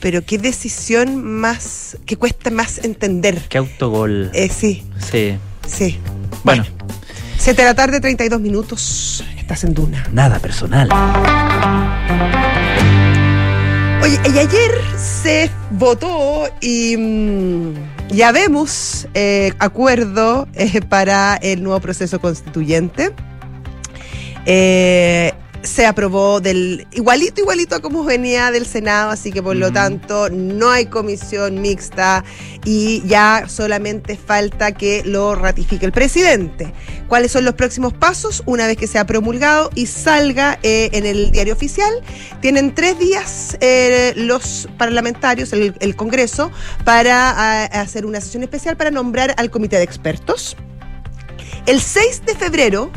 pero 0.00 0.24
qué 0.24 0.38
decisión 0.38 1.22
más, 1.22 1.98
que 2.06 2.16
cuesta 2.16 2.50
más 2.50 2.78
entender. 2.84 3.42
Qué 3.48 3.58
autogol. 3.58 4.30
Eh, 4.32 4.48
sí, 4.48 4.84
Sí. 5.10 5.36
sí. 5.68 5.98
Bueno, 6.44 6.64
7 7.46 7.62
de 7.62 7.68
la 7.68 7.74
tarde, 7.74 8.00
32 8.00 8.40
minutos. 8.40 9.24
Estás 9.38 9.62
en 9.62 9.72
Duna. 9.72 10.04
nada 10.10 10.40
personal. 10.40 10.88
Oye, 14.02 14.18
y 14.34 14.36
ayer 14.36 14.72
se 14.96 15.48
votó 15.70 16.48
y 16.60 16.96
mm, 16.96 17.74
ya 18.08 18.32
vemos 18.32 19.06
eh, 19.14 19.52
acuerdo 19.60 20.48
eh, 20.54 20.80
para 20.80 21.36
el 21.36 21.62
nuevo 21.62 21.78
proceso 21.78 22.20
constituyente. 22.20 23.14
Eh, 24.44 25.32
se 25.66 25.86
aprobó 25.86 26.40
del 26.40 26.86
igualito, 26.92 27.40
igualito 27.40 27.76
a 27.76 27.80
como 27.80 28.04
venía 28.04 28.50
del 28.50 28.66
Senado, 28.66 29.10
así 29.10 29.32
que 29.32 29.42
por 29.42 29.56
lo 29.56 29.72
tanto 29.72 30.28
no 30.30 30.70
hay 30.70 30.86
comisión 30.86 31.60
mixta 31.60 32.24
y 32.64 33.02
ya 33.06 33.44
solamente 33.48 34.16
falta 34.16 34.72
que 34.72 35.02
lo 35.04 35.34
ratifique 35.34 35.84
el 35.84 35.92
presidente. 35.92 36.72
¿Cuáles 37.08 37.32
son 37.32 37.44
los 37.44 37.54
próximos 37.54 37.92
pasos? 37.92 38.42
Una 38.46 38.66
vez 38.66 38.76
que 38.76 38.86
sea 38.86 39.06
promulgado 39.06 39.70
y 39.74 39.86
salga 39.86 40.58
eh, 40.62 40.90
en 40.92 41.06
el 41.06 41.30
diario 41.30 41.54
oficial, 41.54 41.92
tienen 42.40 42.74
tres 42.74 42.98
días 42.98 43.56
eh, 43.60 44.12
los 44.16 44.68
parlamentarios, 44.78 45.52
el, 45.52 45.74
el 45.80 45.96
Congreso, 45.96 46.50
para 46.84 47.30
ah, 47.30 47.64
hacer 47.66 48.06
una 48.06 48.20
sesión 48.20 48.42
especial 48.42 48.76
para 48.76 48.90
nombrar 48.90 49.34
al 49.36 49.50
comité 49.50 49.76
de 49.76 49.84
expertos. 49.84 50.56
El 51.66 51.80
6 51.80 52.22
de 52.26 52.34
febrero 52.36 52.90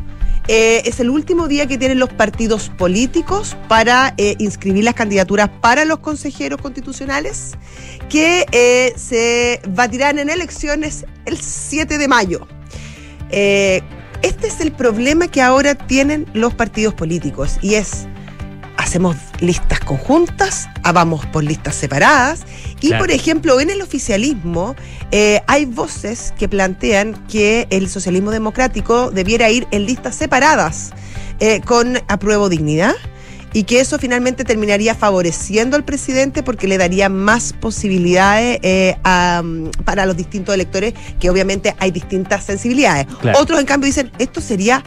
eh, 0.51 0.81
es 0.89 0.99
el 0.99 1.11
último 1.11 1.47
día 1.47 1.67
que 1.67 1.77
tienen 1.77 1.99
los 1.99 2.11
partidos 2.11 2.69
políticos 2.75 3.55
para 3.67 4.15
eh, 4.17 4.35
inscribir 4.39 4.83
las 4.83 4.95
candidaturas 4.95 5.47
para 5.61 5.85
los 5.85 5.99
consejeros 5.99 6.59
constitucionales, 6.59 7.51
que 8.09 8.47
eh, 8.51 8.91
se 8.97 9.61
batirán 9.69 10.17
en 10.17 10.31
elecciones 10.31 11.05
el 11.25 11.37
7 11.37 11.99
de 11.99 12.07
mayo. 12.07 12.47
Este 13.29 14.47
es 14.47 14.59
el 14.59 14.71
problema 14.71 15.27
que 15.27 15.43
ahora 15.43 15.75
tienen 15.75 16.25
los 16.33 16.55
partidos 16.55 16.95
políticos 16.95 17.59
y 17.61 17.75
es 17.75 18.07
hacemos 18.79 19.17
listas 19.41 19.81
conjuntas, 19.81 20.69
ah, 20.83 20.93
vamos 20.93 21.25
por 21.27 21.43
listas 21.43 21.75
separadas 21.75 22.41
y 22.79 22.87
Claro. 22.87 23.03
por 23.03 23.11
ejemplo 23.11 23.59
en 23.59 23.69
el 23.69 23.81
oficialismo 23.81 24.73
eh, 25.11 25.41
hay 25.47 25.65
voces 25.65 26.33
que 26.39 26.47
plantean 26.47 27.13
que 27.27 27.67
el 27.71 27.89
socialismo 27.89 28.31
democrático 28.31 29.11
debiera 29.11 29.49
ir 29.49 29.67
en 29.71 29.85
listas 29.85 30.15
separadas 30.15 30.91
eh, 31.41 31.59
con 31.65 31.97
apruebo 32.07 32.47
dignidad 32.47 32.95
y 33.51 33.63
que 33.63 33.81
eso 33.81 33.99
finalmente 33.99 34.45
terminaría 34.45 34.95
favoreciendo 34.95 35.75
al 35.75 35.83
presidente 35.83 36.41
porque 36.41 36.67
le 36.67 36.77
daría 36.77 37.09
más 37.09 37.51
posibilidades 37.51 38.59
eh, 38.61 38.95
a, 39.03 39.41
mm, 39.43 39.71
para 39.83 40.05
los 40.05 40.15
distintos 40.15 40.53
electores, 40.55 40.93
que 41.19 41.29
obviamente 41.31 41.75
hay 41.79 41.89
distintas 41.91 42.45
sensibilidades. 42.45 43.07
Claro. 43.21 43.39
Otros, 43.39 43.59
en 43.59 43.65
cambio, 43.65 43.87
dicen, 43.87 44.11
esto 44.19 44.39
sería 44.39 44.83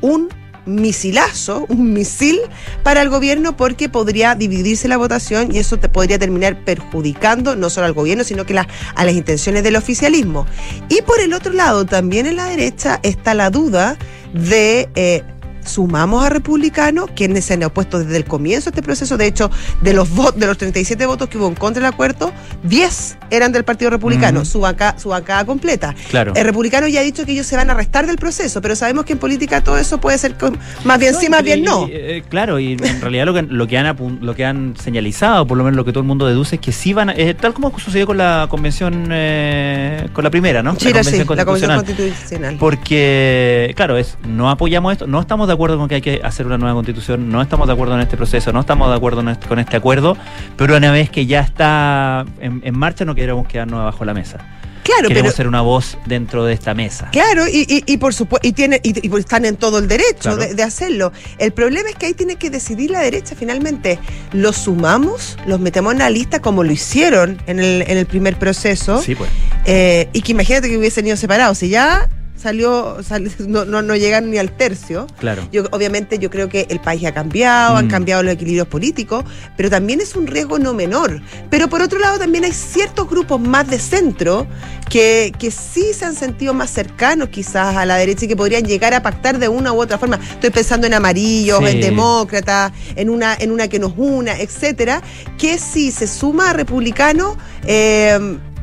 un 0.00 0.30
misilazo, 0.74 1.66
un 1.68 1.92
misil 1.92 2.40
para 2.82 3.02
el 3.02 3.08
gobierno 3.08 3.56
porque 3.56 3.88
podría 3.88 4.34
dividirse 4.34 4.88
la 4.88 4.96
votación 4.96 5.54
y 5.54 5.58
eso 5.58 5.78
te 5.78 5.88
podría 5.88 6.18
terminar 6.18 6.64
perjudicando 6.64 7.56
no 7.56 7.70
solo 7.70 7.86
al 7.86 7.92
gobierno, 7.92 8.24
sino 8.24 8.46
que 8.46 8.58
a 8.58 9.04
las 9.04 9.14
intenciones 9.14 9.62
del 9.62 9.76
oficialismo. 9.76 10.46
Y 10.88 11.02
por 11.02 11.20
el 11.20 11.32
otro 11.32 11.52
lado, 11.52 11.86
también 11.86 12.26
en 12.26 12.36
la 12.36 12.46
derecha 12.46 13.00
está 13.02 13.34
la 13.34 13.50
duda 13.50 13.96
de... 14.32 14.88
eh, 14.94 15.22
sumamos 15.70 16.24
a 16.24 16.28
republicanos, 16.28 17.10
quienes 17.14 17.44
se 17.44 17.54
han 17.54 17.62
opuesto 17.64 17.98
desde 17.98 18.16
el 18.16 18.24
comienzo 18.24 18.68
a 18.68 18.70
este 18.70 18.82
proceso. 18.82 19.16
De 19.16 19.26
hecho, 19.26 19.50
de 19.80 19.92
los 19.94 20.10
votos, 20.10 20.38
de 20.40 20.46
los 20.46 20.58
37 20.58 21.06
votos 21.06 21.28
que 21.28 21.38
hubo 21.38 21.48
en 21.48 21.54
contra 21.54 21.82
del 21.82 21.92
acuerdo, 21.92 22.32
10 22.64 23.16
eran 23.30 23.52
del 23.52 23.64
Partido 23.64 23.90
Republicano, 23.90 24.44
su, 24.44 24.60
banca, 24.60 24.96
su 24.98 25.08
bancada 25.10 25.44
completa. 25.46 25.94
Claro. 26.10 26.32
El 26.34 26.44
republicano 26.44 26.86
ya 26.88 27.00
ha 27.00 27.04
dicho 27.04 27.24
que 27.24 27.32
ellos 27.32 27.46
se 27.46 27.56
van 27.56 27.70
a 27.70 27.74
restar 27.74 28.06
del 28.06 28.16
proceso, 28.16 28.60
pero 28.60 28.74
sabemos 28.76 29.04
que 29.04 29.12
en 29.12 29.18
política 29.18 29.62
todo 29.62 29.78
eso 29.78 29.98
puede 30.00 30.18
ser 30.18 30.34
con- 30.36 30.58
más 30.84 30.98
bien 30.98 31.14
sí, 31.14 31.28
más 31.28 31.40
y- 31.42 31.44
bien 31.44 31.62
no. 31.62 31.86
y, 31.86 31.90
eh, 31.92 32.22
claro, 32.28 32.58
y 32.58 32.72
en 32.72 33.00
realidad 33.00 33.26
lo 33.26 33.34
que, 33.34 33.42
lo, 33.42 33.66
que 33.66 33.78
han, 33.78 33.96
lo 34.20 34.34
que 34.34 34.44
han 34.44 34.74
señalizado, 34.82 35.46
por 35.46 35.56
lo 35.56 35.64
menos 35.64 35.76
lo 35.76 35.84
que 35.84 35.92
todo 35.92 36.00
el 36.02 36.08
mundo 36.08 36.26
deduce, 36.26 36.56
es 36.56 36.60
que 36.60 36.72
sí 36.72 36.92
van 36.92 37.10
a, 37.10 37.14
eh, 37.14 37.34
tal 37.34 37.54
como 37.54 37.76
sucedió 37.78 38.06
con 38.06 38.16
la 38.18 38.46
convención, 38.50 39.08
eh, 39.12 40.08
con 40.12 40.24
la 40.24 40.30
primera, 40.30 40.62
¿no? 40.62 40.74
Sí, 40.78 40.92
la 40.92 41.04
sí, 41.04 41.18
la 41.18 41.24
Convención 41.24 41.46
Constitucional. 41.76 41.84
Constitucional. 41.84 42.56
Porque, 42.58 43.72
claro, 43.76 43.96
es 43.96 44.16
no 44.26 44.50
apoyamos 44.50 44.92
esto, 44.92 45.06
no 45.06 45.20
estamos 45.20 45.46
de 45.46 45.54
acuerdo 45.54 45.59
con 45.78 45.88
que 45.88 45.96
hay 45.96 46.00
que 46.00 46.20
hacer 46.22 46.46
una 46.46 46.58
nueva 46.58 46.74
constitución, 46.74 47.30
no 47.30 47.42
estamos 47.42 47.66
de 47.66 47.72
acuerdo 47.74 47.94
en 47.94 48.00
este 48.00 48.16
proceso, 48.16 48.52
no 48.52 48.60
estamos 48.60 48.88
de 48.90 48.96
acuerdo 48.96 49.28
este- 49.30 49.46
con 49.46 49.58
este 49.58 49.76
acuerdo, 49.76 50.16
pero 50.56 50.76
una 50.76 50.90
vez 50.92 51.10
que 51.10 51.26
ya 51.26 51.40
está 51.40 52.24
en, 52.40 52.60
en 52.64 52.78
marcha 52.78 53.04
no 53.04 53.14
queremos 53.14 53.46
quedarnos 53.46 53.80
abajo 53.80 54.04
la 54.04 54.14
mesa. 54.14 54.38
claro, 54.82 55.08
queremos 55.08 55.32
pero 55.32 55.36
ser 55.36 55.46
una 55.46 55.60
voz 55.60 55.96
dentro 56.06 56.44
de 56.44 56.52
esta 56.54 56.74
mesa. 56.74 57.10
Claro, 57.12 57.46
y, 57.46 57.64
y, 57.68 57.84
y 57.86 57.96
por 57.98 58.12
supuesto, 58.14 58.48
y, 58.48 58.52
tiene, 58.52 58.80
y, 58.82 59.06
y 59.06 59.16
están 59.18 59.44
en 59.44 59.56
todo 59.56 59.78
el 59.78 59.86
derecho 59.86 60.34
Claro. 60.34 60.38
de, 60.38 60.54
de 60.54 60.62
hacerlo. 60.64 61.12
El 61.38 61.52
problema 61.52 61.88
es 61.90 61.94
que 61.96 62.06
ahí 62.06 62.14
tiene 62.14 62.36
que 62.36 62.50
decidir 62.50 62.90
la 62.90 63.00
derecha 63.00 63.36
finalmente. 63.38 63.98
¿Los 64.32 64.56
sumamos? 64.56 65.36
¿Los 65.46 65.60
metemos 65.60 65.92
en 65.92 65.98
la 66.00 66.10
lista 66.10 66.40
como 66.40 66.64
lo 66.64 66.72
hicieron 66.72 67.40
en 67.46 67.60
el, 67.60 67.82
en 67.86 67.98
el 67.98 68.06
primer 68.06 68.36
proceso? 68.36 69.00
Sí, 69.00 69.14
pues. 69.14 69.30
Eh, 69.66 70.08
y 70.12 70.22
que 70.22 70.32
imagínate 70.32 70.68
que 70.68 70.76
hubiesen 70.78 71.06
ido 71.06 71.16
separados. 71.16 71.58
Si 71.58 71.68
ya 71.68 72.08
salió, 72.40 72.98
sal- 73.02 73.30
no, 73.46 73.64
no, 73.64 73.82
no 73.82 73.96
llegan 73.96 74.30
ni 74.30 74.38
al 74.38 74.50
tercio. 74.56 75.06
Claro. 75.18 75.46
Yo, 75.52 75.64
obviamente 75.72 76.18
yo 76.18 76.30
creo 76.30 76.48
que 76.48 76.66
el 76.70 76.80
país 76.80 77.04
ha 77.04 77.12
cambiado, 77.12 77.76
han 77.76 77.86
Mm. 77.86 77.90
cambiado 77.90 78.22
los 78.22 78.34
equilibrios 78.34 78.66
políticos, 78.68 79.24
pero 79.56 79.70
también 79.70 80.00
es 80.00 80.16
un 80.16 80.26
riesgo 80.26 80.58
no 80.58 80.72
menor. 80.74 81.20
Pero 81.50 81.68
por 81.68 81.82
otro 81.82 81.98
lado 81.98 82.18
también 82.18 82.44
hay 82.44 82.52
ciertos 82.52 83.08
grupos 83.08 83.40
más 83.40 83.68
de 83.68 83.78
centro 83.78 84.46
que, 84.88 85.32
que 85.38 85.50
sí 85.50 85.92
se 85.94 86.04
han 86.04 86.14
sentido 86.14 86.52
más 86.54 86.70
cercanos 86.70 87.28
quizás 87.28 87.76
a 87.76 87.84
la 87.86 87.96
derecha 87.96 88.24
y 88.24 88.28
que 88.28 88.36
podrían 88.36 88.64
llegar 88.64 88.92
a 88.94 89.02
pactar 89.02 89.38
de 89.38 89.48
una 89.48 89.72
u 89.72 89.80
otra 89.80 89.98
forma. 89.98 90.18
Estoy 90.32 90.50
pensando 90.50 90.86
en 90.86 90.94
amarillos, 90.94 91.58
Sí. 91.60 91.66
en 91.66 91.80
demócratas, 91.80 92.72
en 92.96 93.10
una, 93.10 93.34
en 93.38 93.50
una 93.52 93.68
que 93.68 93.78
nos 93.78 93.92
una, 93.96 94.38
etcétera, 94.38 95.02
que 95.38 95.58
si 95.58 95.90
se 95.92 96.06
suma 96.08 96.50
a 96.50 96.52
republicano, 96.54 97.36
eh, 97.66 98.18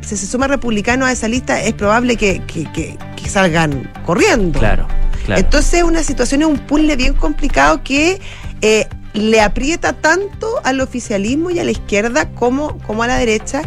si 0.08 0.18
se 0.18 0.26
suma 0.28 0.48
republicano 0.48 1.06
a 1.06 1.12
esa 1.12 1.28
lista, 1.28 1.62
es 1.62 1.74
probable 1.74 2.16
que, 2.16 2.42
que- 2.48 2.72
que- 2.72 2.98
que 3.16 3.30
salgan 3.30 3.92
corriendo. 4.06 4.58
Claro, 4.60 4.88
claro. 5.26 5.40
Entonces, 5.42 5.84
una 5.84 6.04
situación 6.04 6.42
es 6.42 6.48
un 6.48 6.58
puzzle 6.60 6.96
bien 6.96 7.14
complicado 7.14 7.84
que 7.84 8.20
eh, 8.62 8.88
le 9.14 9.42
aprieta 9.42 9.94
tanto 9.94 10.48
al 10.64 10.80
oficialismo 10.80 11.50
y 11.52 11.60
a 11.60 11.64
la 11.64 11.72
izquierda 11.72 12.30
como, 12.30 12.78
como 12.80 13.04
a 13.04 13.08
la 13.08 13.18
derecha 13.18 13.62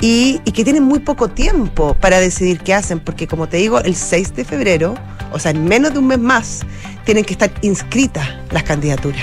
y, 0.00 0.40
y 0.44 0.52
que 0.52 0.64
tienen 0.64 0.82
muy 0.84 0.98
poco 0.98 1.28
tiempo 1.28 1.94
para 1.94 2.20
decidir 2.20 2.60
qué 2.60 2.74
hacen, 2.74 3.00
porque 3.00 3.26
como 3.26 3.48
te 3.48 3.56
digo, 3.56 3.80
el 3.80 3.94
6 3.96 4.34
de 4.36 4.44
febrero, 4.44 4.94
o 5.32 5.38
sea, 5.38 5.52
en 5.52 5.64
menos 5.64 5.92
de 5.92 5.98
un 6.00 6.08
mes 6.08 6.18
más, 6.18 6.60
tienen 7.04 7.24
que 7.24 7.32
estar 7.34 7.50
inscritas 7.62 8.28
las 8.50 8.62
candidaturas. 8.64 9.22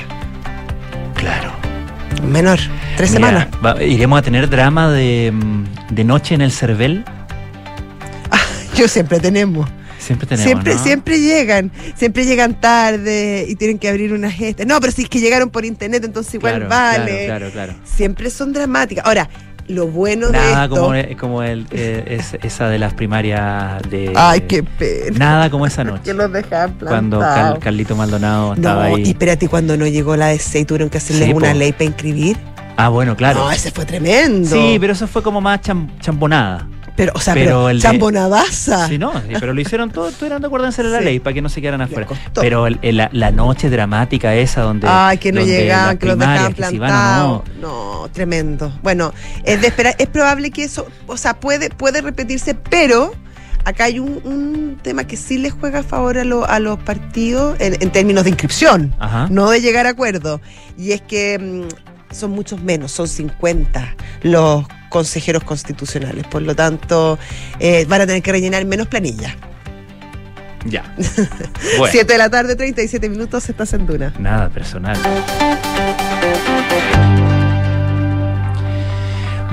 claro. 1.16 1.53
Menor, 2.24 2.60
tres 2.98 3.12
Mira, 3.12 3.28
semanas. 3.28 3.48
va- 3.64 3.84
iremos 3.84 4.18
a 4.20 4.22
tener 4.22 4.50
drama 4.50 4.90
de, 4.92 5.32
mm, 5.34 5.94
de 5.94 6.04
noche 6.04 6.36
en 6.36 6.42
el 6.42 6.52
Cervel. 6.52 7.04
Yo 8.76 8.88
siempre 8.88 9.20
tenemos. 9.20 9.70
Siempre 10.00 10.28
tenemos. 10.28 10.46
siempre, 10.46 10.74
¿no? 10.76 10.84
siempre 10.84 11.20
llegan, 11.22 11.72
siempre 11.96 12.26
llegan 12.26 12.60
tarde 12.60 13.46
y 13.48 13.56
tienen 13.56 13.78
que 13.80 13.88
abrir 13.88 14.12
una 14.14 14.30
gesta. 14.32 14.66
No, 14.66 14.80
pero 14.82 14.92
si 14.92 15.04
es 15.04 15.10
que 15.10 15.20
llegaron 15.20 15.50
por 15.50 15.64
internet, 15.64 16.04
entonces 16.04 16.34
igual 16.34 16.56
Claro, 16.66 16.70
vale. 16.70 17.26
Claro, 17.26 17.50
claro, 17.52 17.52
claro. 17.52 17.74
siempre 17.86 18.30
son 18.30 18.52
dramáticas. 18.52 19.06
Ahora, 19.06 19.30
lo 19.68 19.88
bueno 19.88 20.28
de 20.28 20.34
Nada 20.34 20.64
esto. 20.66 20.76
como, 20.76 20.94
como 21.20 21.44
el, 21.44 21.66
eh, 21.72 22.04
es- 22.20 22.34
esa 22.44 22.68
de 22.70 22.80
las 22.80 22.94
primarias 22.94 23.82
de. 23.90 24.12
Ay, 24.16 24.42
qué 24.42 24.64
pena. 24.64 25.18
Nada 25.18 25.50
como 25.50 25.66
esa 25.66 25.84
Que 25.86 25.92
noche. 25.92 26.14
los 26.14 26.32
dejaban 26.32 26.76
Cuando 26.80 27.20
Car-. 27.20 27.60
Carlito 27.60 27.96
Maldonado 27.96 28.50
No, 28.50 28.54
estaba 28.56 28.90
y 28.92 28.94
ahí. 28.96 29.10
espérate, 29.12 29.48
cuando 29.48 29.78
no 29.78 29.88
llegó 29.88 30.16
la 30.16 30.28
DC 30.28 30.60
y 30.60 30.66
tuvieron 30.66 30.90
que 30.90 30.98
hacerle 30.98 31.26
Sí, 31.28 31.34
una 31.34 31.52
po. 31.52 31.58
ley 31.58 31.72
para 31.72 31.86
inscribir. 31.86 32.38
Ah, 32.76 32.90
bueno, 32.90 33.16
claro. 33.16 33.40
No, 33.40 33.52
ese 33.52 33.70
fue 33.72 33.86
tremendo. 33.86 34.50
Sí, 34.50 34.78
pero 34.80 34.94
eso 34.94 35.08
fue 35.08 35.22
como 35.22 35.40
más 35.42 35.62
cham- 35.62 35.90
chambonada. 36.00 36.68
Pero, 36.96 37.12
o 37.16 37.20
sea, 37.20 37.34
pero 37.34 37.66
pero, 37.66 37.80
chambonadaza. 37.80 38.88
Sí, 38.88 38.98
no, 38.98 39.14
sí, 39.14 39.34
pero 39.40 39.54
lo 39.54 39.60
hicieron 39.62 39.90
todo, 39.92 40.10
estuvieron 40.10 40.42
de 40.42 40.48
acuerdo 40.48 40.68
en 40.68 40.70
hacer 40.70 40.86
la 40.86 41.00
Sí. 41.00 41.06
ley 41.06 41.20
para 41.20 41.34
que 41.34 41.42
no 41.42 41.50
se 41.50 41.60
quedaran 41.62 41.82
afuera. 41.82 42.08
Pero 42.36 42.68
el- 42.68 42.78
el- 42.84 42.98
la, 42.98 43.10
la 43.12 43.32
noche 43.32 43.70
dramática 43.70 44.36
esa 44.36 44.62
donde. 44.62 44.88
Ay, 44.90 45.18
que 45.18 45.32
no 45.32 45.42
llegaban, 45.42 45.98
que 45.98 46.06
los 46.06 46.20
dejaban 46.20 46.52
no. 46.52 46.56
plantados. 46.56 47.42
No, 47.60 48.10
tremendo. 48.12 48.72
Bueno, 48.84 49.14
es 49.44 49.60
de 49.62 49.68
esperar, 49.68 49.96
es 49.98 50.08
probable 50.08 50.52
que 50.52 50.64
eso, 50.64 50.86
o 51.08 51.18
sea, 51.18 51.40
puede, 51.40 51.70
puede 51.72 52.02
repetirse, 52.02 52.54
pero 52.54 53.14
acá 53.66 53.86
hay 53.86 53.98
un, 54.00 54.20
un 54.24 54.78
tema 54.82 55.06
que 55.06 55.18
sí 55.18 55.38
les 55.40 55.54
juega 55.54 55.80
a 55.80 55.84
favor 55.84 56.18
a, 56.20 56.24
lo- 56.24 56.46
a 56.48 56.60
los 56.60 56.78
partidos 56.80 57.56
en, 57.60 57.76
en 57.82 57.92
términos 57.92 58.24
de 58.26 58.30
inscripción, 58.32 58.94
Ajá. 59.00 59.28
no 59.32 59.50
de 59.50 59.62
llegar 59.62 59.88
a 59.88 59.90
acuerdo. 59.90 60.42
Y 60.78 60.92
es 60.92 61.02
que 61.02 61.40
mm, 61.40 62.14
son 62.14 62.32
muchos 62.32 62.62
menos, 62.62 62.92
son 62.92 63.08
50 63.08 63.96
los 64.22 64.66
consejeros 64.94 65.44
constitucionales. 65.44 66.28
Por 66.28 66.44
lo 66.44 66.56
tanto, 66.56 67.18
eh, 67.60 67.86
van 67.90 68.02
a 68.02 68.06
tener 68.06 68.22
que 68.22 68.32
rellenar 68.32 68.64
menos 68.66 68.88
planillas. 68.88 69.34
Ya. 70.66 70.96
Bueno, 71.78 71.92
7 71.92 72.14
de 72.14 72.20
la 72.20 72.30
tarde, 72.30 72.56
37 72.56 73.10
minutos, 73.10 73.50
estás 73.50 73.74
en 73.74 73.88
Duna. 73.88 74.14
nada 74.20 74.50
personal. 74.50 74.98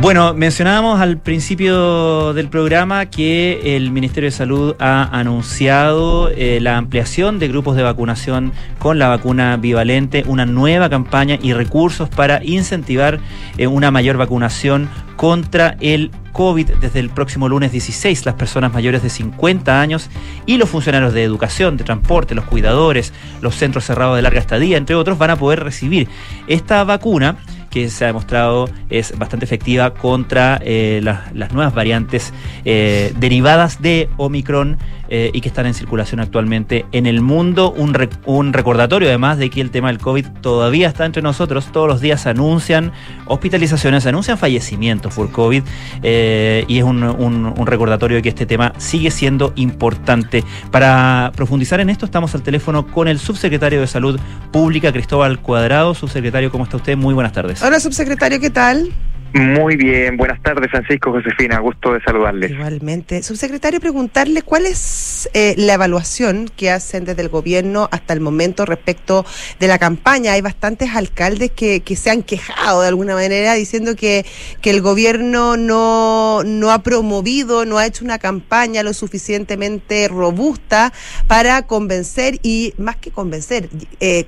Bueno, 0.01 0.33
mencionábamos 0.33 0.99
al 0.99 1.19
principio 1.19 2.33
del 2.33 2.49
programa 2.49 3.05
que 3.11 3.77
el 3.77 3.91
Ministerio 3.91 4.29
de 4.29 4.35
Salud 4.35 4.75
ha 4.79 5.03
anunciado 5.13 6.31
eh, 6.31 6.59
la 6.59 6.79
ampliación 6.79 7.39
de 7.39 7.49
grupos 7.49 7.77
de 7.77 7.83
vacunación 7.83 8.55
con 8.79 8.99
la 8.99 9.09
vacuna 9.09 9.59
bivalente, 9.59 10.25
una 10.27 10.47
nueva 10.47 10.89
campaña 10.89 11.39
y 11.43 11.53
recursos 11.53 12.09
para 12.09 12.43
incentivar 12.43 13.21
eh, 13.59 13.67
una 13.67 13.91
mayor 13.91 14.17
vacunación 14.17 14.89
contra 15.17 15.77
el 15.81 16.11
COVID 16.33 16.71
desde 16.81 16.99
el 16.99 17.11
próximo 17.11 17.51
lunes 17.51 17.71
16. 17.71 18.25
Las 18.25 18.37
personas 18.37 18.73
mayores 18.73 19.03
de 19.03 19.11
50 19.11 19.83
años 19.83 20.09
y 20.47 20.57
los 20.57 20.71
funcionarios 20.71 21.13
de 21.13 21.25
educación, 21.25 21.77
de 21.77 21.85
transporte, 21.85 22.35
los 22.35 22.47
cuidadores, 22.47 23.13
los 23.43 23.55
centros 23.55 23.85
cerrados 23.85 24.17
de 24.17 24.23
larga 24.23 24.41
estadía, 24.41 24.79
entre 24.79 24.97
otros, 24.97 25.19
van 25.19 25.29
a 25.29 25.37
poder 25.37 25.63
recibir 25.63 26.09
esta 26.47 26.85
vacuna 26.85 27.37
que 27.71 27.89
se 27.89 28.05
ha 28.05 28.09
demostrado 28.09 28.69
es 28.91 29.17
bastante 29.17 29.45
efectiva 29.45 29.95
contra 29.95 30.61
eh, 30.63 31.01
las, 31.03 31.53
nuevas 31.53 31.75
variantes 31.75 32.33
eh, 32.65 33.13
derivadas 33.17 33.81
de 33.81 34.09
Omicron 34.17 34.79
eh, 35.11 35.31
y 35.35 35.41
que 35.41 35.49
están 35.49 35.67
en 35.67 35.75
circulación 35.75 36.21
actualmente 36.21 36.87
en 36.93 37.07
el 37.07 37.21
mundo. 37.21 37.71
Un, 37.73 37.95
un 38.27 38.53
recordatorio 38.53 39.09
además 39.09 39.37
de 39.39 39.51
que 39.51 39.61
el 39.61 39.71
tema 39.71 39.89
del 39.89 39.99
COVID 39.99 40.27
todavía 40.41 40.89
está 40.89 41.05
entre 41.05 41.21
nosotros. 41.23 41.67
Todos 41.73 41.89
los 41.89 42.01
días 42.01 42.23
se 42.23 42.31
anuncian 42.31 42.93
hospitalizaciones, 43.27 44.03
se 44.03 44.09
anuncian 44.09 44.39
fallecimientos 44.39 45.15
por 45.15 45.31
COVID 45.31 45.63
eh, 46.03 46.65
y 46.69 46.79
es 46.79 46.85
un- 46.85 47.03
un 47.03 47.67
recordatorio 47.67 48.17
de 48.17 48.23
que 48.23 48.29
este 48.31 48.47
tema 48.47 48.73
sigue 48.79 49.11
siendo 49.11 49.53
importante. 49.57 50.45
Para 50.71 51.33
profundizar 51.35 51.81
en 51.81 51.91
esto 51.91 52.05
estamos 52.07 52.35
al 52.35 52.43
teléfono 52.43 52.87
con 52.87 53.09
el 53.09 53.19
subsecretario 53.19 53.81
de 53.81 53.87
Salud 53.87 54.19
Pública, 54.53 54.93
Cristóbal 54.93 55.41
Cuadrado. 55.41 55.95
Subsecretario, 55.95 56.51
¿cómo 56.51 56.65
está 56.65 56.77
usted? 56.77 56.97
Muy 56.97 57.15
buenas 57.15 57.33
tardes. 57.33 57.63
Hola, 57.63 57.81
subsecretario, 57.81 58.41
¿qué 58.41 58.51
tal? 58.51 58.91
Muy 59.33 59.77
bien, 59.77 60.17
buenas 60.17 60.43
tardes 60.43 60.71
Francisco, 60.71 61.13
Josefina, 61.13 61.61
gusto 61.61 61.93
de 61.93 62.01
saludarles. 62.03 62.51
Igualmente. 62.51 63.23
Subsecretario, 63.23 63.79
preguntarle 63.79 64.43
cuál 64.43 64.67
es 64.67 65.31
eh, 65.35 65.55
la 65.57 65.75
evaluación 65.75 66.51
que 66.57 66.71
hacen 66.71 67.05
desde 67.05 67.23
el 67.23 67.29
gobierno 67.29 67.89
hasta 67.93 68.13
el 68.13 68.21
momento 68.21 68.67
respecto 68.67 69.25
de 69.61 69.69
la 69.69 69.79
campaña. 69.79 70.33
Hay 70.33 70.41
bastantes 70.41 70.97
alcaldes 70.97 71.53
que, 71.53 71.81
que 71.81 71.95
se 71.95 72.11
han 72.11 72.25
quejado 72.25 72.83
de 72.83 72.89
alguna 72.89 73.15
manera 73.15 73.55
diciendo 73.55 73.95
que, 73.95 74.27
que 74.61 74.71
el 74.71 74.81
gobierno 74.81 75.57
no, 75.57 76.43
no 76.45 76.73
ha 76.73 76.83
promovido, 76.83 77.65
no 77.65 77.79
ha 77.79 77.87
hecho 77.87 78.05
una 78.05 78.19
campaña 78.19 78.83
lo 78.83 78.93
suficientemente 78.93 80.09
robusta 80.09 80.93
para 81.29 81.63
convencer 81.63 82.41
y, 82.43 82.75
más 82.79 82.97
que 82.97 83.13
convencer, 83.13 83.69
eh, 84.01 84.27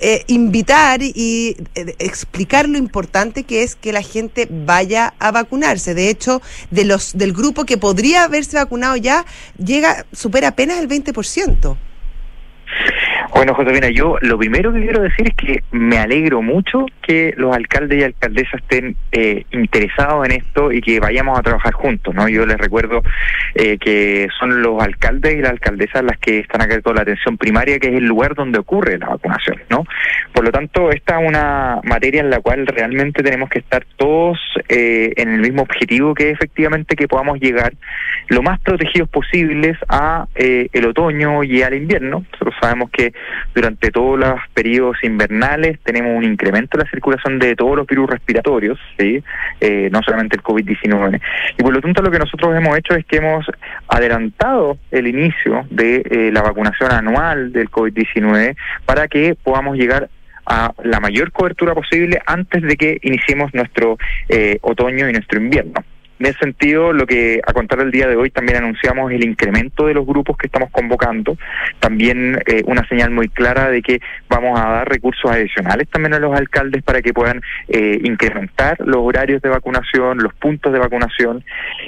eh, 0.00 0.24
invitar 0.26 1.02
y 1.02 1.56
eh, 1.74 1.94
explicar 1.98 2.68
lo 2.68 2.78
importante 2.78 3.44
que 3.44 3.62
es 3.62 3.76
que 3.76 3.92
la 3.92 4.02
gente 4.02 4.46
vaya 4.50 5.14
a 5.18 5.30
vacunarse. 5.30 5.94
De 5.94 6.10
hecho, 6.10 6.42
de 6.70 6.84
los 6.84 7.16
del 7.16 7.32
grupo 7.32 7.64
que 7.64 7.78
podría 7.78 8.24
haberse 8.24 8.56
vacunado 8.56 8.96
ya, 8.96 9.24
llega, 9.56 10.06
supera 10.12 10.48
apenas 10.48 10.78
el 10.78 10.88
20%. 10.88 11.76
Bueno, 13.34 13.54
Josefina, 13.54 13.88
yo 13.90 14.16
lo 14.20 14.38
primero 14.38 14.72
que 14.72 14.80
quiero 14.80 15.02
decir 15.02 15.28
es 15.28 15.34
que 15.34 15.62
me 15.70 15.98
alegro 15.98 16.42
mucho 16.42 16.86
que 17.02 17.34
los 17.36 17.54
alcaldes 17.54 17.98
y 17.98 18.02
alcaldesas 18.04 18.60
estén 18.60 18.96
eh, 19.12 19.44
interesados 19.52 20.26
en 20.26 20.32
esto 20.32 20.72
y 20.72 20.80
que 20.80 21.00
vayamos 21.00 21.38
a 21.38 21.42
trabajar 21.42 21.72
juntos, 21.72 22.14
¿no? 22.14 22.28
Yo 22.28 22.46
les 22.46 22.56
recuerdo 22.56 23.02
eh, 23.54 23.78
que 23.78 24.28
son 24.38 24.62
los 24.62 24.82
alcaldes 24.82 25.34
y 25.34 25.38
las 25.38 25.52
alcaldesas 25.52 26.04
las 26.04 26.18
que 26.18 26.38
están 26.38 26.62
acá 26.62 26.80
con 26.80 26.96
la 26.96 27.02
atención 27.02 27.36
primaria, 27.36 27.78
que 27.78 27.88
es 27.88 27.94
el 27.94 28.04
lugar 28.04 28.34
donde 28.34 28.58
ocurre 28.58 28.98
la 28.98 29.08
vacunación, 29.08 29.62
¿no? 29.70 29.84
Por 30.32 30.44
lo 30.44 30.52
tanto, 30.52 30.90
esta 30.90 31.20
es 31.20 31.28
una 31.28 31.80
materia 31.84 32.20
en 32.20 32.30
la 32.30 32.40
cual 32.40 32.66
realmente 32.66 33.22
tenemos 33.22 33.48
que 33.48 33.58
estar 33.58 33.86
todos 33.96 34.38
eh, 34.68 35.12
en 35.16 35.30
el 35.30 35.40
mismo 35.40 35.62
objetivo, 35.62 36.14
que 36.14 36.30
efectivamente 36.30 36.96
que 36.96 37.08
podamos 37.08 37.38
llegar 37.40 37.72
lo 38.28 38.42
más 38.42 38.60
protegidos 38.60 39.08
posibles 39.08 39.78
a 39.88 40.26
eh, 40.34 40.68
el 40.72 40.86
otoño 40.86 41.44
y 41.44 41.62
al 41.62 41.74
invierno. 41.74 42.24
Nosotros 42.32 42.54
sabemos 42.60 42.90
que 42.90 43.12
durante 43.54 43.90
todos 43.90 44.18
los 44.18 44.40
periodos 44.54 44.96
invernales 45.02 45.78
tenemos 45.82 46.16
un 46.16 46.24
incremento 46.24 46.76
en 46.76 46.84
la 46.84 46.90
circulación 46.90 47.38
de 47.38 47.56
todos 47.56 47.76
los 47.76 47.86
virus 47.86 48.10
respiratorios, 48.10 48.78
¿sí? 48.98 49.22
Eh, 49.60 49.88
no 49.92 50.02
solamente 50.02 50.36
el 50.36 50.42
COVID-19. 50.42 51.20
Y 51.58 51.62
por 51.62 51.72
lo 51.72 51.80
tanto 51.80 52.02
lo 52.02 52.10
que 52.10 52.18
nosotros 52.18 52.54
hemos 52.56 52.76
hecho 52.78 52.94
es 52.94 53.04
que 53.06 53.16
hemos 53.16 53.46
adelantado 53.88 54.78
el 54.90 55.06
inicio 55.06 55.66
de 55.70 56.02
eh, 56.10 56.30
la 56.32 56.42
vacunación 56.42 56.92
anual 56.92 57.52
del 57.52 57.70
COVID-19 57.70 58.56
para 58.84 59.08
que 59.08 59.34
podamos 59.34 59.76
llegar 59.76 60.08
a 60.46 60.72
la 60.84 61.00
mayor 61.00 61.32
cobertura 61.32 61.74
posible 61.74 62.20
antes 62.24 62.62
de 62.62 62.76
que 62.76 62.98
iniciemos 63.02 63.52
nuestro 63.52 63.98
eh, 64.28 64.58
otoño 64.62 65.08
y 65.08 65.12
nuestro 65.12 65.40
invierno. 65.40 65.84
En 66.18 66.26
ese 66.26 66.38
sentido, 66.38 66.92
lo 66.92 67.06
que 67.06 67.40
a 67.46 67.52
contar 67.52 67.80
el 67.80 67.90
día 67.90 68.08
de 68.08 68.16
hoy 68.16 68.30
también 68.30 68.58
anunciamos 68.58 69.12
el 69.12 69.24
incremento 69.24 69.86
de 69.86 69.94
los 69.94 70.06
grupos 70.06 70.36
que 70.36 70.46
estamos 70.46 70.70
convocando, 70.70 71.36
también 71.78 72.40
eh, 72.46 72.62
una 72.66 72.86
señal 72.88 73.10
muy 73.10 73.28
clara 73.28 73.70
de 73.70 73.82
que 73.82 74.00
vamos 74.28 74.58
a 74.58 74.68
dar 74.68 74.88
recursos 74.88 75.30
adicionales 75.30 75.88
también 75.88 76.14
a 76.14 76.18
los 76.18 76.34
alcaldes 76.34 76.82
para 76.82 77.02
que 77.02 77.12
puedan 77.12 77.42
eh, 77.68 78.00
incrementar 78.02 78.78
los 78.80 78.98
horarios 78.98 79.42
de 79.42 79.48
vacunación, 79.48 80.18
los 80.18 80.34
puntos 80.34 80.72
de 80.72 80.78
vacunación 80.78 81.44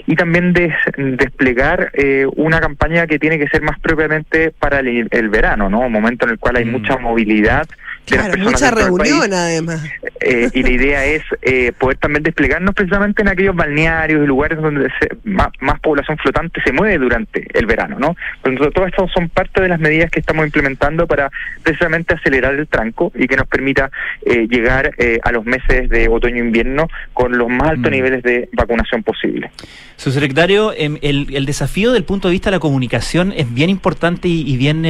y 0.07 0.15
también 0.15 0.53
desplegar 0.53 1.91
eh, 1.95 2.27
una 2.37 2.61
campaña 2.61 3.07
que 3.07 3.19
tiene 3.19 3.39
que 3.39 3.49
ser 3.49 3.63
más 3.63 3.79
propiamente 3.81 4.51
para 4.51 4.81
el, 4.81 5.29
verano, 5.29 5.69
¿no? 5.69 5.81
Un 5.81 5.93
momento 5.93 6.27
en 6.27 6.33
el 6.33 6.39
cual 6.39 6.57
hay 6.57 6.65
mm. 6.65 6.71
mucha 6.71 6.97
movilidad 6.99 7.67
Claro, 8.09 8.39
mucha 8.39 8.71
reunión 8.71 9.33
además. 9.33 9.83
Eh, 10.21 10.51
y 10.53 10.63
la 10.63 10.71
idea 10.71 11.05
es 11.05 11.23
eh, 11.43 11.73
poder 11.79 11.97
también 11.99 12.23
desplegarnos 12.23 12.75
precisamente 12.75 13.23
en 13.23 13.29
aquellos 13.29 13.55
balnearios 13.55 14.23
y 14.23 14.27
lugares 14.27 14.61
donde 14.61 14.91
más, 15.25 15.49
población 15.81 16.19
flotante 16.19 16.61
se 16.65 16.73
mueve 16.73 16.99
durante 16.99 17.47
el 17.57 17.67
verano, 17.67 17.99
¿no? 17.99 18.17
Entonces, 18.43 18.75
todo 18.75 18.87
esto 18.87 19.09
son 19.15 19.29
parte 19.29 19.63
de 19.63 19.69
las 19.69 19.79
medidas 19.79 20.11
que 20.11 20.21
estamos 20.21 20.45
implementando 20.45 21.07
para 21.07 21.31
precisamente 21.63 22.15
acelerar 22.15 22.55
el 22.55 22.67
tranco 22.67 23.13
y 23.15 23.27
que 23.27 23.37
nos 23.37 23.47
permita 23.47 23.91
eh, 24.27 24.47
llegar 24.49 24.93
a 25.23 25.33
los 25.33 25.45
meses 25.45 25.89
de 25.89 26.09
otoño-invierno 26.09 26.89
con 27.13 27.37
los 27.39 27.49
más 27.49 27.71
altos 27.71 27.91
mm. 27.91 27.95
niveles 27.95 28.23
de 28.23 28.49
vacunación 28.53 29.03
posible. 29.03 29.51
Subsecretario, 29.97 30.73
em, 30.77 30.99
el, 31.03 31.35
el 31.35 31.47
desafío 31.47 31.93
del 31.93 32.05
punto 32.05 32.29
de 32.29 32.33
vista 32.33 32.51
de 32.51 32.57
la 32.57 32.61
comunicación 32.61 33.33
es 33.37 33.53
bien 33.53 33.71
importante 33.71 34.29
y, 34.29 34.57
bien, 34.57 34.83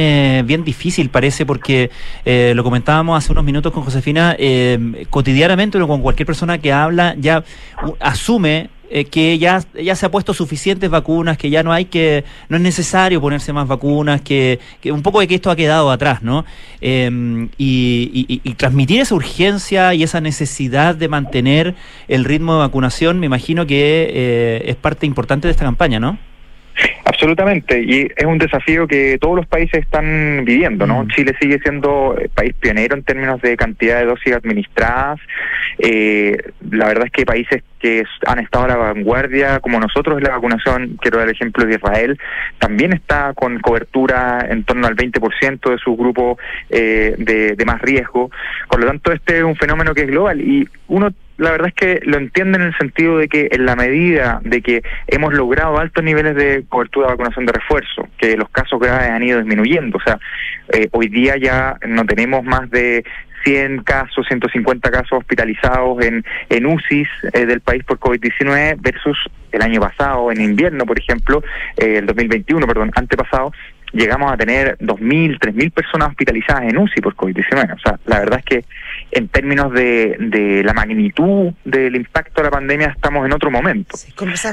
bien 0.45 0.63
difícil, 0.63 1.09
parece, 1.09 1.45
porque 1.45 1.91
lo 2.25 2.63
comentábamos 2.63 3.08
hace 3.15 3.31
unos 3.31 3.43
minutos 3.43 3.71
con 3.71 3.83
Josefina, 3.83 4.35
eh, 4.37 5.05
cotidianamente 5.09 5.79
o 5.79 5.87
con 5.87 6.01
cualquier 6.01 6.25
persona 6.25 6.57
que 6.57 6.71
habla 6.71 7.15
ya 7.17 7.43
asume 7.99 8.69
eh, 8.91 9.05
que 9.05 9.37
ya, 9.37 9.61
ya 9.79 9.95
se 9.95 10.07
ha 10.07 10.11
puesto 10.11 10.33
suficientes 10.33 10.89
vacunas, 10.89 11.37
que 11.37 11.51
ya 11.51 11.61
no 11.61 11.71
hay 11.71 11.85
que, 11.85 12.23
no 12.47 12.57
es 12.57 12.63
necesario 12.63 13.21
ponerse 13.21 13.53
más 13.53 13.67
vacunas, 13.67 14.21
que, 14.21 14.59
un 14.85 15.03
poco 15.03 15.19
de 15.19 15.27
que 15.27 15.35
esto 15.35 15.51
ha 15.51 15.55
quedado 15.55 15.91
atrás, 15.91 16.23
¿no? 16.23 16.43
Em, 16.81 17.49
y, 17.59 18.39
transmitir 18.57 18.99
esa 19.01 19.13
urgencia 19.13 19.93
y 19.93 20.01
esa 20.01 20.21
necesidad 20.21 20.95
de 20.95 21.07
mantener 21.07 21.75
el 22.07 22.25
ritmo 22.25 22.53
de 22.53 22.59
vacunación, 22.59 23.19
me 23.19 23.27
imagino 23.27 23.67
que 23.67 24.09
eh, 24.11 24.63
es 24.65 24.75
parte 24.75 25.05
importante 25.05 25.47
de 25.47 25.51
esta 25.51 25.65
campaña, 25.65 25.99
¿no? 25.99 26.17
Absolutamente, 27.05 27.81
y 27.81 28.07
es 28.15 28.25
un 28.25 28.37
desafío 28.37 28.87
que 28.87 29.17
todos 29.19 29.35
los 29.35 29.47
países 29.47 29.81
están 29.83 30.43
viviendo, 30.45 30.87
¿no? 30.87 31.03
Mm. 31.03 31.07
Chile 31.09 31.35
sigue 31.41 31.59
siendo 31.59 32.15
eh, 32.17 32.29
país 32.33 32.53
pionero 32.59 32.95
en 32.95 33.03
términos 33.03 33.41
de 33.41 33.57
cantidad 33.57 33.99
de 33.99 34.05
dosis 34.05 34.33
administradas. 34.33 35.19
Eh, 35.79 36.37
la 36.71 36.87
verdad 36.87 37.07
es 37.07 37.11
que 37.11 37.25
países 37.25 37.63
que 37.79 38.03
han 38.25 38.39
estado 38.39 38.65
a 38.65 38.67
la 38.69 38.75
vanguardia, 38.77 39.59
como 39.59 39.79
nosotros 39.79 40.17
en 40.17 40.25
la 40.25 40.31
vacunación, 40.31 40.97
quiero 41.01 41.17
dar 41.17 41.27
el 41.27 41.35
ejemplo 41.35 41.65
de 41.65 41.75
Israel, 41.75 42.19
también 42.57 42.93
está 42.93 43.33
con 43.33 43.59
cobertura 43.59 44.45
en 44.49 44.63
torno 44.63 44.87
al 44.87 44.95
20% 44.95 45.71
de 45.71 45.77
su 45.77 45.97
grupo 45.97 46.37
eh, 46.69 47.15
de, 47.17 47.55
de 47.55 47.65
más 47.65 47.81
riesgo. 47.81 48.31
Por 48.69 48.79
lo 48.79 48.87
tanto, 48.87 49.11
este 49.11 49.37
es 49.37 49.43
un 49.43 49.55
fenómeno 49.55 49.93
que 49.93 50.01
es 50.01 50.07
global 50.07 50.39
y 50.39 50.67
uno 50.87 51.11
la 51.39 51.51
verdad 51.51 51.69
es 51.69 51.73
que 51.73 51.99
lo 52.03 52.17
entiende 52.17 52.57
en 52.57 52.65
el 52.65 52.77
sentido 52.77 53.17
de 53.17 53.27
que 53.27 53.47
en 53.51 53.65
la 53.65 53.75
medida 53.75 54.41
de 54.43 54.61
que 54.61 54.83
hemos 55.07 55.33
logrado 55.33 55.77
altos 55.77 56.03
niveles 56.03 56.35
de 56.35 56.65
cobertura 56.67 57.07
de 57.07 57.13
vacunación 57.13 57.45
de 57.45 57.53
refuerzo, 57.53 58.07
que 58.17 58.35
los 58.35 58.49
casos 58.49 58.79
graves 58.79 59.09
han 59.09 59.23
ido 59.23 59.39
disminuyendo, 59.39 59.97
o 59.97 60.01
sea, 60.01 60.19
eh, 60.73 60.89
hoy 60.91 61.07
día 61.07 61.37
ya 61.37 61.77
no 61.87 62.05
tenemos 62.05 62.43
más 62.43 62.69
de 62.69 63.03
100 63.43 63.83
casos, 63.83 64.27
150 64.27 64.91
casos 64.91 65.13
hospitalizados 65.13 66.03
en, 66.03 66.23
en 66.49 66.65
UCIs 66.65 67.07
eh, 67.33 67.45
del 67.45 67.61
país 67.61 67.83
por 67.85 67.99
COVID-19 67.99 68.77
versus 68.81 69.17
el 69.51 69.61
año 69.61 69.79
pasado, 69.79 70.31
en 70.31 70.41
invierno, 70.41 70.85
por 70.85 70.99
ejemplo, 70.99 71.41
eh, 71.77 71.97
el 71.99 72.05
2021, 72.05 72.67
perdón, 72.67 72.91
antepasado, 72.95 73.51
llegamos 73.93 74.31
a 74.31 74.37
tener 74.37 74.77
2.000, 74.79 75.39
3.000 75.39 75.71
personas 75.71 76.09
hospitalizadas 76.09 76.63
en 76.63 76.77
UCI 76.77 77.01
por 77.01 77.15
COVID-19. 77.15 77.75
O 77.75 77.79
sea, 77.79 77.99
la 78.05 78.19
verdad 78.19 78.39
es 78.39 78.45
que 78.45 78.65
en 79.11 79.27
términos 79.27 79.73
de, 79.73 80.15
de 80.19 80.63
la 80.63 80.73
magnitud 80.73 81.53
del 81.65 81.95
impacto 81.95 82.41
de 82.41 82.47
la 82.47 82.51
pandemia 82.51 82.87
estamos 82.87 83.25
en 83.25 83.33
otro 83.33 83.51
momento. 83.51 83.97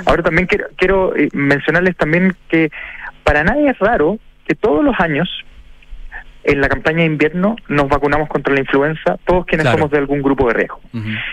Ahora 0.07 0.23
también 0.23 0.47
quiero, 0.47 0.67
quiero 0.77 1.17
eh, 1.17 1.29
mencionarles 1.33 1.97
también 1.97 2.35
que 2.49 2.71
para 3.25 3.45
nadie 3.45 3.71
es 3.71 3.79
raro 3.79 4.19
que 4.47 4.55
todos 4.55 4.85
los 4.85 4.99
años 5.01 5.29
en 6.47 6.61
la 6.61 6.69
campaña 6.69 6.99
de 6.99 7.07
invierno 7.07 7.57
nos 7.69 7.89
vacunamos 7.89 8.29
contra 8.29 8.55
la 8.55 8.61
influenza, 8.61 9.19
todos 9.25 9.45
quienes 9.47 9.67
somos 9.69 9.91
de 9.91 9.99
algún 9.99 10.23
grupo 10.23 10.47
de 10.49 10.55
riesgo. 10.55 10.81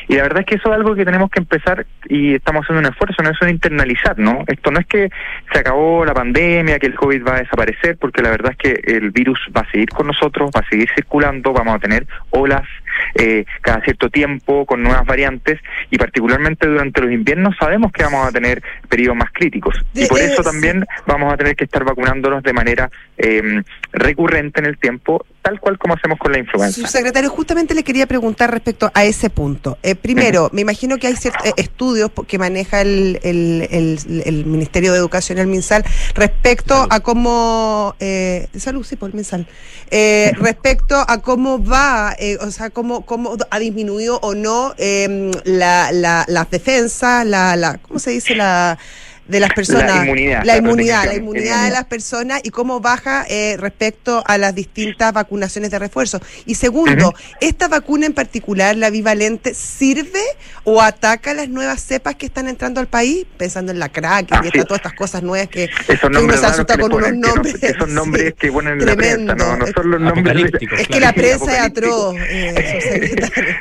Y 0.08 0.16
la 0.16 0.24
verdad 0.24 0.40
es 0.42 0.46
que 0.46 0.56
eso 0.56 0.70
es 0.70 0.76
algo 0.76 0.96
que 0.96 1.06
tenemos 1.06 1.30
que 1.30 1.40
empezar 1.40 1.86
y 2.10 2.36
estamos 2.36 2.64
haciendo 2.64 2.88
un 2.88 2.92
esfuerzo, 2.94 3.22
no 3.24 3.30
es 3.30 3.42
un 3.42 3.50
internalizar, 3.50 4.18
¿no? 4.18 4.44
Esto 4.48 4.72
no 4.72 4.80
es 4.80 4.88
que 4.88 5.10
se 5.52 5.60
acabó 5.60 6.04
la 6.04 6.14
pandemia, 6.14 6.80
que 6.80 6.88
el 6.88 6.96
COVID 6.96 7.26
va 7.26 7.36
a 7.36 7.40
desaparecer, 7.40 7.98
porque 7.98 8.22
la 8.22 8.32
verdad 8.32 8.54
es 8.54 8.58
que 8.58 8.96
el 8.96 9.12
virus 9.12 9.40
va 9.56 9.62
a 9.62 9.72
seguir 9.72 9.90
con 9.90 10.08
nosotros, 10.08 10.50
va 10.56 10.62
a 10.62 10.70
seguir 10.70 10.90
circulando, 10.96 11.54
vamos 11.54 11.76
a 11.76 11.80
tener 11.80 12.08
olas 12.32 12.68
eh, 13.16 13.46
cada 13.62 13.82
cierto 13.82 14.10
tiempo 14.10 14.66
con 14.66 14.82
nuevas 14.82 15.06
variantes 15.06 15.60
y 15.90 15.98
particularmente 15.98 16.68
durante 16.68 17.02
los 17.02 17.12
inviernos 17.12 17.56
sabemos 17.60 17.92
que 17.92 18.04
vamos 18.04 18.28
a 18.28 18.32
tener 18.32 18.62
periodos 18.90 19.18
más 19.18 19.32
críticos. 19.32 19.76
Y 19.94 20.06
por 20.08 20.20
eso 20.20 20.44
también 20.44 20.86
vamos 21.06 21.34
a 21.34 21.38
tener 21.38 21.56
que 21.56 21.66
estar 21.66 21.84
vacunándonos 21.84 22.44
de 22.44 22.54
manera 22.54 22.90
eh, 23.18 23.62
recurrente 23.92 24.60
en 24.60 24.66
el 24.66 24.78
tiempo 24.78 25.26
tal 25.44 25.60
cual 25.60 25.78
como 25.78 25.94
hacemos 25.94 26.18
con 26.18 26.32
la 26.32 26.40
influenza. 26.40 26.88
Secretario, 26.88 27.30
justamente 27.30 27.76
le 27.76 27.84
quería 27.84 28.08
preguntar 28.08 28.50
respecto 28.50 28.90
a 28.94 29.04
ese 29.04 29.30
punto. 29.30 29.78
Eh, 29.84 29.94
primero, 29.94 30.50
me 30.54 30.62
imagino 30.62 30.98
que 30.98 31.08
hay 31.08 31.16
ciertos 31.16 31.46
eh, 31.46 31.54
estudios 31.58 32.12
que 32.28 32.40
maneja 32.40 32.82
el, 32.82 33.20
el, 33.22 34.46
Ministerio 34.46 34.94
de 34.94 35.00
Educación, 35.00 35.38
el 35.38 35.48
MinSal, 35.48 35.84
respecto 36.16 36.88
a 36.90 37.02
cómo... 37.02 37.96
Eh, 38.00 38.48
salud, 38.58 38.86
sí, 38.86 38.96
por 38.96 39.10
el 39.10 39.16
MinSal. 39.16 39.46
Eh, 39.92 40.32
respecto 40.38 41.04
a 41.08 41.18
cómo 41.20 41.64
va, 41.64 42.16
o 42.40 42.52
sea, 42.52 42.70
cómo, 42.70 43.06
cómo 43.06 43.36
ha 43.52 43.60
disminuido 43.60 44.20
o 44.22 44.34
no 44.34 44.74
em, 44.78 45.32
la, 45.44 45.92
la, 45.92 46.24
las 46.28 46.50
defensas, 46.50 47.26
la, 47.26 47.56
la, 47.58 47.78
¿cómo 47.78 48.00
se 48.00 48.12
dice? 48.12 48.34
La 48.36 48.80
de 49.28 49.40
las 49.40 49.54
personas. 49.54 49.96
La 49.96 50.04
inmunidad. 50.04 50.44
La, 50.44 50.58
inmunidad, 50.58 51.06
la 51.06 51.16
inmunidad 51.16 51.66
de 51.66 51.72
las 51.72 51.86
personas 51.86 52.42
y 52.44 52.50
cómo 52.50 52.80
baja 52.80 53.26
eh, 53.30 53.56
respecto 53.58 54.24
a 54.26 54.38
las 54.38 54.54
distintas 54.56 55.14
vacunaciones 55.14 55.72
de 55.72 55.80
refuerzo. 55.80 56.20
Y 56.46 56.56
segundo, 56.56 57.14
¿esta 57.40 57.68
vacuna 57.68 58.06
en 58.06 58.14
particular, 58.14 58.76
la 58.76 58.90
bivalente, 58.90 59.54
sirve 59.54 60.22
o 60.64 60.82
ataca 60.82 61.34
las 61.34 61.50
nuevas 61.50 61.82
cepas 61.82 62.16
que 62.16 62.26
están 62.26 62.48
entrando 62.48 62.80
al 62.80 62.88
país? 62.88 63.26
Pensando 63.38 63.72
en 63.72 63.80
la 63.80 63.90
crack 63.90 64.28
y 64.46 64.52
todas 64.64 64.78
estas 64.78 64.94
cosas 64.94 65.24
nuevas 65.24 65.48
que, 65.48 65.70
esos 65.88 66.10
uno 66.10 66.34
se 66.38 66.46
asusta 66.46 66.78
con 66.78 66.94
unos 66.94 67.14
nombres. 67.14 67.60
Que 67.60 67.68
esos 67.68 67.90
nombres 67.90 68.34
que 68.34 68.52
ponen 68.52 68.80
en 68.80 68.86
la 68.86 68.96
prensa, 68.96 69.36
no, 69.36 69.58
no 69.58 69.68
son 69.68 69.92
los 69.92 70.02
nombres. 70.02 70.52
Es 70.78 70.88
que 70.88 71.00
la 71.00 71.14
prensa 71.14 71.58
es 71.58 71.62
atroz. 71.62 72.16
Eh, 72.34 73.16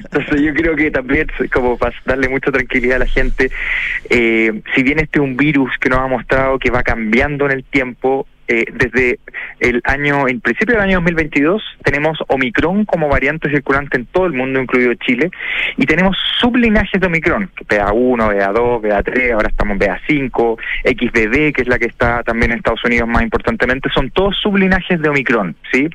Entonces 0.04 0.40
yo 0.40 0.54
creo 0.54 0.76
que 0.76 0.90
también, 0.90 1.26
como 1.52 1.76
para 1.76 1.94
darle 2.06 2.28
mucha 2.28 2.50
tranquilidad 2.50 2.96
a 2.96 2.98
la 3.00 3.06
gente, 3.06 3.50
eh, 4.08 4.62
si 4.74 4.82
bien 4.82 4.98
este 4.98 5.18
es 5.18 5.22
un 5.22 5.36
virus, 5.36 5.51
que 5.80 5.88
nos 5.88 5.98
ha 5.98 6.06
mostrado 6.06 6.58
que 6.58 6.70
va 6.70 6.82
cambiando 6.82 7.46
en 7.46 7.52
el 7.52 7.64
tiempo. 7.64 8.26
Eh, 8.48 8.64
desde 8.72 9.20
el 9.60 9.80
año, 9.84 10.26
en 10.28 10.40
principio 10.40 10.74
del 10.74 10.82
año 10.82 10.96
2022, 10.96 11.62
tenemos 11.84 12.18
Omicron 12.26 12.84
como 12.84 13.08
variante 13.08 13.48
circulante 13.48 13.96
en 13.96 14.06
todo 14.06 14.26
el 14.26 14.32
mundo, 14.32 14.60
incluido 14.60 14.92
Chile, 14.94 15.30
y 15.76 15.86
tenemos 15.86 16.16
sublinajes 16.40 17.00
de 17.00 17.06
Omicron, 17.06 17.50
BA1, 17.68 18.18
BA2, 18.18 18.80
BA3, 18.82 19.32
ahora 19.32 19.48
estamos 19.48 19.78
BA5, 19.78 20.58
XBB, 20.84 21.52
que 21.54 21.62
es 21.62 21.68
la 21.68 21.78
que 21.78 21.86
está 21.86 22.24
también 22.24 22.50
en 22.50 22.58
Estados 22.58 22.84
Unidos 22.84 23.08
más 23.08 23.22
importantemente, 23.22 23.88
son 23.94 24.10
todos 24.10 24.36
sublinajes 24.42 25.00
de 25.00 25.08
Omicron, 25.08 25.54
¿sí? 25.72 25.88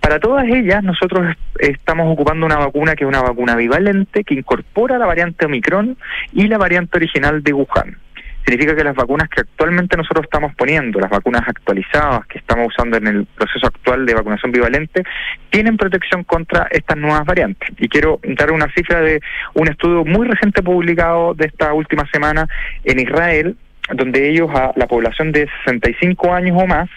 Para 0.00 0.18
todas 0.18 0.46
ellas, 0.46 0.82
nosotros 0.82 1.36
estamos 1.58 2.10
ocupando 2.10 2.46
una 2.46 2.56
vacuna 2.56 2.94
que 2.94 3.04
es 3.04 3.08
una 3.08 3.20
vacuna 3.20 3.54
bivalente 3.56 4.24
que 4.24 4.34
incorpora 4.34 4.98
la 4.98 5.04
variante 5.04 5.44
Omicron 5.44 5.98
y 6.32 6.46
la 6.46 6.56
variante 6.56 6.96
original 6.96 7.42
de 7.42 7.52
Wuhan 7.52 7.98
significa 8.50 8.74
que 8.74 8.82
las 8.82 8.96
vacunas 8.96 9.28
que 9.28 9.42
actualmente 9.42 9.96
nosotros 9.96 10.24
estamos 10.24 10.54
poniendo, 10.56 10.98
las 10.98 11.10
vacunas 11.10 11.42
actualizadas 11.46 12.26
que 12.26 12.38
estamos 12.38 12.66
usando 12.68 12.96
en 12.96 13.06
el 13.06 13.26
proceso 13.26 13.66
actual 13.66 14.04
de 14.04 14.14
vacunación 14.14 14.50
bivalente, 14.50 15.04
tienen 15.50 15.76
protección 15.76 16.24
contra 16.24 16.66
estas 16.70 16.96
nuevas 16.96 17.24
variantes. 17.24 17.68
Y 17.78 17.88
quiero 17.88 18.18
dar 18.24 18.50
una 18.50 18.66
cifra 18.74 19.00
de 19.02 19.20
un 19.54 19.68
estudio 19.68 20.04
muy 20.04 20.26
reciente 20.26 20.62
publicado 20.62 21.34
de 21.34 21.46
esta 21.46 21.72
última 21.72 22.08
semana 22.12 22.48
en 22.84 22.98
Israel, 22.98 23.56
donde 23.94 24.28
ellos 24.28 24.50
a 24.54 24.72
la 24.76 24.86
población 24.86 25.32
de 25.32 25.48
65 25.64 26.32
años 26.32 26.56
o 26.60 26.66
más 26.66 26.88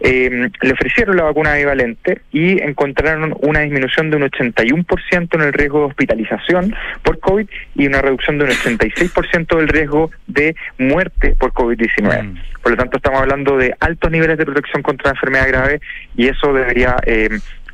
eh, 0.00 0.50
le 0.60 0.72
ofrecieron 0.72 1.16
la 1.16 1.24
vacuna 1.24 1.54
bivalente 1.54 2.22
y 2.30 2.62
encontraron 2.62 3.36
una 3.40 3.60
disminución 3.60 4.10
de 4.10 4.16
un 4.16 4.22
81% 4.24 5.34
en 5.34 5.40
el 5.40 5.52
riesgo 5.52 5.80
de 5.80 5.86
hospitalización 5.86 6.74
por 7.02 7.18
COVID 7.18 7.48
y 7.74 7.86
una 7.86 8.00
reducción 8.00 8.38
de 8.38 8.44
un 8.44 8.50
86% 8.50 9.56
del 9.56 9.68
riesgo 9.68 10.10
de 10.26 10.54
muerte 10.78 11.34
por 11.38 11.52
COVID-19. 11.52 12.22
Mm. 12.22 12.38
Por 12.62 12.72
lo 12.72 12.76
tanto, 12.76 12.98
estamos 12.98 13.20
hablando 13.20 13.56
de 13.56 13.74
altos 13.80 14.10
niveles 14.10 14.38
de 14.38 14.44
protección 14.44 14.82
contra 14.82 15.06
la 15.06 15.10
enfermedad 15.12 15.48
grave 15.48 15.80
y 16.16 16.28
eso 16.28 16.52
debería... 16.52 16.96
Eh, 17.06 17.30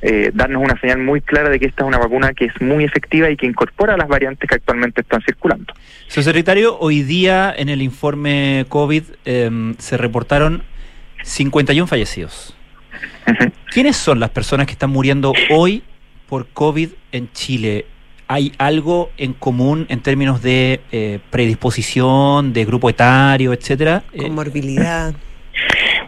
eh, 0.07 0.31
darnos 0.35 0.63
una 0.63 0.79
señal 0.81 0.99
muy 0.99 1.23
clara 1.23 1.49
de 1.49 1.59
que 1.59 1.65
esta 1.65 1.83
es 1.83 1.89
una 1.89 1.97
vacuna 1.97 2.35
que 2.35 2.45
es 2.45 2.61
muy 2.61 2.85
efectiva 2.85 3.31
y 3.31 3.39
que 3.39 3.47
incorpora 3.47 3.97
las 3.97 4.07
variantes 4.07 4.47
que 4.47 4.57
actualmente 4.57 5.01
están 5.01 5.23
circulando. 5.23 5.73
Secretario, 6.09 6.79
hoy 6.79 7.03
día 7.03 7.55
en 7.57 7.71
el 7.71 7.81
informe 7.81 8.67
COVID 8.69 9.03
em, 9.25 9.75
se 9.79 9.97
reportaron 9.97 10.63
51 11.23 11.87
fallecidos. 11.87 12.55
¿Quiénes 13.73 13.97
son 13.97 14.21
las 14.21 14.29
personas 14.29 14.67
que 14.67 14.73
están 14.73 14.91
muriendo 14.91 15.33
hoy 15.51 15.83
por 16.29 16.49
COVID 16.49 16.91
en 17.13 17.33
Chile? 17.33 17.87
¿Hay 18.29 18.53
algo 18.59 19.11
en 19.17 19.33
común 19.33 19.87
en 19.89 20.01
términos 20.01 20.43
de 20.43 20.83
eh, 20.93 21.19
predisposición, 21.31 22.53
de 22.53 22.67
grupo 22.67 22.91
etario, 22.91 23.55
etcétera? 23.55 24.03
Eh, 24.13 24.25
Comorbilidad. 24.25 25.15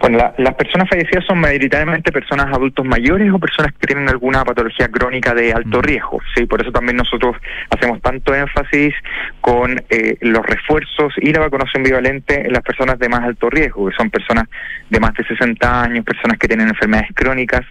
Bueno, 0.00 0.32
las 0.36 0.54
personas 0.54 0.88
fallecidas 0.88 1.24
son 1.26 1.38
mayoritariamente 1.40 2.12
personas 2.12 2.46
adultos 2.52 2.84
mayores 2.84 3.32
o 3.32 3.38
personas 3.38 3.72
que 3.72 3.86
tienen 3.86 4.08
alguna 4.08 4.44
patología 4.44 4.88
crónica 4.88 5.34
de 5.34 5.52
alto 5.52 5.78
mm. 5.78 5.82
riesgo. 5.82 6.20
Sí, 6.34 6.46
por 6.46 6.60
eso 6.60 6.70
también 6.70 6.96
nosotros 6.96 7.36
hacemos 7.70 8.00
tanto 8.02 8.34
énfasis 8.34 8.94
con 9.40 9.82
eh, 9.90 10.16
los 10.20 10.44
refuerzos 10.44 11.14
y 11.18 11.32
la 11.32 11.40
vacunación 11.40 11.82
bivalente 11.82 12.46
en 12.46 12.52
las 12.52 12.62
personas 12.62 12.98
de 12.98 13.08
más 13.08 13.22
alto 13.22 13.48
riesgo, 13.50 13.88
que 13.88 13.96
son 13.96 14.10
personas 14.10 14.48
de 14.90 15.00
más 15.00 15.14
de 15.14 15.24
60 15.24 15.82
años, 15.82 16.04
personas 16.04 16.38
que 16.38 16.48
tienen 16.48 16.68
enfermedades 16.68 17.10
crónicas, 17.14 17.62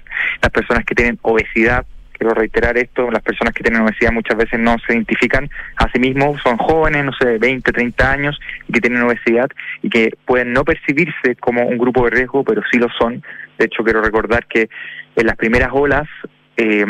las 0.41 0.51
personas 0.51 0.83
que 0.85 0.95
tienen 0.95 1.19
obesidad, 1.21 1.85
quiero 2.17 2.33
reiterar 2.33 2.77
esto, 2.77 3.09
las 3.11 3.21
personas 3.21 3.53
que 3.53 3.63
tienen 3.63 3.81
obesidad 3.81 4.11
muchas 4.11 4.37
veces 4.37 4.59
no 4.59 4.75
se 4.85 4.93
identifican 4.93 5.49
a 5.77 5.89
sí 5.91 5.99
mismos, 5.99 6.41
son 6.43 6.57
jóvenes, 6.57 7.05
no 7.05 7.11
sé, 7.13 7.37
20, 7.37 7.71
30 7.71 8.11
años, 8.11 8.39
que 8.71 8.81
tienen 8.81 9.01
obesidad 9.01 9.49
y 9.81 9.89
que 9.89 10.11
pueden 10.25 10.53
no 10.53 10.63
percibirse 10.63 11.35
como 11.39 11.65
un 11.65 11.77
grupo 11.77 12.05
de 12.05 12.11
riesgo, 12.11 12.43
pero 12.43 12.61
sí 12.71 12.77
lo 12.77 12.87
son. 12.97 13.23
De 13.57 13.65
hecho, 13.65 13.83
quiero 13.83 14.01
recordar 14.01 14.45
que 14.47 14.69
en 15.15 15.27
las 15.27 15.35
primeras 15.35 15.69
olas, 15.71 16.07
eh, 16.57 16.85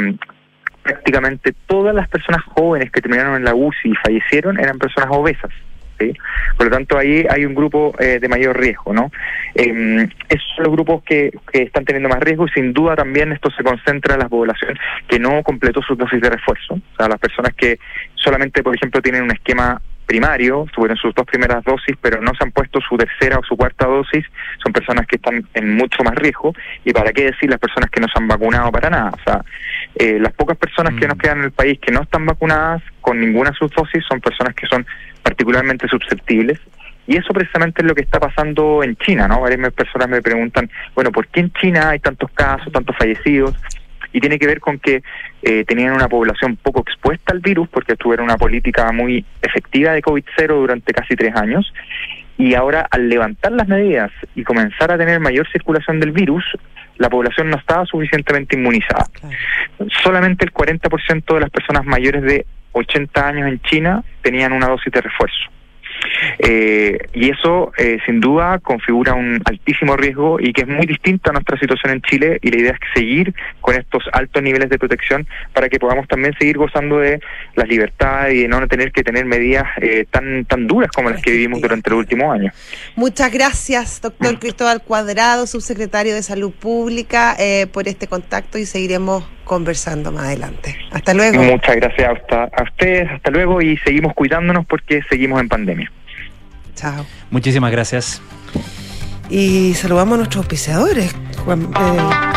prácticamente 0.84 1.54
todas 1.66 1.96
las 1.96 2.08
personas 2.10 2.44
jóvenes 2.44 2.92
que 2.92 3.02
terminaron 3.02 3.36
en 3.36 3.44
la 3.44 3.56
UCI 3.56 3.90
y 3.90 3.96
fallecieron 3.96 4.60
eran 4.60 4.78
personas 4.78 5.10
obesas. 5.12 5.52
Por 6.58 6.68
lo 6.68 6.72
tanto, 6.72 6.98
ahí 6.98 7.26
hay 7.30 7.46
un 7.46 7.56
grupo 7.56 7.94
eh, 8.00 8.20
de 8.20 8.28
mayor 8.28 8.60
riesgo, 8.60 8.94
¿no? 8.94 9.12
Eh, 9.54 10.08
esos 10.30 10.48
son 10.56 10.66
los 10.66 10.74
grupos 10.74 11.04
que, 11.04 11.32
que 11.52 11.64
están 11.64 11.86
teniendo 11.86 12.10
más 12.10 12.20
riesgo 12.20 12.46
y 12.46 12.52
sin 12.52 12.74
duda 12.74 12.96
también 12.96 13.32
esto 13.32 13.50
se 13.52 13.64
concentra 13.64 14.16
en 14.16 14.22
la 14.22 14.30
población 14.30 14.78
que 15.08 15.20
no 15.20 15.44
completó 15.44 15.82
su 15.82 15.96
dosis 15.96 16.22
de 16.22 16.30
refuerzo, 16.30 16.76
o 16.76 16.96
sea, 16.98 17.08
las 17.08 17.20
personas 17.20 17.54
que 17.56 17.80
solamente, 18.16 18.64
por 18.64 18.76
ejemplo, 18.76 19.02
tienen 19.02 19.24
un 19.24 19.32
esquema 19.32 19.82
primario, 20.06 20.66
tuvieron 20.74 20.98
sus 20.98 21.14
dos 21.14 21.26
primeras 21.26 21.64
dosis, 21.64 21.96
pero 22.02 22.22
no 22.22 22.32
se 22.36 22.44
han 22.44 22.52
puesto 22.52 22.80
su 22.82 22.98
tercera 22.98 23.40
o 23.40 23.44
su 23.44 23.58
cuarta 23.58 23.86
dosis, 23.86 24.26
son 24.64 24.74
personas 24.74 25.06
que 25.08 25.18
están 25.18 25.48
en 25.54 25.76
mucho 25.76 26.04
más 26.04 26.16
riesgo. 26.16 26.54
Y 26.84 26.94
para 26.94 27.12
qué 27.12 27.26
decir 27.26 27.50
las 27.50 27.60
personas 27.60 27.90
que 27.90 28.02
no 28.02 28.08
se 28.08 28.18
han 28.18 28.28
vacunado 28.28 28.72
para 28.72 28.90
nada. 28.90 29.12
O 29.12 29.24
sea, 29.24 29.46
eh, 29.96 30.20
las 30.20 30.34
pocas 30.34 30.58
personas 30.58 30.94
que 31.00 31.08
nos 31.08 31.18
mm. 31.18 31.20
quedan 31.20 31.38
en 31.40 31.46
el 31.46 31.52
país 31.52 31.80
que 31.80 31.92
no 31.92 32.02
están 32.02 32.26
vacunadas 32.26 32.82
con 33.02 33.20
ninguna 33.20 33.52
de 33.52 33.58
sus 33.58 33.72
dosis 33.72 34.04
son 34.08 34.22
personas 34.22 34.54
que 34.56 34.68
son 34.68 34.86
particularmente 35.24 35.88
susceptibles. 35.88 36.60
Y 37.08 37.18
eso 37.18 37.34
precisamente 37.34 37.82
es 37.82 37.88
lo 37.88 37.94
que 37.94 38.02
está 38.02 38.20
pasando 38.20 38.84
en 38.84 38.96
China, 38.98 39.28
¿no? 39.28 39.42
Varias 39.42 39.74
personas 39.74 40.10
me 40.10 40.22
preguntan, 40.22 40.70
bueno, 40.96 41.12
¿por 41.12 41.28
qué 41.28 41.42
en 41.42 41.54
China 41.54 41.90
hay 41.90 42.00
tantos 42.00 42.32
casos, 42.32 42.72
tantos 42.72 42.96
fallecidos? 42.98 43.56
Y 44.16 44.22
tiene 44.22 44.40
que 44.40 44.48
ver 44.48 44.62
con 44.62 44.80
que 44.80 45.04
eh, 45.42 45.66
tenían 45.66 45.94
una 45.94 46.08
población 46.08 46.56
poco 46.56 46.80
expuesta 46.80 47.34
al 47.34 47.42
virus 47.42 47.68
porque 47.68 47.98
tuvieron 47.98 48.24
una 48.24 48.38
política 48.38 48.90
muy 48.94 49.26
efectiva 49.42 49.92
de 49.92 50.02
COVID-0 50.02 50.48
durante 50.48 50.94
casi 50.94 51.18
tres 51.18 51.36
años 51.36 51.74
y 52.38 52.54
ahora 52.54 52.88
al 52.90 53.10
levantar 53.10 53.52
las 53.52 53.68
medidas 53.68 54.12
y 54.34 54.46
comenzar 54.46 54.90
a 54.94 54.98
tener 54.98 55.20
mayor 55.20 55.46
circulación 55.52 56.00
del 56.00 56.14
virus, 56.14 56.46
la 56.98 57.10
población 57.10 57.50
no 57.50 57.58
estaba 57.58 57.86
suficientemente 57.86 58.56
inmunizada. 58.56 59.08
Solamente 60.02 60.46
el 60.46 60.54
40% 60.54 61.34
de 61.34 61.40
las 61.42 61.50
personas 61.50 61.86
mayores 61.86 62.24
de 62.24 62.46
80 62.72 63.28
años 63.28 63.50
en 63.50 63.60
China 63.64 64.02
tenían 64.22 64.54
una 64.54 64.68
dosis 64.68 64.94
de 64.94 65.02
refuerzo. 65.02 65.52
Eh, 66.40 66.98
y 67.14 67.30
eso, 67.30 67.72
eh, 67.78 67.98
sin 68.06 68.20
duda, 68.20 68.60
configura 68.60 69.14
un 69.14 69.42
altísimo 69.46 69.96
riesgo 69.96 70.40
y 70.40 70.54
que 70.54 70.62
es 70.62 70.68
muy 70.68 70.86
distinto 70.86 71.30
a 71.30 71.34
nuestra 71.34 71.58
situación 71.58 71.94
en 71.94 72.02
Chile. 72.02 72.40
Y 72.42 72.52
la 72.52 72.60
idea 72.60 72.72
es 72.72 72.80
seguir 72.94 73.34
con 73.62 73.76
estos 73.76 74.04
altos 74.14 74.42
niveles 74.42 74.70
de 74.70 74.78
protección 74.78 75.28
para 75.54 75.70
que 75.70 75.80
podamos 75.80 76.08
también 76.08 76.34
seguir 76.40 76.58
gozando 76.58 77.00
de 77.00 77.20
las 77.56 77.68
libertades 77.68 78.36
y 78.36 78.42
de 78.44 78.48
no 78.48 78.66
tener 78.68 78.92
que 78.92 79.04
tener 79.04 79.26
medidas 79.26 79.66
eh, 79.82 80.06
tan 80.10 80.46
tan 80.46 80.68
duras 80.68 80.90
como 80.92 81.10
las 81.10 81.22
que 81.22 81.32
vivimos 81.32 81.62
durante 81.62 81.90
los 81.90 82.00
últimos 82.00 82.34
años. 82.34 82.54
Muchas 82.96 83.32
gracias, 83.32 84.02
doctor 84.02 84.40
Cristóbal 84.40 84.82
Cuadrado, 84.82 85.46
subsecretario 85.46 86.16
de 86.16 86.24
Salud 86.24 86.52
Pública, 86.52 87.36
por 87.72 87.88
este 87.88 88.08
contacto 88.08 88.58
y 88.58 88.66
seguiremos 88.66 89.24
conversando 89.46 90.12
más 90.12 90.26
adelante. 90.26 90.76
Hasta 90.92 91.14
luego. 91.14 91.42
Muchas 91.42 91.76
gracias 91.78 92.18
a, 92.32 92.44
a 92.44 92.64
ustedes, 92.64 93.10
hasta 93.10 93.32
luego 93.32 93.62
y 93.62 93.78
seguimos 93.78 94.14
cuidándonos 94.14 94.66
porque 94.66 95.02
seguimos 95.10 95.40
en 95.40 95.48
pandemia. 95.48 95.92
Chao. 96.76 97.06
Muchísimas 97.32 97.72
gracias. 97.72 98.22
Y 99.30 99.74
saludamos 99.76 100.16
a 100.16 100.18
nuestros 100.18 100.44
auspiciadores. 100.44 101.16
Juan, 101.46 101.64
eh... 101.64 102.36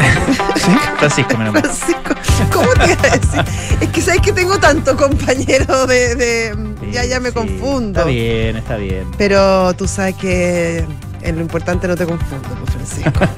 ¿Sí? 0.56 0.70
Francisco, 0.98 1.36
Francisco, 1.36 2.14
¿cómo 2.52 2.72
te 2.74 2.92
iba 2.92 3.02
a 3.02 3.18
decir? 3.18 3.44
Es 3.80 3.88
que 3.88 4.00
sabes 4.00 4.20
que 4.20 4.32
tengo 4.32 4.58
tanto 4.58 4.96
compañero 4.96 5.86
de. 5.86 6.14
de... 6.14 6.54
ya, 6.92 7.04
ya 7.04 7.20
me 7.20 7.32
confundo. 7.32 8.00
Está 8.00 8.10
bien, 8.10 8.56
está 8.56 8.76
bien. 8.76 9.04
Pero 9.18 9.74
tú 9.74 9.88
sabes 9.88 10.14
que 10.16 10.84
en 11.22 11.36
lo 11.36 11.42
importante 11.42 11.88
no 11.88 11.96
te 11.96 12.06
confundo, 12.06 12.48
pues, 12.48 12.70
Francisco. 12.70 13.20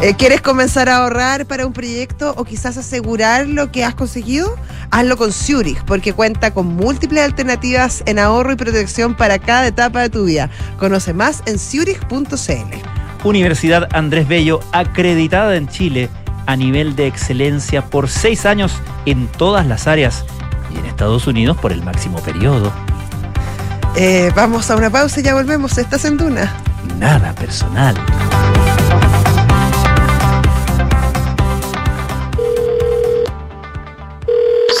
Eh, 0.00 0.14
¿Quieres 0.18 0.42
comenzar 0.42 0.88
a 0.88 0.96
ahorrar 0.96 1.46
para 1.46 1.66
un 1.66 1.72
proyecto 1.72 2.34
o 2.36 2.44
quizás 2.44 2.76
asegurar 2.76 3.46
lo 3.46 3.70
que 3.70 3.84
has 3.84 3.94
conseguido? 3.94 4.54
Hazlo 4.90 5.16
con 5.16 5.32
Zurich, 5.32 5.82
porque 5.84 6.12
cuenta 6.12 6.52
con 6.52 6.66
múltiples 6.66 7.22
alternativas 7.22 8.02
en 8.04 8.18
ahorro 8.18 8.52
y 8.52 8.56
protección 8.56 9.14
para 9.14 9.38
cada 9.38 9.66
etapa 9.66 10.02
de 10.02 10.10
tu 10.10 10.24
vida. 10.24 10.50
Conoce 10.78 11.14
más 11.14 11.42
en 11.46 11.58
zurich.cl. 11.58 13.24
Universidad 13.24 13.88
Andrés 13.94 14.28
Bello, 14.28 14.60
acreditada 14.72 15.56
en 15.56 15.68
Chile 15.68 16.10
a 16.46 16.56
nivel 16.56 16.94
de 16.96 17.06
excelencia 17.06 17.86
por 17.86 18.10
seis 18.10 18.44
años 18.44 18.74
en 19.06 19.28
todas 19.28 19.66
las 19.66 19.86
áreas 19.86 20.26
y 20.74 20.78
en 20.78 20.84
Estados 20.84 21.26
Unidos 21.26 21.56
por 21.56 21.72
el 21.72 21.82
máximo 21.82 22.18
periodo. 22.20 22.72
Eh, 23.96 24.32
vamos 24.34 24.70
a 24.70 24.76
una 24.76 24.90
pausa 24.90 25.20
y 25.20 25.22
ya 25.22 25.34
volvemos. 25.34 25.78
Estás 25.78 26.04
en 26.04 26.16
Duna 26.16 26.52
nada 26.98 27.34
personal. 27.34 27.94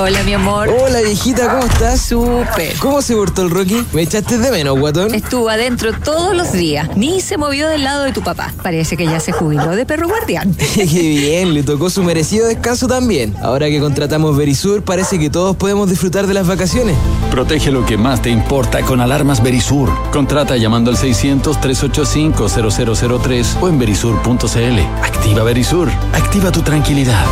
Hola, 0.00 0.22
mi 0.22 0.32
amor. 0.32 0.68
Hola, 0.68 1.00
viejita, 1.00 1.50
¿cómo 1.50 1.64
estás? 1.64 2.02
Súper. 2.02 2.76
¿Cómo 2.78 3.02
se 3.02 3.16
portó 3.16 3.42
el 3.42 3.50
Rocky? 3.50 3.84
¿Me 3.92 4.02
echaste 4.02 4.38
de 4.38 4.52
menos, 4.52 4.78
guatón? 4.78 5.12
Estuvo 5.12 5.48
adentro 5.48 5.92
todos 5.92 6.36
los 6.36 6.52
días. 6.52 6.96
Ni 6.96 7.20
se 7.20 7.36
movió 7.36 7.68
del 7.68 7.82
lado 7.82 8.04
de 8.04 8.12
tu 8.12 8.22
papá. 8.22 8.54
Parece 8.62 8.96
que 8.96 9.06
ya 9.06 9.18
se 9.18 9.32
jubiló 9.32 9.74
de 9.74 9.84
perro 9.86 10.06
guardián. 10.06 10.54
Qué 10.74 10.84
bien, 10.84 11.52
le 11.52 11.64
tocó 11.64 11.90
su 11.90 12.04
merecido 12.04 12.46
descanso 12.46 12.86
también. 12.86 13.34
Ahora 13.42 13.66
que 13.66 13.80
contratamos 13.80 14.36
Verisur, 14.36 14.84
parece 14.84 15.18
que 15.18 15.30
todos 15.30 15.56
podemos 15.56 15.90
disfrutar 15.90 16.28
de 16.28 16.34
las 16.34 16.46
vacaciones. 16.46 16.96
Protege 17.32 17.72
lo 17.72 17.84
que 17.84 17.96
más 17.96 18.22
te 18.22 18.30
importa 18.30 18.82
con 18.82 19.00
alarmas 19.00 19.42
Verisur. 19.42 19.90
Contrata 20.12 20.56
llamando 20.56 20.92
al 20.92 20.96
600-385-0003 20.96 23.60
o 23.60 23.68
en 23.68 23.80
verisur.cl. 23.80 24.78
Activa 25.02 25.42
Verisur. 25.42 25.90
Activa 26.12 26.52
tu 26.52 26.62
tranquilidad. 26.62 27.26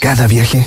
Cada 0.00 0.26
viaje 0.26 0.66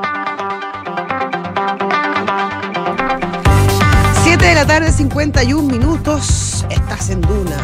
la 4.61 4.67
tarde, 4.67 4.91
51 4.91 5.63
minutos. 5.63 6.65
Estás 6.69 7.09
en 7.09 7.21
Duna. 7.21 7.57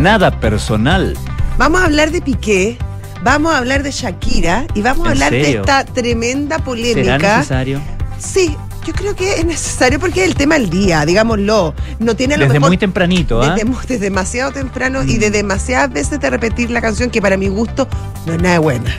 Nada 0.00 0.30
personal. 0.40 1.14
Vamos 1.58 1.82
a 1.82 1.84
hablar 1.84 2.10
de 2.10 2.22
Piqué, 2.22 2.78
vamos 3.22 3.52
a 3.52 3.58
hablar 3.58 3.82
de 3.82 3.90
Shakira 3.90 4.64
y 4.74 4.80
vamos 4.80 5.06
a 5.06 5.10
¿En 5.10 5.16
hablar 5.16 5.32
de 5.32 5.44
serio? 5.44 5.60
esta 5.60 5.84
tremenda 5.84 6.58
polémica. 6.60 7.18
¿Será 7.18 7.36
necesario? 7.36 7.80
Sí, 8.18 8.56
yo 8.86 8.92
creo 8.94 9.14
que 9.14 9.34
es 9.34 9.44
necesario 9.44 10.00
porque 10.00 10.22
es 10.22 10.28
el 10.30 10.34
tema 10.34 10.54
del 10.54 10.70
día, 10.70 11.04
digámoslo. 11.04 11.74
No 11.98 12.16
tiene 12.16 12.34
a 12.34 12.36
lo 12.38 12.44
Desde 12.44 12.54
mejor 12.54 12.70
muy 12.70 12.78
tempranito, 12.78 13.42
¿ah? 13.42 13.50
desde, 13.50 13.66
mu- 13.66 13.76
desde 13.80 13.98
demasiado 13.98 14.50
temprano 14.52 15.02
y 15.02 15.18
de 15.18 15.30
demasiadas 15.30 15.92
veces 15.92 16.20
de 16.20 16.30
repetir 16.30 16.70
la 16.70 16.80
canción 16.80 17.10
que 17.10 17.20
para 17.20 17.36
mi 17.36 17.48
gusto 17.48 17.86
no 18.24 18.32
es 18.32 18.40
nada 18.40 18.58
buena. 18.60 18.94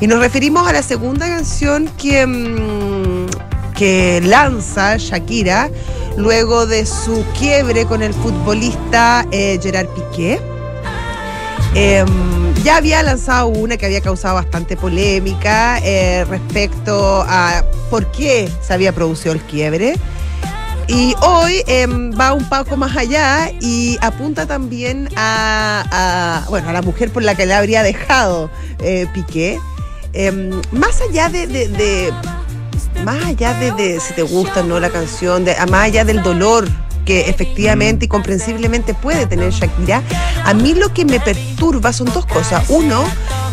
Y 0.00 0.06
nos 0.06 0.18
referimos 0.20 0.66
a 0.66 0.72
la 0.72 0.82
segunda 0.82 1.26
canción 1.28 1.90
que, 1.98 2.26
mm, 2.26 3.74
que 3.76 4.22
lanza 4.24 4.96
Shakira 4.96 5.68
luego 6.16 6.66
de 6.66 6.86
su 6.86 7.24
quiebre 7.38 7.86
con 7.86 8.02
el 8.02 8.12
futbolista 8.14 9.26
eh, 9.30 9.58
Gerard 9.62 9.88
Piqué. 9.88 10.40
Em, 11.74 12.52
ya 12.64 12.76
había 12.78 13.02
lanzado 13.02 13.46
una 13.48 13.76
que 13.76 13.86
había 13.86 14.00
causado 14.00 14.34
bastante 14.34 14.76
polémica 14.76 15.78
eh, 15.82 16.24
respecto 16.28 17.24
a 17.26 17.62
por 17.90 18.10
qué 18.10 18.50
se 18.60 18.74
había 18.74 18.92
producido 18.92 19.32
el 19.34 19.40
quiebre. 19.42 19.94
Y 20.88 21.14
hoy 21.22 21.62
em, 21.68 22.10
va 22.18 22.32
un 22.32 22.48
poco 22.48 22.76
más 22.76 22.96
allá 22.96 23.52
y 23.60 23.96
apunta 24.00 24.46
también 24.46 25.08
a, 25.14 26.44
bueno, 26.48 26.70
a 26.70 26.72
la 26.72 26.82
mujer 26.82 27.12
por 27.12 27.22
la 27.22 27.36
que 27.36 27.46
le 27.46 27.54
habría 27.54 27.84
dejado 27.84 28.50
eh, 28.80 29.06
Piqué. 29.14 29.56
Em, 30.12 30.50
más 30.72 31.00
allá 31.08 31.28
de- 31.28 31.46
más 33.04 33.24
allá 33.24 33.54
de, 33.54 33.72
de 33.72 34.00
si 34.00 34.14
te 34.14 34.22
gusta 34.22 34.60
o 34.60 34.64
no 34.64 34.80
la 34.80 34.90
canción, 34.90 35.44
de, 35.44 35.54
más 35.70 35.84
allá 35.84 36.04
del 36.04 36.22
dolor 36.22 36.68
que 37.04 37.30
efectivamente 37.30 38.04
y 38.04 38.08
comprensiblemente 38.08 38.92
puede 38.94 39.26
tener 39.26 39.50
Shakira, 39.52 40.02
a 40.44 40.52
mí 40.54 40.74
lo 40.74 40.92
que 40.92 41.04
me 41.06 41.18
perturba 41.18 41.92
son 41.92 42.12
dos 42.12 42.26
cosas. 42.26 42.64
Uno, 42.68 43.02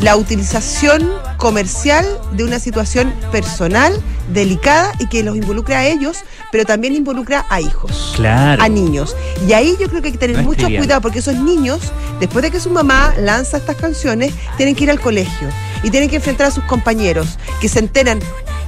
la 0.02 0.16
utilización 0.18 1.10
comercial 1.38 2.06
de 2.34 2.44
una 2.44 2.60
situación 2.60 3.14
personal 3.32 4.00
delicada 4.34 4.92
y 5.00 5.08
que 5.08 5.24
los 5.24 5.38
involucra 5.38 5.80
a 5.80 5.86
ellos, 5.88 6.18
pero 6.52 6.66
también 6.66 6.94
involucra 6.94 7.46
a 7.50 7.62
hijos 7.62 8.14
Claro. 8.18 8.62
a 8.62 8.68
niños. 8.68 9.16
Y 9.48 9.54
ahí 9.54 9.76
yo 9.80 9.88
creo 9.88 10.02
que 10.02 10.08
hay 10.10 10.14
que 10.14 10.20
tener 10.20 10.38
No 10.38 10.44
mucho 10.44 10.64
trivial. 10.66 10.82
cuidado 10.84 11.02
porque 11.02 11.20
esos 11.20 11.36
niños, 11.36 11.80
después 12.20 12.44
de 12.44 12.52
que 12.52 12.60
su 12.60 12.70
mamá 12.70 13.14
lanza 13.18 13.58
estas 13.58 13.78
canciones, 13.78 14.34
tienen 14.58 14.76
que 14.76 14.84
ir 14.84 14.92
al 14.92 15.00
colegio 15.00 15.48
y 15.84 15.90
tienen 15.90 16.10
que 16.10 16.18
enfrentar 16.18 16.48
a 16.48 16.52
sus 16.52 16.66
compañeros 16.66 17.40
que 17.62 17.70
se 17.70 17.80
enteran 17.80 18.20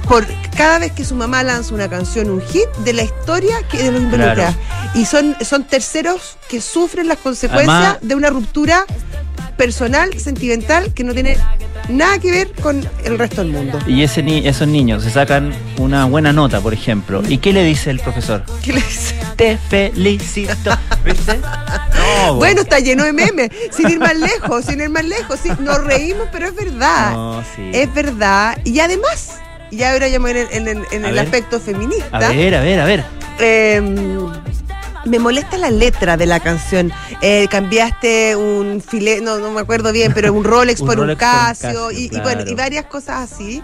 por 0.08 0.26
cada 0.56 0.78
vez 0.78 0.92
que 0.92 1.04
su 1.04 1.14
mamá 1.14 1.42
lanza 1.42 1.74
una 1.74 1.88
canción, 1.88 2.30
un 2.30 2.40
hit, 2.42 2.68
de 2.84 2.92
la 2.92 3.02
historia 3.02 3.56
que 3.70 3.90
los 3.90 4.00
involucra. 4.02 4.34
Claro. 4.34 4.54
Y 4.94 5.04
son, 5.04 5.36
son 5.44 5.64
terceros 5.64 6.36
que 6.48 6.60
sufren 6.60 7.08
las 7.08 7.18
consecuencias 7.18 7.68
Además- 7.78 7.98
de 8.02 8.14
una 8.14 8.30
ruptura 8.30 8.84
personal, 9.56 10.18
sentimental, 10.18 10.92
que 10.94 11.04
no 11.04 11.12
tiene 11.12 11.36
nada 11.88 12.18
que 12.18 12.30
ver 12.30 12.52
con 12.62 12.86
el 13.04 13.18
resto 13.18 13.42
del 13.42 13.52
mundo. 13.52 13.78
Y 13.86 14.02
ese 14.02 14.22
ni- 14.22 14.46
esos 14.48 14.66
niños 14.66 15.02
se 15.04 15.10
sacan 15.10 15.52
una 15.78 16.06
buena 16.06 16.32
nota, 16.32 16.60
por 16.60 16.72
ejemplo. 16.72 17.22
¿Y 17.28 17.38
qué 17.38 17.52
le 17.52 17.62
dice 17.62 17.90
el 17.90 18.00
profesor? 18.00 18.42
¿Qué 18.62 18.72
le 18.72 18.80
dice? 18.80 19.14
Te 19.36 19.58
felicito. 19.58 20.70
¿Viste? 21.04 21.38
No, 22.26 22.34
Bueno, 22.36 22.62
está 22.62 22.78
lleno 22.80 23.04
de 23.04 23.12
memes, 23.12 23.50
sin 23.70 23.90
ir 23.90 23.98
más 23.98 24.16
lejos, 24.16 24.64
sin 24.64 24.80
ir 24.80 24.88
más 24.88 25.04
lejos. 25.04 25.38
Sí, 25.42 25.50
nos 25.60 25.82
reímos, 25.84 26.28
pero 26.32 26.46
es 26.48 26.54
verdad. 26.54 27.12
No, 27.12 27.44
sí. 27.54 27.70
Es 27.72 27.92
verdad. 27.92 28.58
Y 28.64 28.80
además, 28.80 29.32
y 29.70 29.82
ahora 29.82 30.08
ya 30.08 30.18
me 30.18 30.32
voy 30.32 30.40
en, 30.50 30.68
en- 30.68 30.84
en 30.90 31.04
A 31.04 31.08
el 31.08 31.14
ver. 31.14 31.24
aspecto 31.24 31.60
feminista. 31.60 32.08
A 32.16 32.28
ver, 32.30 32.54
a 32.54 32.60
ver, 32.62 32.80
a 32.80 32.84
ver. 32.84 33.04
eh, 33.38 33.80
me 35.06 35.18
molesta 35.18 35.56
la 35.56 35.70
letra 35.70 36.16
de 36.16 36.26
la 36.26 36.40
canción. 36.40 36.92
Eh, 37.22 37.46
cambiaste 37.50 38.36
un 38.36 38.82
filet, 38.86 39.22
no, 39.22 39.38
no 39.38 39.50
me 39.50 39.60
acuerdo 39.60 39.92
bien, 39.92 40.12
pero 40.14 40.32
un 40.32 40.44
Rolex 40.52 40.80
Un 40.80 40.86
por 40.86 40.96
un 40.98 41.02
Rolex 41.04 41.18
por 41.18 41.28
un 41.30 41.30
Casio, 41.56 41.86
Casio, 41.86 41.90
y, 41.92 42.08
bueno, 42.20 42.42
y 42.46 42.54
varias 42.54 42.84
cosas 42.86 43.32
así. 43.32 43.62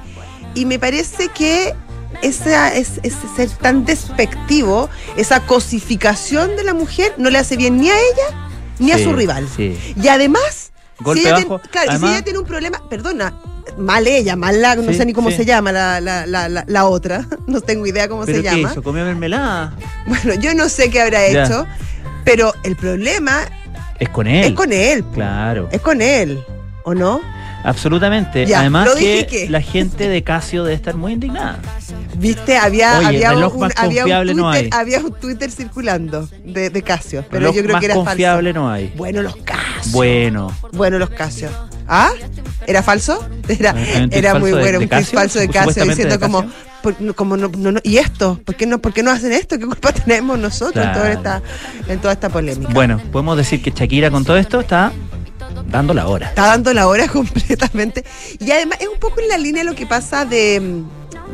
Y 0.54 0.64
me 0.64 0.78
parece 0.78 1.28
que 1.28 1.74
esa, 2.22 2.74
es, 2.74 2.92
ese 3.02 3.18
ser 3.36 3.50
tan 3.50 3.84
despectivo, 3.84 4.88
esa 5.18 5.40
cosificación 5.40 6.56
de 6.56 6.64
la 6.64 6.72
mujer, 6.72 7.12
no 7.18 7.28
le 7.28 7.38
hace 7.38 7.56
bien 7.58 7.76
ni 7.78 7.90
a 7.90 7.94
ella 7.98 8.48
ni 8.78 8.92
a 8.92 8.98
su 8.98 9.12
rival. 9.12 9.46
sí. 9.54 9.78
Y 10.02 10.08
además, 10.08 10.72
Golpe 11.00 11.20
si 11.22 11.26
ella, 11.28 11.36
bajo. 11.36 11.58
ten- 11.60 11.70
claro, 11.70 11.86
y 11.86 11.90
si 11.90 11.96
Además- 11.96 12.10
ella 12.12 12.22
tiene 12.24 12.38
un 12.38 12.46
problema, 12.46 12.82
perdona, 12.88 13.34
mal 13.78 14.06
ella, 14.06 14.36
mal 14.36 14.60
la, 14.62 14.74
no 14.76 14.82
Sí, 14.90 14.94
sé 14.94 15.04
ni 15.06 15.12
cómo 15.12 15.30
sí. 15.30 15.36
se 15.38 15.44
llama 15.44 15.72
la, 15.72 16.00
la, 16.00 16.26
la, 16.26 16.48
la- 16.66 16.86
otra, 16.86 17.26
no 17.46 17.60
tengo 17.60 17.86
idea 17.86 18.08
cómo 18.08 18.24
¿Pero 18.24 18.38
se 18.38 18.42
qué 18.44 18.50
llama. 18.56 18.70
hizo? 18.72 18.82
¿Comió 18.82 19.04
mermelada? 19.04 19.74
Bueno, 20.06 20.34
yo 20.40 20.54
no 20.54 20.68
sé 20.68 20.90
qué 20.90 21.00
habrá 21.00 21.28
Ya. 21.28 21.44
hecho, 21.44 21.66
pero 22.24 22.52
el 22.64 22.76
problema 22.76 23.40
Es 23.98 24.08
con 24.10 24.26
él. 24.26 24.44
es 24.44 24.52
con 24.52 24.72
él. 24.72 25.04
Claro. 25.14 25.68
Es 25.72 25.80
con 25.80 26.00
él, 26.02 26.42
¿o 26.84 26.94
no? 26.94 27.20
Absolutamente. 27.66 28.46
Ya, 28.46 28.60
Además 28.60 28.90
que 28.94 29.48
la 29.50 29.60
gente 29.60 30.08
de 30.08 30.22
Casio 30.22 30.62
debe 30.62 30.76
estar 30.76 30.94
muy 30.94 31.14
indignada. 31.14 31.58
Viste, 32.16 32.56
había, 32.56 32.98
Oye, 32.98 33.06
había, 33.08 33.30
reloj 33.30 33.54
un, 33.54 33.60
más 33.60 33.72
había, 33.76 34.04
un 34.04 34.10
confiable 34.10 34.32
Twitter, 34.32 34.42
no 34.44 34.50
hay. 34.50 34.70
había 34.72 35.00
un 35.00 35.12
Twitter 35.12 35.50
circulando 35.50 36.28
de, 36.44 36.70
de 36.70 36.82
Casio, 36.82 37.24
pero 37.28 37.40
Reloj 37.40 37.56
yo 37.56 37.62
creo 37.62 37.72
más 37.72 37.80
que 37.80 37.86
era 37.86 37.94
confiable 37.96 38.52
falso. 38.52 38.64
no 38.64 38.70
hay. 38.70 38.92
Bueno, 38.96 39.22
los 39.22 39.36
Casio. 39.36 39.92
Bueno. 39.92 40.52
Bueno, 40.72 40.98
los 41.00 41.10
Casio. 41.10 41.48
¿Ah? 41.88 42.12
¿Era 42.68 42.84
falso? 42.84 43.28
Era, 43.48 43.72
¿Hay 43.72 44.02
un 44.02 44.10
tweet 44.10 44.18
era 44.18 44.38
muy 44.38 44.50
de- 44.50 44.60
bueno, 44.60 44.78
de 44.78 44.84
un 44.84 45.04
falso 45.04 45.40
de 45.40 45.48
Casio 45.48 45.84
diciendo 45.84 46.20
como, 46.20 46.44
como 47.16 47.36
no, 47.36 47.48
no, 47.48 47.72
no- 47.72 47.80
¿y 47.82 47.98
esto? 47.98 48.40
¿Por 48.44 48.54
qué, 48.54 48.66
no, 48.66 48.78
¿Por 48.78 48.92
qué 48.92 49.02
no 49.02 49.10
hacen 49.10 49.32
esto? 49.32 49.58
¿Qué 49.58 49.66
culpa 49.66 49.90
tenemos 50.04 50.38
nosotros 50.38 50.84
en, 50.84 50.92
toda 50.92 51.12
esta, 51.12 51.42
en 51.88 51.98
toda 51.98 52.12
esta 52.12 52.28
polémica? 52.28 52.72
Bueno, 52.72 53.00
podemos 53.10 53.36
decir 53.36 53.60
que 53.60 53.72
Shakira 53.72 54.10
con 54.12 54.24
todo 54.24 54.36
esto 54.36 54.60
está 54.60 54.92
dando 55.66 55.94
la 55.94 56.06
hora. 56.06 56.28
Está 56.28 56.46
dando 56.46 56.72
la 56.72 56.86
hora 56.88 57.08
completamente. 57.12 58.04
Y 58.38 58.50
además 58.50 58.78
es 58.80 58.88
un 58.88 58.98
poco 58.98 59.20
en 59.20 59.28
la 59.28 59.38
línea 59.38 59.62
de 59.62 59.70
lo 59.70 59.76
que 59.76 59.86
pasa 59.86 60.24
de, 60.24 60.82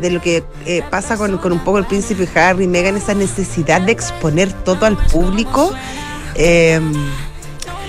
de 0.01 0.11
lo 0.11 0.21
que 0.21 0.45
eh, 0.67 0.83
pasa 0.91 1.17
con, 1.17 1.39
con 1.39 1.53
un 1.53 1.61
poco 1.61 1.79
el 1.79 1.87
príncipe 1.87 2.29
Harry 2.39 2.65
y 2.65 2.69
Meghan, 2.69 2.97
esa 2.97 3.15
necesidad 3.15 3.81
de 3.81 3.93
exponer 3.93 4.53
todo 4.65 4.87
al 4.87 4.97
público. 4.97 5.73
Eh, 6.35 6.81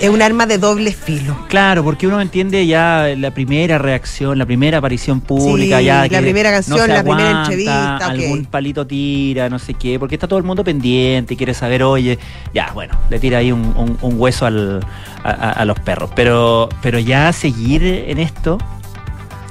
es 0.00 0.08
un 0.10 0.20
arma 0.20 0.44
de 0.46 0.58
doble 0.58 0.92
filo. 0.92 1.36
Claro, 1.48 1.82
porque 1.82 2.06
uno 2.06 2.20
entiende 2.20 2.66
ya 2.66 3.06
la 3.16 3.30
primera 3.32 3.78
reacción, 3.78 4.38
la 4.38 4.44
primera 4.44 4.78
aparición 4.78 5.20
pública, 5.20 5.78
Sí, 5.78 5.84
ya 5.86 6.06
la 6.08 6.20
primera 6.20 6.50
canción, 6.50 6.76
no 6.78 6.84
se 6.84 6.92
la 6.92 7.02
primera 7.02 7.40
entrevista, 7.42 7.96
algún 7.98 8.44
palito 8.44 8.86
tira, 8.86 9.48
no 9.48 9.58
sé 9.58 9.74
qué, 9.74 9.98
porque 9.98 10.16
está 10.16 10.28
todo 10.28 10.38
el 10.38 10.44
mundo 10.44 10.62
pendiente 10.62 11.34
y 11.34 11.36
quiere 11.36 11.54
saber, 11.54 11.82
oye, 11.84 12.18
ya, 12.52 12.70
bueno, 12.74 12.98
le 13.08 13.18
tira 13.18 13.38
ahí 13.38 13.50
un, 13.52 13.60
un- 13.76 13.96
un 14.02 14.20
hueso 14.20 14.44
al- 14.46 14.84
a, 15.22 15.64
los 15.64 15.78
perros, 15.80 16.10
pero, 16.14 16.68
pero 16.82 16.98
ya 16.98 17.32
seguir 17.32 17.82
en 17.84 18.18
esto, 18.18 18.58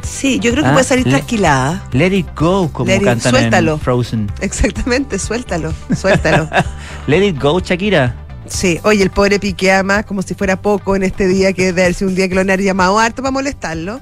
Sí, 0.04 0.38
yo 0.42 0.52
creo 0.52 0.64
que 0.64 0.70
Ah, 0.70 0.74
puede 0.74 0.84
salir 0.84 1.06
le- 1.06 1.12
tranquilada. 1.14 1.82
let 1.94 2.12
it 2.14 2.28
go, 2.36 2.70
como 2.74 2.90
Let 2.90 2.98
it- 2.98 3.04
cantan 3.06 3.32
suéltalo. 3.32 3.74
en 3.76 3.80
Frozen. 3.80 4.32
Exactamente, 4.42 5.18
suéltalo, 5.18 5.74
suéltalo. 5.96 6.50
Let 7.08 7.26
it 7.26 7.42
go, 7.42 7.60
Shakira. 7.62 8.14
Sí, 8.48 8.80
oye, 8.84 9.04
el 9.04 9.10
pobre 9.10 9.40
Piqué 9.40 9.72
además, 9.72 10.06
como 10.06 10.22
si 10.22 10.34
fuera 10.36 10.62
poco 10.62 10.96
en 10.96 11.04
este 11.04 11.28
día, 11.28 11.54
que 11.54 11.66
debe 11.66 11.84
haber 11.84 11.94
sido 11.94 12.10
un 12.10 12.16
día 12.16 12.28
que 12.28 12.36
lo 12.36 12.42
han 12.42 12.48
llamado 12.60 13.00
harto 13.00 13.22
para 13.22 13.32
molestarlo. 13.32 14.02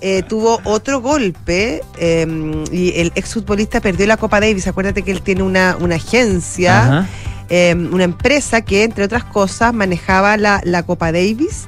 eh, 0.00 0.22
tuvo 0.24 0.60
otro 0.64 1.00
golpe 1.00 1.80
eh, 1.96 2.26
y 2.72 2.98
el 2.98 3.12
exfutbolista 3.14 3.80
perdió 3.80 4.06
la 4.06 4.16
Copa 4.16 4.40
Davis. 4.40 4.66
Acuérdate 4.66 5.02
que 5.02 5.12
él 5.12 5.22
tiene 5.22 5.42
una, 5.44 5.76
una 5.78 5.94
agencia, 5.94 7.08
eh, 7.48 7.74
una 7.74 8.04
empresa 8.04 8.62
que, 8.62 8.82
entre 8.82 9.04
otras 9.04 9.22
cosas, 9.24 9.72
manejaba 9.72 10.36
la, 10.36 10.60
la 10.64 10.82
Copa 10.82 11.12
Davis 11.12 11.66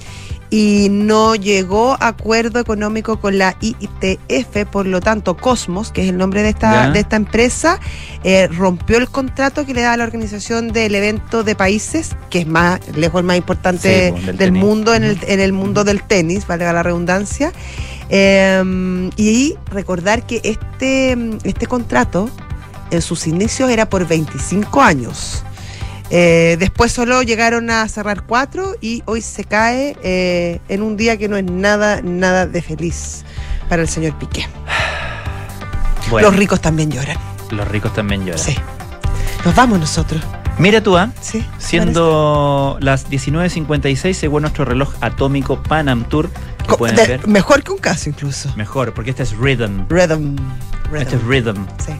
y 0.57 0.89
no 0.89 1.35
llegó 1.35 1.95
a 1.99 2.07
acuerdo 2.07 2.61
económico 2.61 3.19
con 3.19 3.39
la 3.39 3.57
ITF, 3.61 4.67
por 4.71 4.87
lo 4.87 5.01
tanto, 5.01 5.37
Cosmos, 5.37 5.91
que 5.91 6.05
es 6.05 6.11
el 6.11 6.17
nombre 6.17 6.45
de 6.45 6.51
esta, 6.51 6.73
Ya. 6.87 6.91
de 6.93 7.01
esta 7.01 7.17
empresa, 7.17 7.81
eh, 8.23 8.47
rompió 8.47 8.99
el 8.99 9.09
contrato 9.09 9.67
que 9.67 9.75
le 9.75 9.81
da 9.81 9.95
a 9.95 9.97
la 9.97 10.05
organización 10.05 10.69
del 10.73 10.95
evento 10.95 11.43
de 11.43 11.57
países, 11.57 12.15
que 12.31 12.39
es 12.43 12.47
más 12.47 12.79
lejos 12.95 13.19
el 13.19 13.27
más 13.27 13.37
importante 13.37 14.13
Sí, 14.15 14.23
pues, 14.25 14.39
del 14.39 14.53
mundo 14.53 14.95
en 14.95 15.03
el, 15.03 15.19
en 15.27 15.41
el 15.41 15.53
mundo 15.53 15.83
del 15.83 16.05
tenis, 16.05 16.47
valga 16.47 16.73
la 16.73 16.85
redundancia. 16.85 17.53
Eh, 18.09 19.11
y 19.17 19.57
recordar 19.73 20.25
que 20.25 20.41
este, 20.45 21.19
este 21.43 21.67
contrato 21.67 22.31
en 22.93 23.03
sus 23.03 23.27
inicios 23.27 23.71
era 23.71 23.89
por 23.89 24.07
25 24.07 24.81
años. 24.81 25.43
Eh, 26.17 26.57
después 26.61 26.93
solo 26.93 27.23
llegaron 27.23 27.71
a 27.71 27.89
cerrar 27.89 28.23
cuatro 28.25 28.77
y 28.81 29.03
hoy 29.07 29.21
se 29.21 29.43
cae 29.43 29.97
eh, 30.05 30.61
en 30.69 30.83
un 30.83 30.97
día 30.97 31.17
que 31.17 31.29
no 31.29 31.37
es 31.37 31.43
nada, 31.45 32.03
nada 32.03 32.47
de 32.47 32.63
feliz 32.63 33.25
para 33.69 33.83
el 33.83 33.89
señor 33.89 34.17
Piqué. 34.19 34.47
Bueno, 36.11 36.29
Los 36.29 36.37
ricos 36.39 36.61
también 36.61 36.91
lloran. 36.91 37.17
los 37.51 37.67
ricos 37.67 37.93
también 37.95 38.21
lloran. 38.27 38.39
Sí. 38.39 38.55
Nos 39.45 39.55
vamos 39.57 39.81
nosotros. 39.81 40.23
Mira 40.59 40.83
tú, 40.83 40.97
¿ah? 40.99 41.11
Sí. 41.21 41.45
Siendo 41.59 42.77
las 42.81 43.09
19.56 43.11 44.13
según 44.13 44.43
nuestro 44.43 44.65
reloj 44.67 44.93
atómico 45.01 45.61
Panam 45.63 46.05
Tour, 46.05 46.29
que 46.59 46.67
Co- 46.67 46.77
pueden 46.77 46.97
de- 46.97 47.07
ver 47.07 47.27
mejor 47.27 47.63
que 47.65 47.73
un 47.73 47.79
caso 47.79 48.11
incluso. 48.11 48.53
mejor, 48.55 48.93
porque 48.93 49.11
este 49.11 49.23
es 49.25 49.33
Rhythm. 49.37 49.87
Rhythm. 49.89 50.37
Este 50.95 51.17
es 51.17 51.23
Rhythm. 51.25 51.55
Rhythm. 51.57 51.67
Sí. 51.85 51.93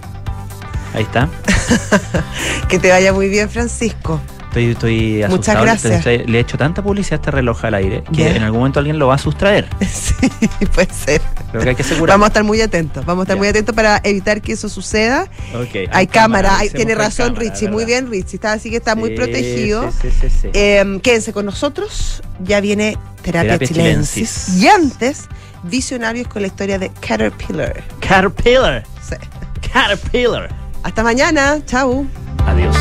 Ahí 0.95 1.03
está. 1.03 1.29
Que 2.69 2.79
te 2.79 2.89
vaya 2.91 3.13
muy 3.13 3.29
bien, 3.29 3.49
Francisco. 3.51 4.21
Estoy, 4.49 4.71
estoy 4.71 5.13
Muchas 5.29 5.57
asustado. 5.57 5.65
gracias. 5.65 6.05
Le, 6.07 6.25
le 6.27 6.39
he 6.39 6.41
hecho 6.41 6.57
tanta 6.57 6.81
publicidad 6.83 7.15
a 7.15 7.17
este 7.17 7.31
reloj 7.33 7.65
al 7.65 7.75
aire 7.75 8.05
que 8.15 8.37
en 8.37 8.43
algún 8.45 8.61
momento 8.61 8.79
alguien 8.79 8.99
lo 9.01 9.09
va 9.09 9.17
a 9.17 9.19
sustraer. 9.19 9.67
Sí, 9.85 10.67
puede 10.73 10.89
ser. 10.95 11.21
Creo 11.51 11.63
que 11.65 11.69
hay 11.71 11.75
que 11.75 11.83
asegurar. 11.83 12.15
Vamos 12.15 12.27
a 12.27 12.29
estar 12.29 12.45
muy 12.45 12.61
atentos. 12.61 13.05
Vamos 13.05 13.23
a 13.23 13.25
estar 13.25 13.37
Ya. 13.37 13.39
muy 13.41 13.49
atentos 13.49 13.75
para 13.75 14.01
evitar 14.05 14.41
que 14.41 14.53
eso 14.53 14.69
suceda. 14.69 15.29
Ok, 15.55 15.89
Hay, 15.93 16.07
cámara, 16.07 16.57
hay- 16.59 16.71
tiene 16.71 16.95
razón 16.95 17.35
cámara, 17.35 17.51
Richie. 17.53 17.69
Muy 17.69 17.85
bien, 17.85 18.09
Richie. 18.11 18.37
Está, 18.37 18.53
así 18.53 18.71
que 18.71 18.77
está 18.77 18.95
muy 18.95 19.11
protegido. 19.17 19.91
sí, 20.01 20.09
sí. 20.21 20.49
Eh, 20.53 21.01
quédense 21.03 21.33
con 21.33 21.45
nosotros. 21.47 22.23
Ya 22.41 22.61
viene 22.61 22.97
Terapia, 23.23 23.59
Terapia 23.59 23.69
Chilensis. 23.69 24.45
Chilensis. 24.47 24.63
Y 24.63 24.69
antes, 24.69 25.25
Visionarios 25.65 26.29
con 26.29 26.43
la 26.43 26.49
historia 26.49 26.79
de 26.79 26.91
Caterpillar. 27.01 27.83
Caterpillar. 28.01 28.85
Sí. 29.07 29.17
Caterpillar. 29.73 30.49
Hasta 30.85 31.03
mañana. 31.03 31.59
Chau. 31.67 32.07
Adiós. 32.47 32.77